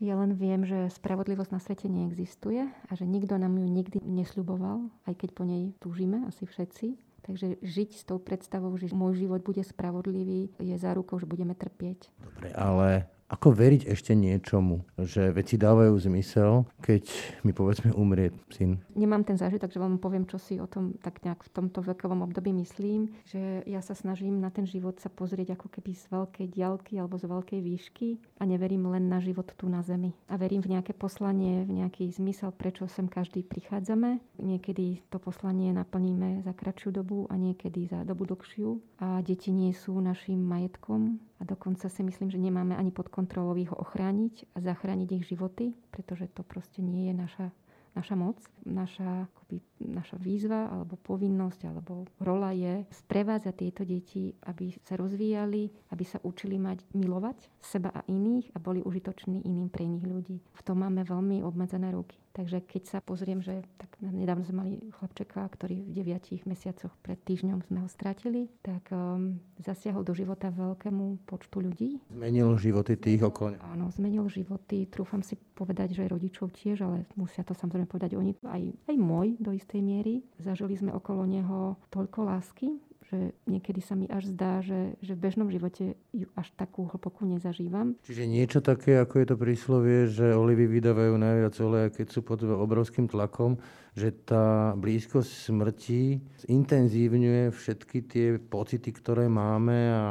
Ja 0.00 0.16
len 0.16 0.32
viem, 0.32 0.64
že 0.64 0.88
spravodlivosť 0.88 1.52
na 1.52 1.60
svete 1.60 1.84
neexistuje 1.92 2.64
a 2.64 2.90
že 2.96 3.04
nikto 3.04 3.36
nám 3.36 3.60
ju 3.60 3.68
nikdy 3.68 4.00
nesľuboval, 4.00 4.88
aj 5.04 5.12
keď 5.12 5.30
po 5.36 5.44
nej 5.44 5.76
túžime, 5.76 6.24
asi 6.24 6.48
všetci. 6.48 6.96
Takže 7.20 7.60
žiť 7.60 7.90
s 8.00 8.08
tou 8.08 8.16
predstavou, 8.16 8.72
že 8.80 8.88
môj 8.96 9.28
život 9.28 9.44
bude 9.44 9.60
spravodlivý, 9.60 10.56
je 10.56 10.76
zárukou, 10.80 11.20
že 11.20 11.28
budeme 11.28 11.52
trpieť. 11.52 12.08
Dobre, 12.16 12.48
ale 12.56 13.12
ako 13.30 13.54
veriť 13.54 13.86
ešte 13.86 14.12
niečomu, 14.18 14.82
že 14.98 15.30
veci 15.30 15.54
dávajú 15.54 15.94
zmysel, 15.94 16.66
keď 16.82 17.06
mi 17.46 17.54
povedzme 17.54 17.94
umrie 17.94 18.34
syn? 18.50 18.82
Nemám 18.98 19.22
ten 19.22 19.38
zážitok, 19.38 19.70
že 19.70 19.78
vám 19.78 20.02
poviem, 20.02 20.26
čo 20.26 20.42
si 20.42 20.58
o 20.58 20.66
tom 20.66 20.98
tak 20.98 21.22
nejak 21.22 21.46
v 21.46 21.52
tomto 21.54 21.78
vekovom 21.86 22.26
období 22.26 22.50
myslím, 22.50 23.14
že 23.30 23.62
ja 23.70 23.78
sa 23.86 23.94
snažím 23.94 24.42
na 24.42 24.50
ten 24.50 24.66
život 24.66 24.98
sa 24.98 25.06
pozrieť 25.06 25.54
ako 25.54 25.70
keby 25.70 25.94
z 25.94 26.04
veľkej 26.10 26.46
diaľky 26.50 26.98
alebo 26.98 27.14
z 27.14 27.30
veľkej 27.30 27.60
výšky 27.62 28.08
a 28.42 28.44
neverím 28.44 28.90
len 28.90 29.06
na 29.06 29.22
život 29.22 29.46
tu 29.54 29.70
na 29.70 29.86
zemi. 29.86 30.10
A 30.26 30.34
verím 30.34 30.66
v 30.66 30.74
nejaké 30.74 30.90
poslanie, 30.90 31.62
v 31.62 31.86
nejaký 31.86 32.10
zmysel, 32.10 32.50
prečo 32.50 32.90
sem 32.90 33.06
každý 33.06 33.46
prichádzame. 33.46 34.18
Niekedy 34.42 35.06
to 35.06 35.22
poslanie 35.22 35.70
naplníme 35.70 36.42
za 36.42 36.50
kratšiu 36.50 36.90
dobu 36.90 37.30
a 37.30 37.38
niekedy 37.38 37.86
za 37.86 38.02
dobu 38.02 38.26
dlhšiu. 38.26 38.82
A 38.98 39.22
deti 39.22 39.54
nie 39.54 39.70
sú 39.70 39.94
našim 40.02 40.42
majetkom, 40.42 41.22
a 41.40 41.44
dokonca 41.48 41.88
si 41.88 42.04
myslím, 42.04 42.28
že 42.28 42.36
nemáme 42.36 42.76
ani 42.76 42.92
pod 42.92 43.08
kontrolou 43.20 43.52
ich 43.60 43.68
ochrániť 43.68 44.56
a 44.56 44.64
zachrániť 44.64 45.08
ich 45.20 45.28
životy, 45.28 45.76
pretože 45.92 46.32
to 46.32 46.40
proste 46.40 46.80
nie 46.80 47.12
je 47.12 47.14
naša, 47.20 47.46
naša 47.92 48.14
moc. 48.16 48.40
Naša, 48.64 49.28
akoby, 49.28 49.60
naša 49.80 50.20
výzva 50.20 50.68
alebo 50.68 51.00
povinnosť 51.00 51.60
alebo 51.68 52.04
rola 52.20 52.52
je 52.52 52.84
sprevádzať 52.92 53.54
tieto 53.56 53.82
deti, 53.88 54.36
aby 54.44 54.76
sa 54.84 54.96
rozvíjali, 55.00 55.72
aby 55.92 56.04
sa 56.04 56.20
učili 56.20 56.60
mať 56.60 56.84
milovať 56.92 57.48
seba 57.60 57.92
a 57.92 58.04
iných 58.08 58.52
a 58.54 58.58
boli 58.60 58.84
užitoční 58.84 59.44
iným 59.44 59.72
pre 59.72 59.84
iných 59.88 60.06
ľudí. 60.06 60.36
V 60.40 60.62
tom 60.64 60.84
máme 60.84 61.04
veľmi 61.04 61.40
obmedzené 61.44 61.92
ruky. 61.92 62.20
Takže 62.30 62.62
keď 62.62 62.82
sa 62.86 62.98
pozriem, 63.02 63.42
že 63.42 63.66
tak 63.74 63.90
nedávno 63.98 64.46
sme 64.46 64.62
mali 64.62 64.72
chlapčeka, 64.94 65.50
ktorý 65.50 65.82
v 65.82 65.94
deviatich 65.98 66.46
mesiacoch 66.46 66.94
pred 67.02 67.18
týždňom 67.26 67.66
sme 67.66 67.82
ho 67.82 67.88
stratili, 67.90 68.46
tak 68.62 68.86
um, 68.94 69.42
zasiahol 69.58 70.06
do 70.06 70.14
života 70.14 70.46
veľkému 70.54 71.26
počtu 71.26 71.58
ľudí. 71.58 71.98
Zmenil 72.14 72.54
životy 72.54 72.94
tých 72.94 73.26
okolo. 73.26 73.58
Áno, 73.74 73.90
zmenil 73.90 74.30
životy. 74.30 74.86
Trúfam 74.86 75.26
si 75.26 75.34
povedať, 75.34 75.98
že 75.98 76.06
rodičov 76.06 76.54
tiež, 76.54 76.86
ale 76.86 77.04
musia 77.18 77.42
to 77.42 77.50
samozrejme 77.50 77.90
povedať 77.90 78.14
oni, 78.14 78.38
aj, 78.46 78.62
aj 78.86 78.96
môj 78.96 79.34
do 79.42 79.50
istej 79.50 79.69
miery. 79.78 80.26
Zažili 80.42 80.74
sme 80.74 80.90
okolo 80.90 81.22
neho 81.22 81.78
toľko 81.94 82.26
lásky, 82.26 82.82
že 83.10 83.34
niekedy 83.50 83.82
sa 83.82 83.98
mi 83.98 84.06
až 84.06 84.30
zdá, 84.30 84.62
že, 84.62 84.94
že 85.02 85.18
v 85.18 85.22
bežnom 85.26 85.50
živote 85.50 85.98
ju 86.14 86.26
až 86.38 86.50
takú 86.54 86.86
hlbokú 86.86 87.26
nezažívam. 87.26 87.98
Čiže 88.06 88.26
niečo 88.30 88.58
také, 88.62 88.98
ako 89.02 89.14
je 89.18 89.26
to 89.26 89.36
príslovie, 89.38 89.98
že 90.06 90.30
olivy 90.30 90.70
vydávajú 90.70 91.14
najviac 91.18 91.54
oleja, 91.58 91.88
keď 91.90 92.06
sú 92.06 92.20
pod 92.22 92.42
obrovským 92.46 93.10
tlakom, 93.10 93.58
že 93.98 94.14
tá 94.14 94.78
blízkosť 94.78 95.50
smrti 95.50 96.22
intenzívňuje 96.46 97.50
všetky 97.50 97.98
tie 98.06 98.26
pocity, 98.38 98.94
ktoré 98.94 99.26
máme 99.26 99.78
a 99.90 100.04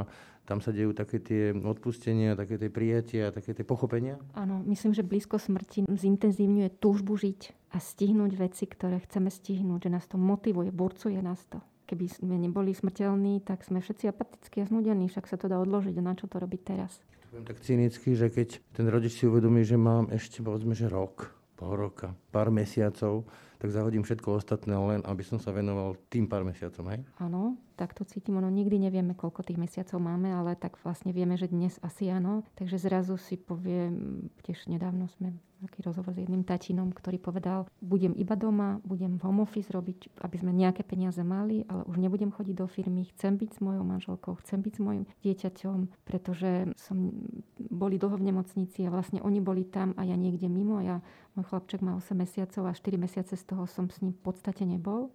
tam 0.49 0.65
sa 0.65 0.73
dejú 0.73 0.97
také 0.97 1.21
tie 1.21 1.53
odpustenia, 1.53 2.33
také 2.33 2.57
tie 2.57 2.73
prijatia, 2.73 3.29
také 3.29 3.53
tie 3.53 3.61
pochopenia? 3.61 4.17
Áno, 4.33 4.65
myslím, 4.65 4.97
že 4.97 5.05
blízko 5.05 5.37
smrti 5.37 5.85
zintenzívňuje 5.85 6.81
túžbu 6.81 7.13
žiť 7.13 7.69
a 7.69 7.77
stihnúť 7.77 8.33
veci, 8.33 8.65
ktoré 8.65 8.97
chceme 9.05 9.29
stihnúť, 9.29 9.85
že 9.85 9.93
nás 9.93 10.09
to 10.09 10.17
motivuje, 10.17 10.73
burcuje 10.73 11.21
nás 11.21 11.45
to 11.45 11.61
keby 11.89 12.05
sme 12.05 12.37
neboli 12.37 12.69
smrteľní, 12.69 13.41
tak 13.41 13.65
sme 13.65 13.81
všetci 13.81 14.13
apatickí 14.13 14.61
a 14.61 14.69
znudení, 14.69 15.09
však 15.09 15.25
sa 15.25 15.41
to 15.41 15.49
dá 15.49 15.57
odložiť. 15.57 15.97
Na 15.97 16.13
čo 16.13 16.29
to 16.29 16.37
robiť 16.37 16.61
teraz? 16.61 17.01
Poviem 17.33 17.49
tak 17.49 17.65
cynicky, 17.65 18.13
že 18.13 18.29
keď 18.29 18.61
ten 18.77 18.85
rodič 18.85 19.17
si 19.17 19.25
uvedomí, 19.25 19.65
že 19.65 19.73
mám 19.73 20.05
ešte 20.13 20.45
povedzme, 20.45 20.77
že 20.77 20.85
rok, 20.85 21.33
pol 21.57 21.73
roka, 21.73 22.13
pár 22.29 22.53
mesiacov, 22.53 23.25
tak 23.57 23.73
zahodím 23.73 24.05
všetko 24.05 24.37
ostatné 24.37 24.77
len, 24.77 25.01
aby 25.01 25.25
som 25.25 25.41
sa 25.41 25.49
venoval 25.49 25.97
tým 26.13 26.29
pár 26.29 26.45
mesiacom, 26.45 26.93
hej? 26.93 27.01
Áno, 27.17 27.57
tak 27.79 27.95
to 27.95 28.03
cítim. 28.03 28.35
Ono 28.35 28.51
nikdy 28.51 28.75
nevieme, 28.75 29.15
koľko 29.15 29.47
tých 29.47 29.55
mesiacov 29.55 30.03
máme, 30.03 30.35
ale 30.35 30.59
tak 30.59 30.75
vlastne 30.83 31.15
vieme, 31.15 31.39
že 31.39 31.47
dnes 31.47 31.79
asi 31.79 32.11
áno. 32.11 32.43
Takže 32.59 32.75
zrazu 32.75 33.15
si 33.15 33.39
poviem, 33.39 34.27
tiež 34.43 34.67
nedávno 34.67 35.07
sme 35.15 35.31
taký 35.63 35.83
rozhovor 35.83 36.15
s 36.15 36.23
jedným 36.23 36.47
tatinom, 36.47 36.91
ktorý 36.95 37.19
povedal, 37.19 37.67
budem 37.83 38.15
iba 38.15 38.35
doma, 38.39 38.79
budem 38.87 39.19
home 39.19 39.43
office 39.43 39.67
robiť, 39.71 40.23
aby 40.23 40.35
sme 40.39 40.55
nejaké 40.55 40.87
peniaze 40.87 41.19
mali, 41.19 41.67
ale 41.67 41.83
už 41.83 41.99
nebudem 41.99 42.31
chodiť 42.31 42.55
do 42.55 42.67
firmy, 42.67 43.07
chcem 43.11 43.35
byť 43.35 43.49
s 43.55 43.59
mojou 43.59 43.83
manželkou, 43.83 44.39
chcem 44.39 44.59
byť 44.63 44.73
s 44.79 44.81
mojim 44.83 45.03
dieťaťom, 45.23 45.77
pretože 46.07 46.71
som 46.79 47.11
boli 47.59 47.99
dlho 47.99 48.15
v 48.15 48.31
nemocnici 48.31 48.87
a 48.87 48.93
vlastne 48.93 49.19
oni 49.19 49.43
boli 49.43 49.67
tam 49.67 49.91
a 49.99 50.07
ja 50.07 50.15
niekde 50.15 50.47
mimo 50.47 50.79
ja, 50.79 51.03
môj 51.35 51.51
chlapček 51.51 51.83
má 51.83 51.99
8 51.99 52.15
mesiacov 52.15 52.63
a 52.63 52.71
4 52.71 52.95
mesiace 52.95 53.35
toho 53.43 53.67
som 53.67 53.91
s 53.91 53.99
ním 53.99 54.15
v 54.15 54.21
podstate 54.31 54.63
nebol. 54.63 55.11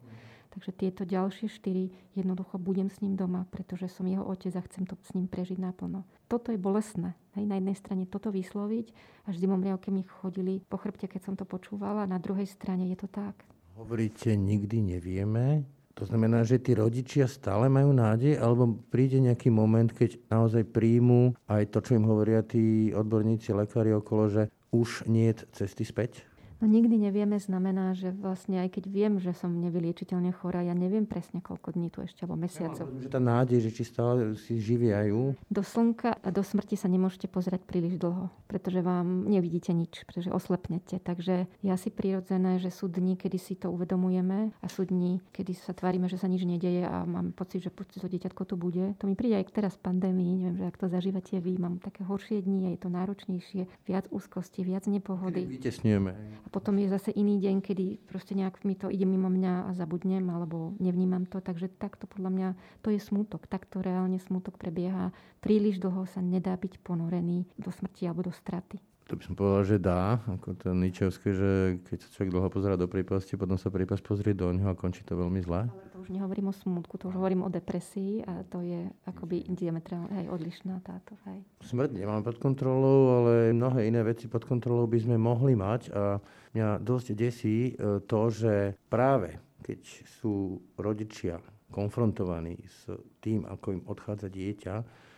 Takže 0.55 0.71
tieto 0.71 1.03
ďalšie 1.03 1.51
štyri 1.51 1.91
jednoducho 2.15 2.63
budem 2.63 2.87
s 2.87 3.03
ním 3.03 3.19
doma, 3.19 3.43
pretože 3.51 3.91
som 3.91 4.07
jeho 4.07 4.23
otec 4.23 4.55
a 4.55 4.63
chcem 4.63 4.87
to 4.87 4.95
s 5.03 5.11
ním 5.19 5.27
prežiť 5.27 5.59
naplno. 5.59 6.07
Toto 6.31 6.55
je 6.55 6.63
bolestné. 6.63 7.19
Hej, 7.35 7.51
na 7.51 7.59
jednej 7.59 7.75
strane 7.75 8.07
toto 8.07 8.31
vysloviť, 8.31 8.95
až 9.27 9.35
zimom 9.35 9.59
riavke 9.59 9.91
mi 9.91 10.07
chodili 10.07 10.63
po 10.63 10.79
chrbte, 10.79 11.11
keď 11.11 11.21
som 11.27 11.35
to 11.35 11.43
počúvala, 11.43 12.07
na 12.07 12.23
druhej 12.23 12.47
strane 12.47 12.87
je 12.95 13.03
to 13.03 13.11
tak. 13.11 13.35
Hovoríte, 13.75 14.39
nikdy 14.39 14.95
nevieme. 14.95 15.67
To 15.99 16.07
znamená, 16.07 16.47
že 16.47 16.63
tí 16.63 16.75
rodičia 16.75 17.27
stále 17.27 17.67
majú 17.67 17.91
nádej, 17.91 18.39
alebo 18.39 18.79
príde 18.91 19.19
nejaký 19.19 19.51
moment, 19.51 19.91
keď 19.91 20.23
naozaj 20.31 20.71
príjmu 20.71 21.35
aj 21.51 21.71
to, 21.75 21.79
čo 21.83 21.99
im 21.99 22.07
hovoria 22.07 22.47
tí 22.47 22.95
odborníci, 22.95 23.51
lekári 23.51 23.95
okolo, 23.95 24.31
že 24.31 24.43
už 24.71 25.07
nie 25.11 25.31
je 25.31 25.47
cesty 25.55 25.87
späť? 25.87 26.27
No 26.65 26.73
nikdy 26.73 26.97
nevieme 26.97 27.37
znamená, 27.37 27.93
že 27.93 28.09
vlastne 28.09 28.65
aj 28.65 28.81
keď 28.81 28.85
viem, 28.89 29.13
že 29.21 29.37
som 29.37 29.53
nevyliečiteľne 29.53 30.33
chorá, 30.33 30.65
ja 30.65 30.73
neviem 30.73 31.05
presne 31.05 31.45
koľko 31.45 31.77
dní 31.77 31.93
tu 31.93 32.01
ešte, 32.01 32.25
alebo 32.25 32.41
mesiacov. 32.41 32.89
Ja, 32.89 33.05
že 33.05 33.13
tá 33.13 33.21
nádej, 33.21 33.69
že 33.69 33.71
či 33.77 33.85
stále 33.85 34.33
si 34.33 34.57
živiajú. 34.65 35.37
Do 35.53 35.61
slnka 35.61 36.17
a 36.17 36.29
do 36.33 36.41
smrti 36.41 36.81
sa 36.81 36.89
nemôžete 36.89 37.29
pozerať 37.29 37.69
príliš 37.69 38.01
dlho, 38.01 38.33
pretože 38.49 38.81
vám 38.81 39.29
nevidíte 39.29 39.77
nič, 39.77 40.09
pretože 40.09 40.33
oslepnete. 40.33 41.05
Takže 41.05 41.53
je 41.61 41.69
asi 41.69 41.93
prirodzené, 41.93 42.57
že 42.57 42.73
sú 42.73 42.89
dni, 42.89 43.21
kedy 43.21 43.37
si 43.37 43.61
to 43.61 43.69
uvedomujeme 43.69 44.57
a 44.57 44.67
sú 44.73 44.89
dni, 44.89 45.21
kedy 45.37 45.53
sa 45.53 45.77
tvárime, 45.77 46.09
že 46.09 46.17
sa 46.17 46.33
nič 46.33 46.49
nedeje 46.49 46.81
a 46.89 47.05
mám 47.05 47.37
pocit, 47.37 47.61
že 47.61 47.69
to 47.77 48.09
dieťatko 48.09 48.41
tu 48.49 48.57
bude. 48.57 48.97
To 48.97 49.05
mi 49.05 49.13
príde 49.13 49.37
aj 49.37 49.53
teraz 49.53 49.77
v 49.77 49.93
pandémii, 49.93 50.41
neviem, 50.41 50.57
že 50.57 50.65
ak 50.65 50.81
to 50.81 50.89
zažívate 50.89 51.45
vy, 51.45 51.61
mám 51.61 51.77
také 51.77 52.09
horšie 52.09 52.41
dni, 52.41 52.73
je 52.73 52.81
to 52.81 52.89
náročnejšie, 52.89 53.69
viac 53.85 54.09
úzkosti, 54.09 54.65
viac 54.65 54.89
nepohody. 54.89 55.45
Vytesňujeme. 55.45 56.41
Potom 56.55 56.79
je 56.79 56.87
zase 56.87 57.11
iný 57.11 57.43
deň, 57.43 57.67
kedy 57.67 58.07
proste 58.07 58.39
nejak 58.39 58.63
mi 58.63 58.79
to 58.79 58.87
ide 58.87 59.03
mimo 59.03 59.27
mňa 59.27 59.67
a 59.67 59.71
zabudnem 59.75 60.23
alebo 60.31 60.79
nevnímam 60.79 61.27
to. 61.27 61.43
Takže 61.43 61.67
takto 61.67 62.07
podľa 62.07 62.31
mňa 62.31 62.49
to 62.79 62.95
je 62.95 63.03
smútok. 63.03 63.51
Takto 63.51 63.83
reálne 63.83 64.23
smútok 64.23 64.55
prebieha. 64.55 65.11
Príliš 65.43 65.83
dlho 65.83 66.07
sa 66.07 66.23
nedá 66.23 66.55
byť 66.55 66.79
ponorený 66.79 67.51
do 67.59 67.75
smrti 67.75 68.07
alebo 68.07 68.31
do 68.31 68.31
straty. 68.31 68.79
To 69.05 69.21
by 69.21 69.23
som 69.23 69.37
povedal, 69.37 69.63
že 69.69 69.77
dá, 69.77 70.17
ako 70.25 70.57
to 70.57 70.73
Ničevské, 70.73 71.29
že 71.37 71.51
keď 71.85 71.99
sa 72.01 72.09
človek 72.17 72.31
dlho 72.33 72.49
pozera 72.49 72.81
do 72.81 72.89
prípasti, 72.89 73.37
potom 73.37 73.61
sa 73.61 73.69
prípas 73.69 74.01
pozrie 74.01 74.33
do 74.33 74.49
ňoho 74.49 74.73
a 74.73 74.79
končí 74.81 75.05
to 75.05 75.13
veľmi 75.13 75.45
zle. 75.45 75.69
Ale 75.69 75.89
to 75.93 76.01
už 76.01 76.09
nehovorím 76.09 76.49
o 76.49 76.55
smutku, 76.57 76.97
to 76.97 77.13
už 77.13 77.21
hovorím 77.21 77.45
o 77.45 77.53
depresii 77.53 78.25
a 78.25 78.49
to 78.49 78.65
je 78.65 78.89
akoby 79.05 79.45
diametrálne 79.53 80.09
aj 80.25 80.27
odlišná 80.33 80.81
táto. 80.81 81.21
Hej. 81.29 81.45
Smrť 81.69 82.01
nemáme 82.01 82.25
pod 82.25 82.41
kontrolou, 82.41 83.21
ale 83.21 83.53
mnohé 83.53 83.93
iné 83.93 84.01
veci 84.01 84.25
pod 84.25 84.49
kontrolou 84.49 84.89
by 84.89 84.97
sme 84.97 85.21
mohli 85.21 85.53
mať 85.53 85.93
a 85.93 86.17
mňa 86.57 86.81
dosť 86.81 87.07
desí 87.13 87.77
e, 87.77 88.01
to, 88.09 88.21
že 88.33 88.73
práve 88.89 89.37
keď 89.61 89.81
sú 90.21 90.65
rodičia 90.81 91.45
konfrontovaní 91.73 92.61
s 92.65 92.89
tým, 93.25 93.49
ako 93.49 93.81
im 93.81 93.83
odchádza 93.85 94.29
dieťa, 94.29 94.75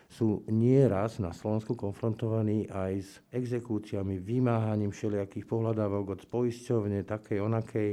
sú 0.06 0.46
nieraz 0.46 1.18
na 1.18 1.34
Slovensku 1.34 1.74
konfrontovaní 1.74 2.70
aj 2.70 2.92
s 3.02 3.10
exekúciami, 3.34 4.22
vymáhaním 4.22 4.94
všelijakých 4.94 5.46
pohľadávok 5.46 6.18
od 6.18 6.22
poisťovne, 6.30 7.02
takej, 7.02 7.42
onakej, 7.42 7.90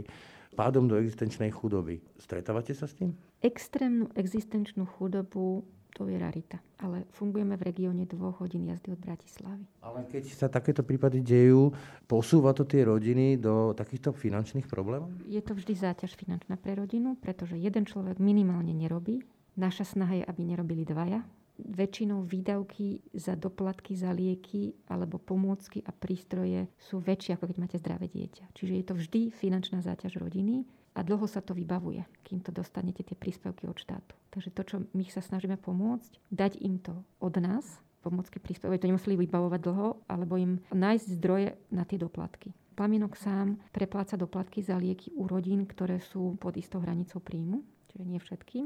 pádom 0.54 0.86
do 0.86 0.96
existenčnej 1.02 1.50
chudoby. 1.50 2.00
Stretávate 2.22 2.78
sa 2.78 2.86
s 2.86 2.94
tým? 2.94 3.18
Extrémnu 3.42 4.08
existenčnú 4.16 4.86
chudobu 4.86 5.66
to 5.94 6.10
je 6.10 6.18
rarita. 6.18 6.58
Ale 6.82 7.06
fungujeme 7.14 7.54
v 7.54 7.70
regióne 7.70 8.10
dvoch 8.10 8.42
hodín 8.42 8.66
jazdy 8.66 8.98
od 8.98 9.02
Bratislavy. 9.02 9.66
Ale 9.86 10.10
keď 10.10 10.24
sa 10.34 10.50
takéto 10.50 10.82
prípady 10.82 11.22
dejú, 11.22 11.70
posúva 12.10 12.50
to 12.52 12.66
tie 12.66 12.82
rodiny 12.82 13.38
do 13.38 13.78
takýchto 13.78 14.10
finančných 14.10 14.66
problémov? 14.66 15.14
Je 15.30 15.38
to 15.46 15.54
vždy 15.54 15.78
záťaž 15.78 16.18
finančná 16.18 16.58
pre 16.58 16.74
rodinu, 16.74 17.14
pretože 17.22 17.62
jeden 17.62 17.86
človek 17.86 18.18
minimálne 18.18 18.74
nerobí. 18.74 19.22
Naša 19.54 19.86
snaha 19.86 20.18
je, 20.18 20.24
aby 20.26 20.42
nerobili 20.50 20.82
dvaja 20.82 21.22
väčšinou 21.58 22.26
výdavky 22.26 23.02
za 23.14 23.38
doplatky 23.38 23.94
za 23.94 24.10
lieky 24.10 24.74
alebo 24.90 25.22
pomôcky 25.22 25.86
a 25.86 25.94
prístroje 25.94 26.66
sú 26.82 26.98
väčšie, 26.98 27.38
ako 27.38 27.46
keď 27.50 27.58
máte 27.62 27.78
zdravé 27.78 28.10
dieťa. 28.10 28.54
Čiže 28.58 28.74
je 28.74 28.86
to 28.86 28.94
vždy 28.98 29.22
finančná 29.30 29.80
záťaž 29.86 30.18
rodiny 30.18 30.66
a 30.94 31.02
dlho 31.02 31.26
sa 31.26 31.42
to 31.42 31.58
vybavuje, 31.58 32.06
kým 32.26 32.42
to 32.42 32.50
dostanete 32.54 33.06
tie 33.06 33.18
príspevky 33.18 33.66
od 33.70 33.78
štátu. 33.78 34.14
Takže 34.30 34.50
to, 34.54 34.62
čo 34.66 34.76
my 34.94 35.06
sa 35.10 35.22
snažíme 35.22 35.58
pomôcť, 35.58 36.18
dať 36.34 36.62
im 36.62 36.82
to 36.82 37.06
od 37.22 37.38
nás, 37.38 37.82
pomôcky 38.02 38.38
príspevky, 38.38 38.82
to 38.82 38.90
nemuseli 38.90 39.16
vybavovať 39.16 39.60
dlho, 39.64 39.88
alebo 40.10 40.38
im 40.38 40.60
nájsť 40.74 41.08
zdroje 41.18 41.50
na 41.72 41.86
tie 41.86 41.98
doplatky. 41.98 42.54
Plamienok 42.74 43.14
sám 43.14 43.62
prepláca 43.70 44.18
doplatky 44.18 44.66
za 44.66 44.82
lieky 44.82 45.14
u 45.14 45.30
rodín, 45.30 45.70
ktoré 45.70 46.02
sú 46.02 46.34
pod 46.42 46.58
istou 46.58 46.82
hranicou 46.82 47.22
príjmu, 47.22 47.62
čiže 47.94 48.06
nie 48.10 48.18
všetkým 48.18 48.66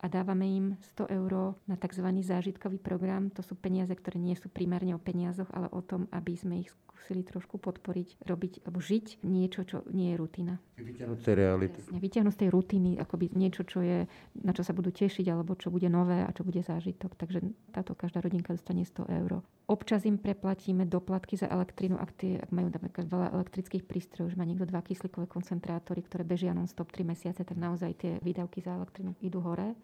a 0.00 0.06
dávame 0.12 0.46
im 0.46 0.66
100 0.96 1.08
eur 1.08 1.56
na 1.64 1.76
tzv. 1.80 2.06
zážitkový 2.20 2.76
program. 2.76 3.32
To 3.32 3.40
sú 3.40 3.56
peniaze, 3.56 3.92
ktoré 3.96 4.20
nie 4.20 4.36
sú 4.36 4.52
primárne 4.52 4.92
o 4.92 5.00
peniazoch, 5.00 5.48
ale 5.56 5.72
o 5.72 5.80
tom, 5.80 6.04
aby 6.12 6.36
sme 6.36 6.60
ich 6.60 6.70
skúsili 6.96 7.22
trošku 7.22 7.56
podporiť, 7.62 8.24
robiť 8.24 8.66
alebo 8.66 8.82
žiť 8.82 9.22
niečo, 9.22 9.62
čo 9.62 9.86
nie 9.94 10.12
je 10.12 10.16
rutina. 10.18 10.54
Vyťahnuť 10.76 11.18
z 11.20 11.24
tej 11.24 11.34
reality. 11.38 11.78
Jasne, 11.80 12.00
vyťahnuť 12.02 12.34
z 12.34 12.40
tej 12.40 12.50
rutiny, 12.50 12.90
akoby 12.98 13.26
niečo, 13.32 13.62
čo 13.64 13.78
je, 13.80 14.04
na 14.42 14.52
čo 14.52 14.66
sa 14.66 14.74
budú 14.74 14.90
tešiť, 14.90 15.26
alebo 15.30 15.54
čo 15.54 15.70
bude 15.70 15.86
nové 15.86 16.24
a 16.24 16.30
čo 16.34 16.42
bude 16.42 16.60
zážitok. 16.60 17.14
Takže 17.14 17.38
táto 17.72 17.94
každá 17.94 18.20
rodinka 18.20 18.52
dostane 18.52 18.82
100 18.82 19.06
eur. 19.22 19.40
Občas 19.66 20.06
im 20.06 20.18
preplatíme 20.18 20.86
doplatky 20.86 21.34
za 21.34 21.50
elektrínu, 21.50 21.98
ak, 21.98 22.10
tie, 22.14 22.38
ak 22.38 22.50
majú 22.54 22.70
napríklad 22.70 23.06
veľa 23.06 23.28
elektrických 23.34 23.82
prístrojov, 23.82 24.34
že 24.34 24.38
má 24.38 24.46
niekto 24.46 24.66
dva 24.66 24.82
kyslíkové 24.82 25.26
koncentrátory, 25.26 26.06
ktoré 26.06 26.22
bežia 26.22 26.54
non-stop 26.54 26.90
3 26.94 27.02
mesiace, 27.02 27.42
tak 27.42 27.58
naozaj 27.58 27.90
tie 27.98 28.12
výdavky 28.22 28.62
za 28.62 28.78
elektrínu 28.78 29.18
idú 29.22 29.42
hore. 29.42 29.74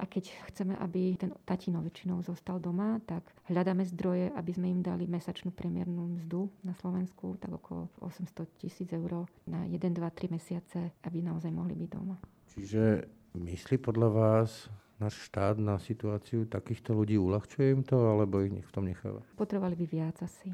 A 0.00 0.08
keď 0.08 0.32
chceme, 0.48 0.72
aby 0.80 1.12
ten 1.20 1.28
tatino 1.44 1.84
väčšinou 1.84 2.24
zostal 2.24 2.56
doma, 2.56 2.96
tak 3.04 3.20
hľadáme 3.52 3.84
zdroje, 3.84 4.32
aby 4.32 4.50
sme 4.56 4.72
im 4.72 4.80
dali 4.80 5.04
mesačnú 5.04 5.52
premiernú 5.52 6.16
mzdu 6.16 6.48
na 6.64 6.72
Slovensku, 6.72 7.36
tak 7.36 7.52
okolo 7.52 7.92
800 8.00 8.48
tisíc 8.56 8.88
eur 8.96 9.28
na 9.44 9.68
1, 9.68 9.76
2, 9.76 10.00
3 10.00 10.32
mesiace, 10.32 10.96
aby 11.04 11.20
naozaj 11.20 11.52
mohli 11.52 11.76
byť 11.76 11.88
doma. 11.92 12.16
Čiže 12.56 13.04
myslí 13.36 13.76
podľa 13.76 14.08
vás 14.08 14.72
náš 14.96 15.20
štát 15.28 15.60
na 15.60 15.76
situáciu 15.76 16.48
takýchto 16.48 16.96
ľudí, 16.96 17.20
uľahčuje 17.20 17.68
im 17.68 17.84
to, 17.84 18.00
alebo 18.00 18.40
ich 18.40 18.56
v 18.56 18.72
tom 18.72 18.88
necháva? 18.88 19.20
Potrebovali 19.36 19.76
by 19.84 19.86
viac 19.88 20.16
asi. 20.24 20.48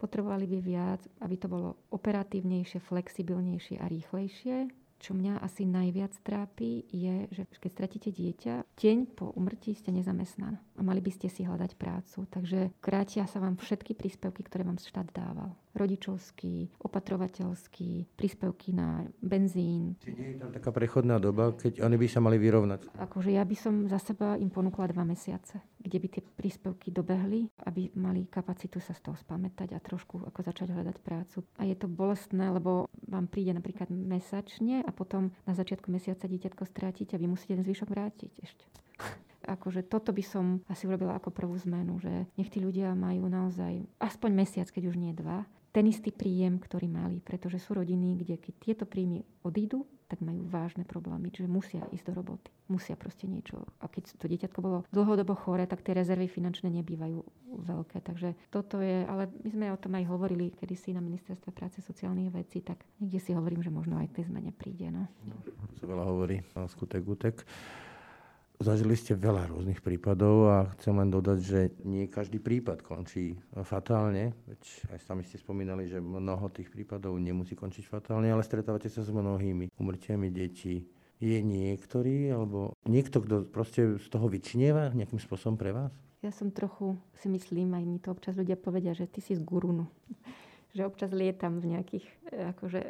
Potrebovali 0.00 0.48
by 0.48 0.58
viac, 0.64 1.00
aby 1.20 1.36
to 1.36 1.48
bolo 1.48 1.76
operatívnejšie, 1.92 2.80
flexibilnejšie 2.80 3.80
a 3.80 3.88
rýchlejšie 3.88 4.85
čo 4.98 5.12
mňa 5.12 5.44
asi 5.44 5.68
najviac 5.68 6.12
trápi, 6.24 6.86
je, 6.88 7.28
že 7.30 7.42
keď 7.48 7.70
stratíte 7.72 8.10
dieťa, 8.10 8.64
deň 8.76 8.98
po 9.12 9.32
umrtí 9.36 9.76
ste 9.76 9.92
nezamestnaná 9.92 10.56
a 10.56 10.80
mali 10.80 11.04
by 11.04 11.12
ste 11.12 11.28
si 11.28 11.44
hľadať 11.44 11.76
prácu. 11.76 12.24
Takže 12.30 12.72
krátia 12.80 13.28
sa 13.28 13.42
vám 13.42 13.60
všetky 13.60 13.92
príspevky, 13.92 14.46
ktoré 14.46 14.64
vám 14.64 14.80
štát 14.80 15.08
dával 15.12 15.52
rodičovský, 15.76 16.80
opatrovateľský, 16.80 18.16
príspevky 18.16 18.72
na 18.72 19.04
benzín. 19.20 20.00
Či 20.00 20.16
nie 20.16 20.28
je 20.34 20.36
tam 20.40 20.50
taká 20.50 20.72
prechodná 20.72 21.20
doba, 21.20 21.52
keď 21.52 21.84
oni 21.84 21.96
by 22.00 22.06
sa 22.08 22.20
mali 22.24 22.40
vyrovnať? 22.40 22.96
Akože 22.96 23.30
ja 23.36 23.44
by 23.44 23.56
som 23.56 23.74
za 23.86 24.00
seba 24.00 24.40
im 24.40 24.48
ponúkla 24.48 24.90
dva 24.90 25.04
mesiace, 25.04 25.60
kde 25.76 25.98
by 26.00 26.06
tie 26.08 26.22
príspevky 26.24 26.88
dobehli, 26.90 27.52
aby 27.68 27.92
mali 27.94 28.26
kapacitu 28.26 28.80
sa 28.80 28.96
z 28.96 29.04
toho 29.04 29.16
spamätať 29.20 29.76
a 29.76 29.84
trošku 29.84 30.24
ako 30.24 30.40
začať 30.40 30.72
hľadať 30.72 30.96
prácu. 31.04 31.44
A 31.60 31.68
je 31.68 31.76
to 31.76 31.86
bolestné, 31.86 32.48
lebo 32.48 32.88
vám 33.06 33.28
príde 33.28 33.52
napríklad 33.52 33.92
mesačne 33.92 34.80
a 34.82 34.90
potom 34.90 35.30
na 35.44 35.52
začiatku 35.52 35.92
mesiaca 35.92 36.24
dieťatko 36.24 36.64
strátite 36.64 37.14
a 37.14 37.20
vy 37.20 37.28
musíte 37.28 37.60
ten 37.60 37.64
zvyšok 37.64 37.88
vrátiť 37.92 38.32
ešte 38.40 38.64
akože 39.46 39.86
toto 39.86 40.10
by 40.10 40.24
som 40.26 40.60
asi 40.66 40.90
urobila 40.90 41.16
ako 41.16 41.30
prvú 41.30 41.54
zmenu, 41.62 42.02
že 42.02 42.26
nech 42.34 42.50
tí 42.50 42.58
ľudia 42.58 42.92
majú 42.98 43.30
naozaj 43.30 43.86
aspoň 44.02 44.30
mesiac, 44.34 44.68
keď 44.68 44.90
už 44.90 44.96
nie 44.98 45.14
dva, 45.14 45.46
ten 45.76 45.92
istý 45.92 46.08
príjem, 46.08 46.56
ktorý 46.56 46.88
mali. 46.88 47.20
Pretože 47.20 47.60
sú 47.60 47.76
rodiny, 47.76 48.16
kde 48.24 48.40
keď 48.40 48.54
tieto 48.56 48.84
príjmy 48.88 49.20
odídu, 49.44 49.84
tak 50.06 50.22
majú 50.22 50.46
vážne 50.46 50.86
problémy, 50.86 51.34
čiže 51.34 51.50
musia 51.50 51.82
ísť 51.90 52.06
do 52.08 52.12
roboty. 52.22 52.48
Musia 52.70 52.94
proste 52.94 53.26
niečo. 53.26 53.58
A 53.82 53.90
keď 53.90 54.14
to 54.16 54.30
dieťatko 54.30 54.58
bolo 54.62 54.78
dlhodobo 54.94 55.34
chore, 55.34 55.66
tak 55.66 55.82
tie 55.82 55.98
rezervy 55.98 56.30
finančné 56.30 56.70
nebývajú 56.70 57.18
veľké. 57.66 57.98
Takže 58.06 58.38
toto 58.48 58.78
je, 58.78 59.02
ale 59.02 59.28
my 59.42 59.50
sme 59.50 59.66
o 59.74 59.78
tom 59.82 59.98
aj 59.98 60.06
hovorili 60.06 60.54
kedysi 60.54 60.94
na 60.94 61.02
ministerstve 61.02 61.50
práce 61.50 61.82
sociálnych 61.82 62.30
vecí, 62.30 62.62
tak 62.62 62.86
niekde 63.02 63.18
si 63.18 63.34
hovorím, 63.34 63.66
že 63.66 63.74
možno 63.74 63.98
aj 63.98 64.14
k 64.14 64.22
tej 64.22 64.24
zmene 64.30 64.54
príde. 64.54 64.94
No. 64.94 65.10
no 65.26 65.36
sa 65.76 65.84
veľa 65.90 66.04
hovorí, 66.06 66.38
skutek, 66.54 67.02
utek. 67.02 67.42
Zažili 68.56 68.96
ste 68.96 69.12
veľa 69.12 69.52
rôznych 69.52 69.84
prípadov 69.84 70.48
a 70.48 70.56
chcem 70.76 70.96
len 70.96 71.12
dodať, 71.12 71.38
že 71.44 71.60
nie 71.84 72.08
každý 72.08 72.40
prípad 72.40 72.80
končí 72.80 73.36
fatálne. 73.52 74.32
Veď 74.48 74.60
aj 74.96 74.98
sami 75.04 75.28
ste 75.28 75.36
spomínali, 75.36 75.84
že 75.84 76.00
mnoho 76.00 76.48
tých 76.48 76.72
prípadov 76.72 77.20
nemusí 77.20 77.52
končiť 77.52 77.84
fatálne, 77.84 78.32
ale 78.32 78.40
stretávate 78.40 78.88
sa 78.88 79.04
s 79.04 79.12
mnohými 79.12 79.76
umrtiami 79.76 80.32
detí. 80.32 80.88
Je 81.20 81.40
niektorý, 81.40 82.32
alebo 82.32 82.72
niekto, 82.88 83.20
kto 83.24 83.48
proste 83.48 84.00
z 84.00 84.06
toho 84.08 84.28
vyčnieva 84.28 84.92
nejakým 84.92 85.20
spôsobom 85.20 85.56
pre 85.60 85.72
vás? 85.72 85.92
Ja 86.24 86.32
som 86.32 86.48
trochu, 86.48 86.96
si 87.20 87.28
myslím, 87.28 87.76
aj 87.76 87.84
mi 87.84 87.98
to 88.00 88.12
občas 88.12 88.36
ľudia 88.36 88.56
povedia, 88.56 88.96
že 88.96 89.08
ty 89.08 89.20
si 89.20 89.36
z 89.36 89.44
gurunu 89.44 89.84
že 90.76 90.84
občas 90.84 91.08
lietam 91.16 91.56
v 91.56 91.72
nejakých 91.72 92.04
e, 92.04 92.52
akože, 92.52 92.80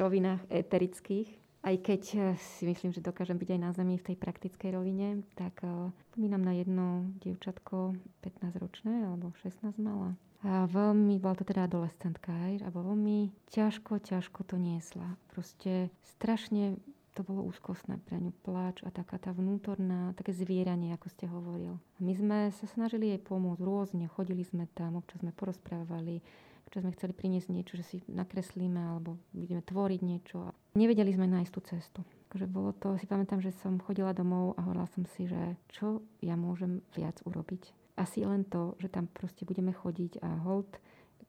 rovinách 0.00 0.40
eterických. 0.48 1.28
Aj 1.64 1.76
keď 1.80 2.02
e, 2.12 2.18
si 2.36 2.68
myslím, 2.68 2.92
že 2.92 3.00
dokážem 3.00 3.40
byť 3.40 3.56
aj 3.56 3.60
na 3.60 3.70
zemi 3.72 3.96
v 3.96 4.12
tej 4.12 4.16
praktickej 4.20 4.76
rovine, 4.76 5.24
tak 5.32 5.64
spomínam 6.12 6.44
na 6.44 6.52
jedno 6.52 7.08
dievčatko 7.24 7.96
15-ročné, 8.20 9.08
alebo 9.08 9.32
16 9.40 9.80
mala. 9.80 10.12
A 10.44 10.68
veľmi, 10.68 11.16
bola 11.16 11.40
to 11.40 11.48
teda 11.48 11.64
adolescentka, 11.64 12.28
aj, 12.28 12.60
a 12.60 12.68
veľmi 12.68 13.32
ťažko, 13.48 13.96
ťažko 13.96 14.44
to 14.44 14.60
niesla. 14.60 15.16
Proste 15.32 15.88
strašne 16.04 16.76
to 17.16 17.24
bolo 17.24 17.46
úzkostné 17.48 17.96
pre 18.04 18.20
ňu, 18.20 18.34
pláč 18.44 18.84
a 18.84 18.92
taká 18.92 19.16
tá 19.16 19.32
vnútorná, 19.32 20.12
také 20.18 20.36
zvieranie, 20.36 20.92
ako 20.92 21.08
ste 21.08 21.30
hovoril. 21.30 21.80
A 21.96 21.98
my 22.04 22.12
sme 22.12 22.38
sa 22.52 22.66
snažili 22.68 23.14
jej 23.14 23.20
pomôcť 23.22 23.62
rôzne, 23.64 24.04
chodili 24.12 24.44
sme 24.44 24.68
tam, 24.76 25.00
občas 25.00 25.24
sme 25.24 25.32
porozprávali, 25.32 26.20
občas 26.68 26.84
sme 26.84 26.92
chceli 26.92 27.16
priniesť 27.16 27.48
niečo, 27.48 27.80
že 27.80 27.84
si 27.86 27.96
nakreslíme 28.10 28.82
alebo 28.82 29.16
budeme 29.32 29.62
tvoriť 29.64 30.00
niečo. 30.04 30.44
A 30.44 30.52
nevedeli 30.74 31.14
sme 31.14 31.30
nájsť 31.30 31.52
tú 31.54 31.60
cestu. 31.64 32.00
Takže 32.34 32.50
bolo 32.50 32.74
to, 32.74 32.98
si 32.98 33.06
pamätám, 33.06 33.38
že 33.38 33.54
som 33.62 33.78
chodila 33.78 34.10
domov 34.10 34.58
a 34.58 34.66
hovorila 34.66 34.90
som 34.90 35.06
si, 35.06 35.30
že 35.30 35.54
čo 35.70 36.02
ja 36.18 36.34
môžem 36.34 36.82
viac 36.98 37.22
urobiť. 37.22 37.70
Asi 37.94 38.26
len 38.26 38.42
to, 38.42 38.74
že 38.82 38.90
tam 38.90 39.06
proste 39.06 39.46
budeme 39.46 39.70
chodiť 39.70 40.18
a 40.18 40.42
hold, 40.42 40.66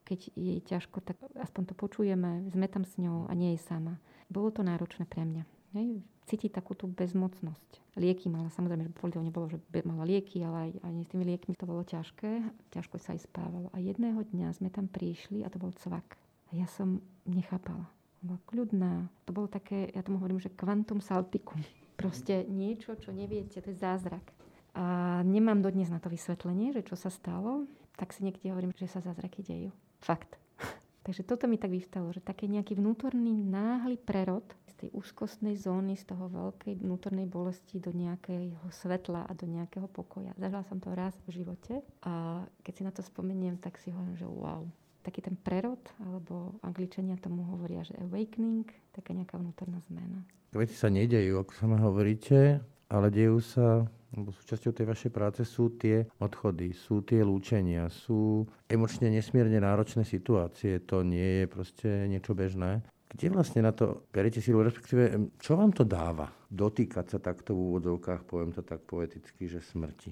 keď 0.06 0.34
je 0.34 0.54
ťažko, 0.62 0.98
tak 1.02 1.18
aspoň 1.38 1.62
to 1.70 1.74
počujeme, 1.74 2.46
sme 2.50 2.66
tam 2.66 2.82
s 2.86 2.98
ňou 2.98 3.26
a 3.26 3.32
nie 3.34 3.54
je 3.54 3.66
sama. 3.66 3.98
Bolo 4.26 4.50
to 4.50 4.66
náročné 4.66 5.06
pre 5.06 5.22
mňa. 5.22 5.46
Hej, 5.74 6.02
cítiť 6.26 6.54
takú 6.54 6.74
tú 6.74 6.90
bezmocnosť. 6.90 7.98
Lieky 7.98 8.26
mala, 8.30 8.50
samozrejme, 8.50 8.90
že 8.90 8.94
to 8.94 9.22
nebolo, 9.22 9.46
že 9.50 9.58
mala 9.86 10.06
lieky, 10.06 10.42
ale 10.42 10.70
aj, 10.70 10.70
aj 10.82 10.92
s 11.06 11.10
tými 11.10 11.24
liekmi 11.26 11.54
to 11.54 11.66
bolo 11.66 11.86
ťažké. 11.86 12.42
Ťažko 12.74 12.98
sa 12.98 13.14
aj 13.14 13.26
spávalo. 13.30 13.70
A 13.74 13.82
jedného 13.82 14.22
dňa 14.26 14.54
sme 14.54 14.70
tam 14.70 14.90
prišli 14.90 15.42
a 15.42 15.50
to 15.50 15.62
bol 15.62 15.74
cvak. 15.74 16.18
A 16.50 16.50
ja 16.54 16.66
som 16.70 17.02
nechápala. 17.26 17.95
Bola 18.26 18.40
kľudná. 18.42 18.94
To 19.24 19.30
bolo 19.30 19.46
také, 19.46 19.94
ja 19.94 20.02
tomu 20.02 20.18
hovorím, 20.18 20.42
že 20.42 20.50
kvantum 20.50 20.98
salticum. 20.98 21.62
Proste 21.94 22.42
niečo, 22.50 22.98
čo 22.98 23.14
neviete, 23.14 23.62
to 23.62 23.70
je 23.70 23.78
zázrak. 23.78 24.34
A 24.76 25.22
nemám 25.24 25.62
dodnes 25.62 25.88
na 25.88 26.02
to 26.02 26.10
vysvetlenie, 26.10 26.74
že 26.74 26.84
čo 26.84 26.98
sa 26.98 27.08
stalo, 27.08 27.64
tak 27.96 28.12
si 28.12 28.26
niekde 28.26 28.52
hovorím, 28.52 28.74
že 28.76 28.90
sa 28.90 29.00
zázraky 29.00 29.40
dejú. 29.40 29.70
Fakt. 30.04 30.36
Takže 31.06 31.24
toto 31.24 31.48
mi 31.48 31.56
tak 31.56 31.72
vyvstalo, 31.72 32.12
že 32.12 32.20
taký 32.20 32.50
nejaký 32.50 32.76
vnútorný 32.76 33.32
náhly 33.46 33.96
prerod 33.96 34.44
tej 34.76 34.92
úzkostnej 34.92 35.56
zóny, 35.56 35.96
z 35.96 36.12
toho 36.12 36.28
veľkej 36.28 36.84
vnútornej 36.84 37.24
bolesti 37.24 37.80
do 37.80 37.90
nejakého 37.96 38.68
svetla 38.68 39.24
a 39.24 39.32
do 39.32 39.48
nejakého 39.48 39.88
pokoja. 39.88 40.36
Zažila 40.36 40.64
som 40.68 40.78
to 40.78 40.92
raz 40.92 41.16
v 41.24 41.42
živote 41.42 41.80
a 42.04 42.44
keď 42.60 42.72
si 42.76 42.82
na 42.84 42.92
to 42.92 43.00
spomeniem, 43.00 43.56
tak 43.56 43.80
si 43.80 43.90
hovorím, 43.90 44.16
že 44.20 44.28
wow. 44.28 44.68
Taký 45.06 45.22
ten 45.22 45.38
prerod, 45.38 45.78
alebo 46.02 46.58
angličania 46.66 47.14
tomu 47.22 47.46
hovoria, 47.46 47.86
že 47.86 47.94
awakening, 48.02 48.66
taká 48.90 49.14
nejaká 49.14 49.38
vnútorná 49.38 49.78
zmena. 49.86 50.26
Veci 50.50 50.74
sa 50.74 50.90
nedejú, 50.90 51.38
ako 51.38 51.52
sama 51.54 51.78
hovoríte, 51.78 52.58
ale 52.90 53.06
dejú 53.14 53.38
sa, 53.38 53.86
lebo 54.10 54.34
súčasťou 54.34 54.74
tej 54.74 54.86
vašej 54.90 55.10
práce 55.14 55.46
sú 55.46 55.78
tie 55.78 56.10
odchody, 56.18 56.74
sú 56.74 57.06
tie 57.06 57.22
lúčenia, 57.22 57.86
sú 57.86 58.50
emočne 58.66 59.06
nesmierne 59.14 59.62
náročné 59.62 60.02
situácie. 60.02 60.82
To 60.90 61.06
nie 61.06 61.42
je 61.42 61.46
proste 61.46 61.88
niečo 62.10 62.34
bežné. 62.34 62.82
Kde 63.06 63.30
vlastne 63.30 63.62
na 63.62 63.70
to 63.70 64.10
berete 64.10 64.42
silu, 64.42 64.66
respektíve 64.66 65.30
čo 65.38 65.54
vám 65.54 65.70
to 65.70 65.86
dáva? 65.86 66.26
Dotýkať 66.50 67.14
sa 67.14 67.18
takto 67.22 67.54
v 67.54 67.62
úvodzovkách, 67.70 68.26
poviem 68.26 68.50
to 68.50 68.66
tak 68.66 68.82
poeticky, 68.82 69.46
že 69.46 69.62
smrti. 69.62 70.10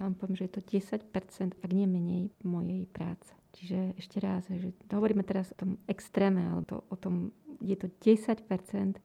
Ja 0.00 0.08
vám 0.08 0.16
poviem, 0.16 0.40
že 0.40 0.48
je 0.48 0.54
to 0.56 0.62
10%, 0.64 1.60
ak 1.60 1.70
nie 1.72 1.84
menej, 1.84 2.32
mojej 2.40 2.88
práce. 2.88 3.39
Čiže 3.50 3.98
ešte 3.98 4.18
raz, 4.22 4.46
že 4.46 4.70
hovoríme 4.90 5.26
teraz 5.26 5.50
o 5.52 5.58
tom 5.58 5.70
extréme, 5.90 6.46
ale 6.46 6.62
to, 6.66 6.86
o 6.86 6.96
tom, 6.96 7.34
je 7.58 7.74
to 7.74 7.90
10% 7.98 8.46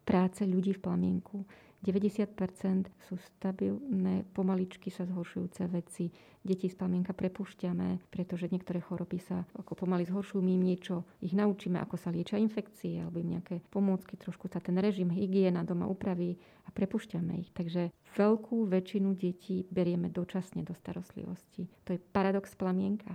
práce 0.06 0.42
ľudí 0.46 0.78
v 0.78 0.84
plamienku. 0.86 1.46
90% 1.86 2.90
sú 3.06 3.16
stabilné, 3.38 4.26
pomaličky 4.34 4.90
sa 4.90 5.06
zhoršujúce 5.06 5.70
veci. 5.70 6.10
Deti 6.42 6.66
z 6.66 6.74
plamienka 6.74 7.14
prepušťame, 7.14 8.10
pretože 8.10 8.50
niektoré 8.50 8.82
choroby 8.82 9.22
sa 9.22 9.46
ako 9.54 9.86
pomaly 9.86 10.10
zhoršujú. 10.10 10.42
My 10.42 10.58
im 10.58 10.66
niečo 10.66 11.06
ich 11.22 11.38
naučíme, 11.38 11.78
ako 11.78 12.02
sa 12.02 12.10
liečia 12.10 12.42
infekcie, 12.42 13.06
alebo 13.06 13.22
im 13.22 13.38
nejaké 13.38 13.62
pomôcky, 13.70 14.18
trošku 14.18 14.50
sa 14.50 14.58
ten 14.58 14.82
režim, 14.82 15.14
hygiena 15.14 15.62
doma 15.62 15.86
upraví 15.86 16.42
a 16.66 16.74
prepušťame 16.74 17.34
ich. 17.46 17.54
Takže 17.54 17.94
veľkú 18.18 18.66
väčšinu 18.66 19.14
detí 19.14 19.70
berieme 19.70 20.10
dočasne 20.10 20.66
do 20.66 20.74
starostlivosti. 20.74 21.70
To 21.86 21.94
je 21.94 22.02
paradox 22.02 22.58
plamienka. 22.58 23.14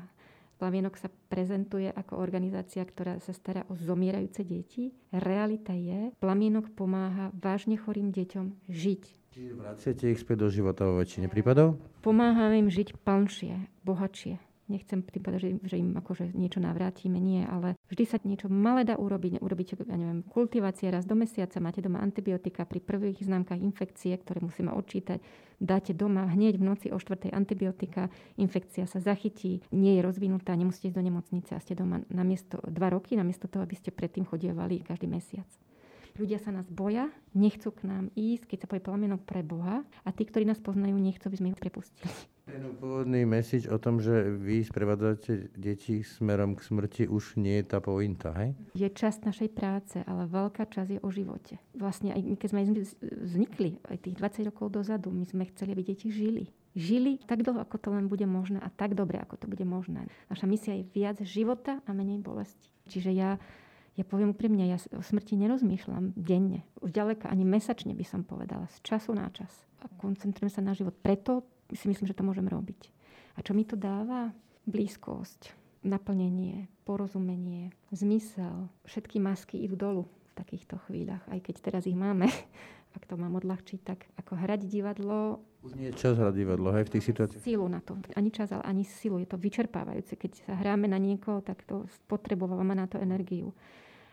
Plamienok 0.60 1.00
sa 1.00 1.08
prezentuje 1.32 1.88
ako 1.88 2.20
organizácia, 2.20 2.84
ktorá 2.84 3.16
sa 3.16 3.32
stará 3.32 3.64
o 3.72 3.80
zomierajúce 3.80 4.44
deti. 4.44 4.92
Realita 5.08 5.72
je, 5.72 6.12
Plamienok 6.20 6.68
pomáha 6.76 7.32
vážne 7.32 7.80
chorým 7.80 8.12
deťom 8.12 8.68
žiť. 8.68 9.02
Čiže 9.32 9.56
vraciate 9.56 10.12
ich 10.12 10.20
späť 10.20 10.44
do 10.44 10.48
života 10.52 10.84
vo 10.84 11.00
väčšine 11.00 11.32
prípadov? 11.32 11.80
Pomáhame 12.04 12.60
im 12.60 12.68
žiť 12.68 12.92
plnšie, 13.00 13.88
bohatšie 13.88 14.49
nechcem 14.70 15.02
tým 15.02 15.22
povedať, 15.22 15.40
že, 15.42 15.50
že 15.66 15.76
im 15.82 15.90
akože 15.98 16.30
niečo 16.38 16.62
navrátime, 16.62 17.18
nie, 17.18 17.42
ale 17.42 17.74
vždy 17.90 18.04
sa 18.06 18.16
niečo 18.22 18.46
malé 18.46 18.86
dá 18.86 18.94
urobiť. 18.94 19.42
Urobíte, 19.42 19.74
ja 19.74 19.98
neviem, 19.98 20.22
kultivácie 20.22 20.86
raz 20.88 21.02
do 21.02 21.18
mesiaca, 21.18 21.58
máte 21.58 21.82
doma 21.82 21.98
antibiotika 21.98 22.62
pri 22.62 22.78
prvých 22.78 23.26
známkach 23.26 23.58
infekcie, 23.58 24.14
ktoré 24.14 24.38
musíme 24.38 24.70
odčítať, 24.70 25.18
dáte 25.58 25.90
doma 25.92 26.30
hneď 26.30 26.56
v 26.56 26.66
noci 26.70 26.86
o 26.94 26.96
štvrtej 27.02 27.34
antibiotika, 27.34 28.08
infekcia 28.38 28.86
sa 28.86 29.02
zachytí, 29.02 29.60
nie 29.74 29.98
je 29.98 30.06
rozvinutá, 30.06 30.54
nemusíte 30.54 30.94
ísť 30.94 30.96
do 30.96 31.04
nemocnice 31.04 31.50
a 31.52 31.60
ste 31.60 31.74
doma 31.74 32.00
na 32.08 32.22
miesto, 32.22 32.62
dva 32.64 32.94
roky, 32.94 33.18
namiesto 33.18 33.50
toho, 33.50 33.66
aby 33.66 33.74
ste 33.74 33.90
predtým 33.90 34.24
chodievali 34.24 34.86
každý 34.86 35.10
mesiac. 35.10 35.50
Ľudia 36.18 36.42
sa 36.42 36.50
nás 36.50 36.66
boja, 36.66 37.06
nechcú 37.38 37.70
k 37.70 37.86
nám 37.86 38.10
ísť, 38.18 38.50
keď 38.50 38.58
sa 38.60 38.68
povie 38.68 38.82
plamienok 38.82 39.22
pre 39.22 39.46
Boha 39.46 39.86
a 40.02 40.08
tí, 40.10 40.26
ktorí 40.26 40.42
nás 40.42 40.58
poznajú, 40.58 40.98
nechcú, 40.98 41.30
aby 41.30 41.38
sme 41.38 41.50
ich 41.54 41.60
prepustili. 41.60 42.10
Ten 42.50 42.66
pôvodný 42.82 43.22
message 43.22 43.70
o 43.70 43.78
tom, 43.78 44.02
že 44.02 44.10
vy 44.34 44.66
sprevádzate 44.66 45.54
deti 45.54 46.02
smerom 46.02 46.58
k 46.58 46.66
smrti, 46.66 47.02
už 47.06 47.38
nie 47.38 47.62
je 47.62 47.64
tá 47.70 47.78
pointa, 47.78 48.34
hej? 48.34 48.58
Je 48.74 48.90
časť 48.90 49.22
našej 49.22 49.50
práce, 49.54 50.02
ale 50.02 50.26
veľká 50.26 50.66
časť 50.66 50.98
je 50.98 51.00
o 51.00 51.08
živote. 51.14 51.62
Vlastne 51.78 52.10
aj 52.10 52.26
keď 52.42 52.48
sme 52.50 52.62
vznikli, 53.22 53.78
aj 53.86 54.02
tých 54.02 54.18
20 54.18 54.50
rokov 54.50 54.74
dozadu, 54.74 55.14
my 55.14 55.22
sme 55.22 55.46
chceli, 55.54 55.78
aby 55.78 55.94
deti 55.94 56.10
žili. 56.10 56.50
Žili 56.74 57.22
tak 57.22 57.46
dlho, 57.46 57.62
ako 57.62 57.78
to 57.78 57.88
len 57.94 58.10
bude 58.10 58.26
možné 58.26 58.58
a 58.58 58.66
tak 58.66 58.98
dobre, 58.98 59.22
ako 59.22 59.38
to 59.38 59.46
bude 59.46 59.62
možné. 59.62 60.10
Naša 60.26 60.50
misia 60.50 60.74
je 60.74 60.90
viac 60.90 61.22
života 61.22 61.78
a 61.86 61.90
menej 61.94 62.18
bolesti. 62.18 62.66
Čiže 62.90 63.14
ja 63.14 63.38
ja 63.98 64.06
poviem 64.06 64.32
úprimne, 64.32 64.64
ja 64.64 64.78
o 64.96 65.02
smrti 65.02 65.34
nerozmýšľam 65.34 66.14
denne. 66.14 66.62
Už 66.80 66.94
ďaleka 66.94 67.26
ani 67.26 67.42
mesačne 67.42 67.92
by 67.92 68.06
som 68.06 68.22
povedala. 68.22 68.70
Z 68.70 68.86
času 68.86 69.12
na 69.12 69.28
čas. 69.34 69.50
A 69.82 69.90
koncentrujem 69.98 70.48
sa 70.48 70.62
na 70.62 70.72
život. 70.72 70.94
Preto 71.02 71.44
si 71.76 71.86
myslím, 71.90 72.06
že 72.06 72.16
to 72.16 72.26
môžem 72.26 72.46
robiť. 72.46 72.90
A 73.36 73.44
čo 73.44 73.54
mi 73.54 73.62
to 73.62 73.78
dáva? 73.78 74.34
Blízkosť, 74.66 75.54
naplnenie, 75.86 76.68
porozumenie, 76.84 77.72
zmysel. 77.90 78.68
Všetky 78.84 79.22
masky 79.22 79.62
idú 79.62 79.76
dolu 79.78 80.02
v 80.04 80.32
takýchto 80.36 80.76
chvíľach. 80.88 81.24
Aj 81.30 81.40
keď 81.40 81.54
teraz 81.62 81.82
ich 81.88 81.96
máme, 81.96 82.28
ak 82.96 83.06
to 83.06 83.14
mám 83.16 83.38
odľahčiť, 83.38 83.80
tak 83.82 84.10
ako 84.18 84.36
hrať 84.36 84.60
divadlo... 84.66 85.40
Už 85.60 85.76
nie 85.76 85.92
je 85.92 86.00
čas 86.00 86.16
hrať 86.16 86.34
divadlo, 86.40 86.72
hej, 86.72 86.88
v 86.88 86.92
tých 86.96 87.06
situáciách. 87.12 87.44
Silu 87.44 87.68
na 87.68 87.84
to. 87.84 87.92
Ani 88.16 88.32
čas, 88.32 88.48
ale 88.48 88.64
ani 88.64 88.84
silu. 88.84 89.20
Je 89.20 89.28
to 89.28 89.36
vyčerpávajúce. 89.36 90.16
Keď 90.16 90.32
sa 90.48 90.52
hráme 90.56 90.88
na 90.88 90.96
niekoho, 90.96 91.44
tak 91.44 91.68
to 91.68 91.84
spotrebovávame 92.04 92.72
na 92.72 92.88
to 92.88 92.96
energiu. 92.96 93.52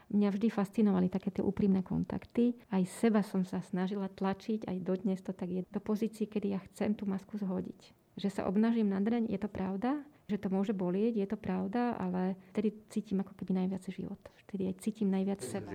Mňa 0.07 0.29
vždy 0.31 0.47
fascinovali 0.47 1.11
také 1.11 1.35
tie 1.35 1.43
úprimné 1.43 1.83
kontakty. 1.83 2.55
Aj 2.71 2.79
seba 2.87 3.19
som 3.19 3.43
sa 3.43 3.59
snažila 3.59 4.07
tlačiť, 4.07 4.63
aj 4.63 4.77
dodnes 4.79 5.19
to 5.19 5.35
tak 5.35 5.51
je, 5.51 5.61
do 5.67 5.81
pozícií, 5.83 6.31
kedy 6.31 6.55
ja 6.55 6.59
chcem 6.71 6.95
tú 6.95 7.03
masku 7.03 7.35
zhodiť. 7.35 7.91
Že 8.15 8.29
sa 8.31 8.41
obnažím 8.47 8.87
na 8.87 9.03
dreň, 9.03 9.27
je 9.27 9.39
to 9.39 9.51
pravda, 9.51 9.99
že 10.27 10.39
to 10.39 10.51
môže 10.51 10.75
bolieť, 10.75 11.23
je 11.23 11.27
to 11.27 11.37
pravda, 11.39 11.95
ale 11.95 12.35
vtedy 12.51 12.75
cítim 12.91 13.23
ako 13.23 13.35
keby 13.35 13.63
najviac 13.63 13.83
život. 13.87 14.19
Vtedy 14.47 14.71
aj 14.71 14.75
cítim 14.79 15.07
najviac 15.11 15.39
seba. 15.43 15.71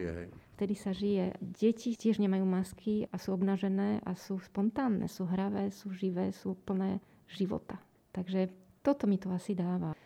Vtedy 0.57 0.75
sa 0.77 0.93
žije. 0.93 1.37
Deti 1.41 1.93
tiež 1.97 2.21
nemajú 2.21 2.45
masky 2.45 3.09
a 3.09 3.17
sú 3.17 3.37
obnažené 3.37 4.01
a 4.05 4.13
sú 4.17 4.41
spontánne, 4.41 5.09
sú 5.09 5.29
hravé, 5.29 5.73
sú 5.73 5.93
živé, 5.93 6.33
sú 6.33 6.57
plné 6.69 7.01
života. 7.29 7.81
Takže 8.13 8.49
toto 8.85 9.09
mi 9.09 9.17
to 9.17 9.33
asi 9.33 9.57
dáva. 9.57 9.97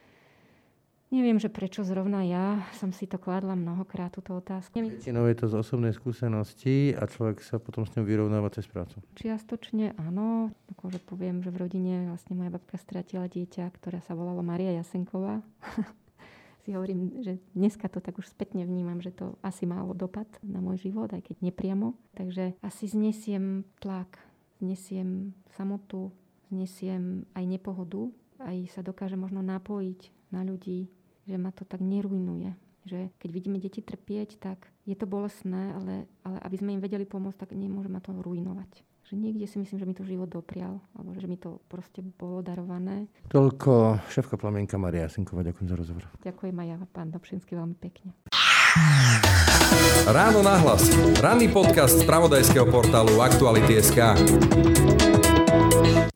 Neviem, 1.06 1.38
že 1.38 1.46
prečo 1.46 1.86
zrovna 1.86 2.26
ja 2.26 2.66
som 2.74 2.90
si 2.90 3.06
to 3.06 3.14
kladla 3.14 3.54
mnohokrát 3.54 4.10
túto 4.10 4.34
otázku. 4.34 4.82
Väčšinou 4.82 5.30
je 5.30 5.36
to 5.38 5.46
z 5.46 5.54
osobnej 5.54 5.94
skúsenosti 5.94 6.98
a 6.98 7.06
človek 7.06 7.46
sa 7.46 7.62
potom 7.62 7.86
s 7.86 7.94
ňou 7.94 8.02
vyrovnáva 8.02 8.50
cez 8.50 8.66
prácu. 8.66 8.98
Čiastočne 9.14 9.94
áno. 10.02 10.50
Akože 10.74 10.98
poviem, 10.98 11.46
že 11.46 11.54
v 11.54 11.62
rodine 11.62 12.10
vlastne 12.10 12.34
moja 12.34 12.50
babka 12.50 12.74
stratila 12.74 13.30
dieťa, 13.30 13.70
ktorá 13.70 14.02
sa 14.02 14.18
volala 14.18 14.42
Maria 14.42 14.74
Jasenková. 14.74 15.46
si 16.66 16.74
hovorím, 16.74 17.22
že 17.22 17.38
dneska 17.54 17.86
to 17.86 18.02
tak 18.02 18.18
už 18.18 18.26
spätne 18.26 18.66
vnímam, 18.66 18.98
že 18.98 19.14
to 19.14 19.38
asi 19.46 19.62
malo 19.70 19.94
dopad 19.94 20.26
na 20.42 20.58
môj 20.58 20.90
život, 20.90 21.14
aj 21.14 21.22
keď 21.22 21.36
nepriamo. 21.38 21.94
Takže 22.18 22.58
asi 22.58 22.90
znesiem 22.90 23.62
tlak, 23.78 24.18
znesiem 24.58 25.38
samotu, 25.54 26.10
znesiem 26.50 27.30
aj 27.38 27.44
nepohodu, 27.46 28.10
aj 28.42 28.74
sa 28.74 28.82
dokáže 28.82 29.14
možno 29.14 29.46
napojiť 29.46 30.10
na 30.34 30.42
ľudí, 30.42 30.90
že 31.26 31.36
ma 31.36 31.50
to 31.50 31.66
tak 31.66 31.82
nerujnuje. 31.82 32.54
že 32.86 33.10
keď 33.18 33.30
vidíme 33.34 33.58
deti 33.58 33.82
trpieť, 33.82 34.38
tak 34.38 34.70
je 34.86 34.94
to 34.94 35.10
bolestné, 35.10 35.74
ale, 35.74 36.06
ale 36.22 36.38
aby 36.46 36.54
sme 36.54 36.78
im 36.78 36.82
vedeli 36.82 37.02
pomôcť, 37.02 37.42
tak 37.42 37.50
nemôžeme 37.58 37.98
to 37.98 38.14
ruinovať 38.14 38.86
že 39.06 39.14
niekde 39.14 39.46
si 39.46 39.62
myslím, 39.62 39.78
že 39.78 39.86
mi 39.86 39.94
to 39.94 40.02
život 40.02 40.26
doprial, 40.26 40.82
alebo 40.98 41.14
že 41.14 41.30
mi 41.30 41.38
to 41.38 41.62
proste 41.70 42.02
bolo 42.02 42.42
darované. 42.42 43.06
Toľko 43.30 44.02
šéfka 44.10 44.34
plamienka 44.34 44.74
Maria 44.82 45.06
Jasinková, 45.06 45.46
ďakujem 45.46 45.68
za 45.70 45.76
rozhovor. 45.78 46.04
Ďakujem 46.26 46.56
aj 46.58 46.66
ja, 46.66 46.78
pán 46.90 47.14
Dobšinský, 47.14 47.54
veľmi 47.54 47.78
pekne. 47.78 48.10
Ráno 50.06 50.40
nahlas. 50.42 50.86
Ranný 51.18 51.50
podcast 51.50 51.98
z 51.98 52.06
pravodajského 52.06 52.66
portálu 52.70 53.18
Aktuality.sk. 53.18 53.98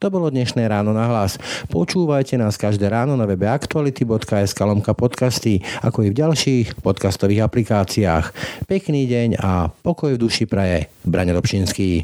To 0.01 0.07
bolo 0.09 0.33
dnešné 0.33 0.65
ráno 0.65 0.97
na 0.97 1.05
hlas. 1.05 1.37
Počúvajte 1.69 2.33
nás 2.33 2.57
každé 2.57 2.89
ráno 2.89 3.13
na 3.13 3.29
webe 3.29 3.45
aktuality.sk 3.45 4.57
lomka 4.65 4.97
podcasty, 4.97 5.61
ako 5.85 6.07
i 6.07 6.09
v 6.09 6.17
ďalších 6.17 6.81
podcastových 6.81 7.45
aplikáciách. 7.45 8.25
Pekný 8.65 9.05
deň 9.05 9.37
a 9.37 9.69
pokoj 9.69 10.17
v 10.17 10.21
duši 10.25 10.49
praje. 10.49 10.89
Braňo 11.05 11.37
Dobšinský. 11.37 12.01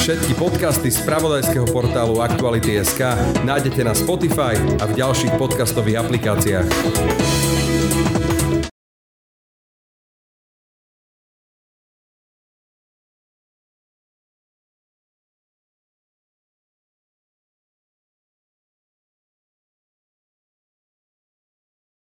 Všetky 0.00 0.32
podcasty 0.34 0.88
z 0.88 1.04
pravodajského 1.04 1.68
portálu 1.68 2.24
Aktuality.sk 2.24 3.12
nájdete 3.44 3.84
na 3.84 3.92
Spotify 3.92 4.56
a 4.80 4.88
v 4.88 4.96
ďalších 4.96 5.36
podcastových 5.36 6.00
aplikáciách. 6.00 7.51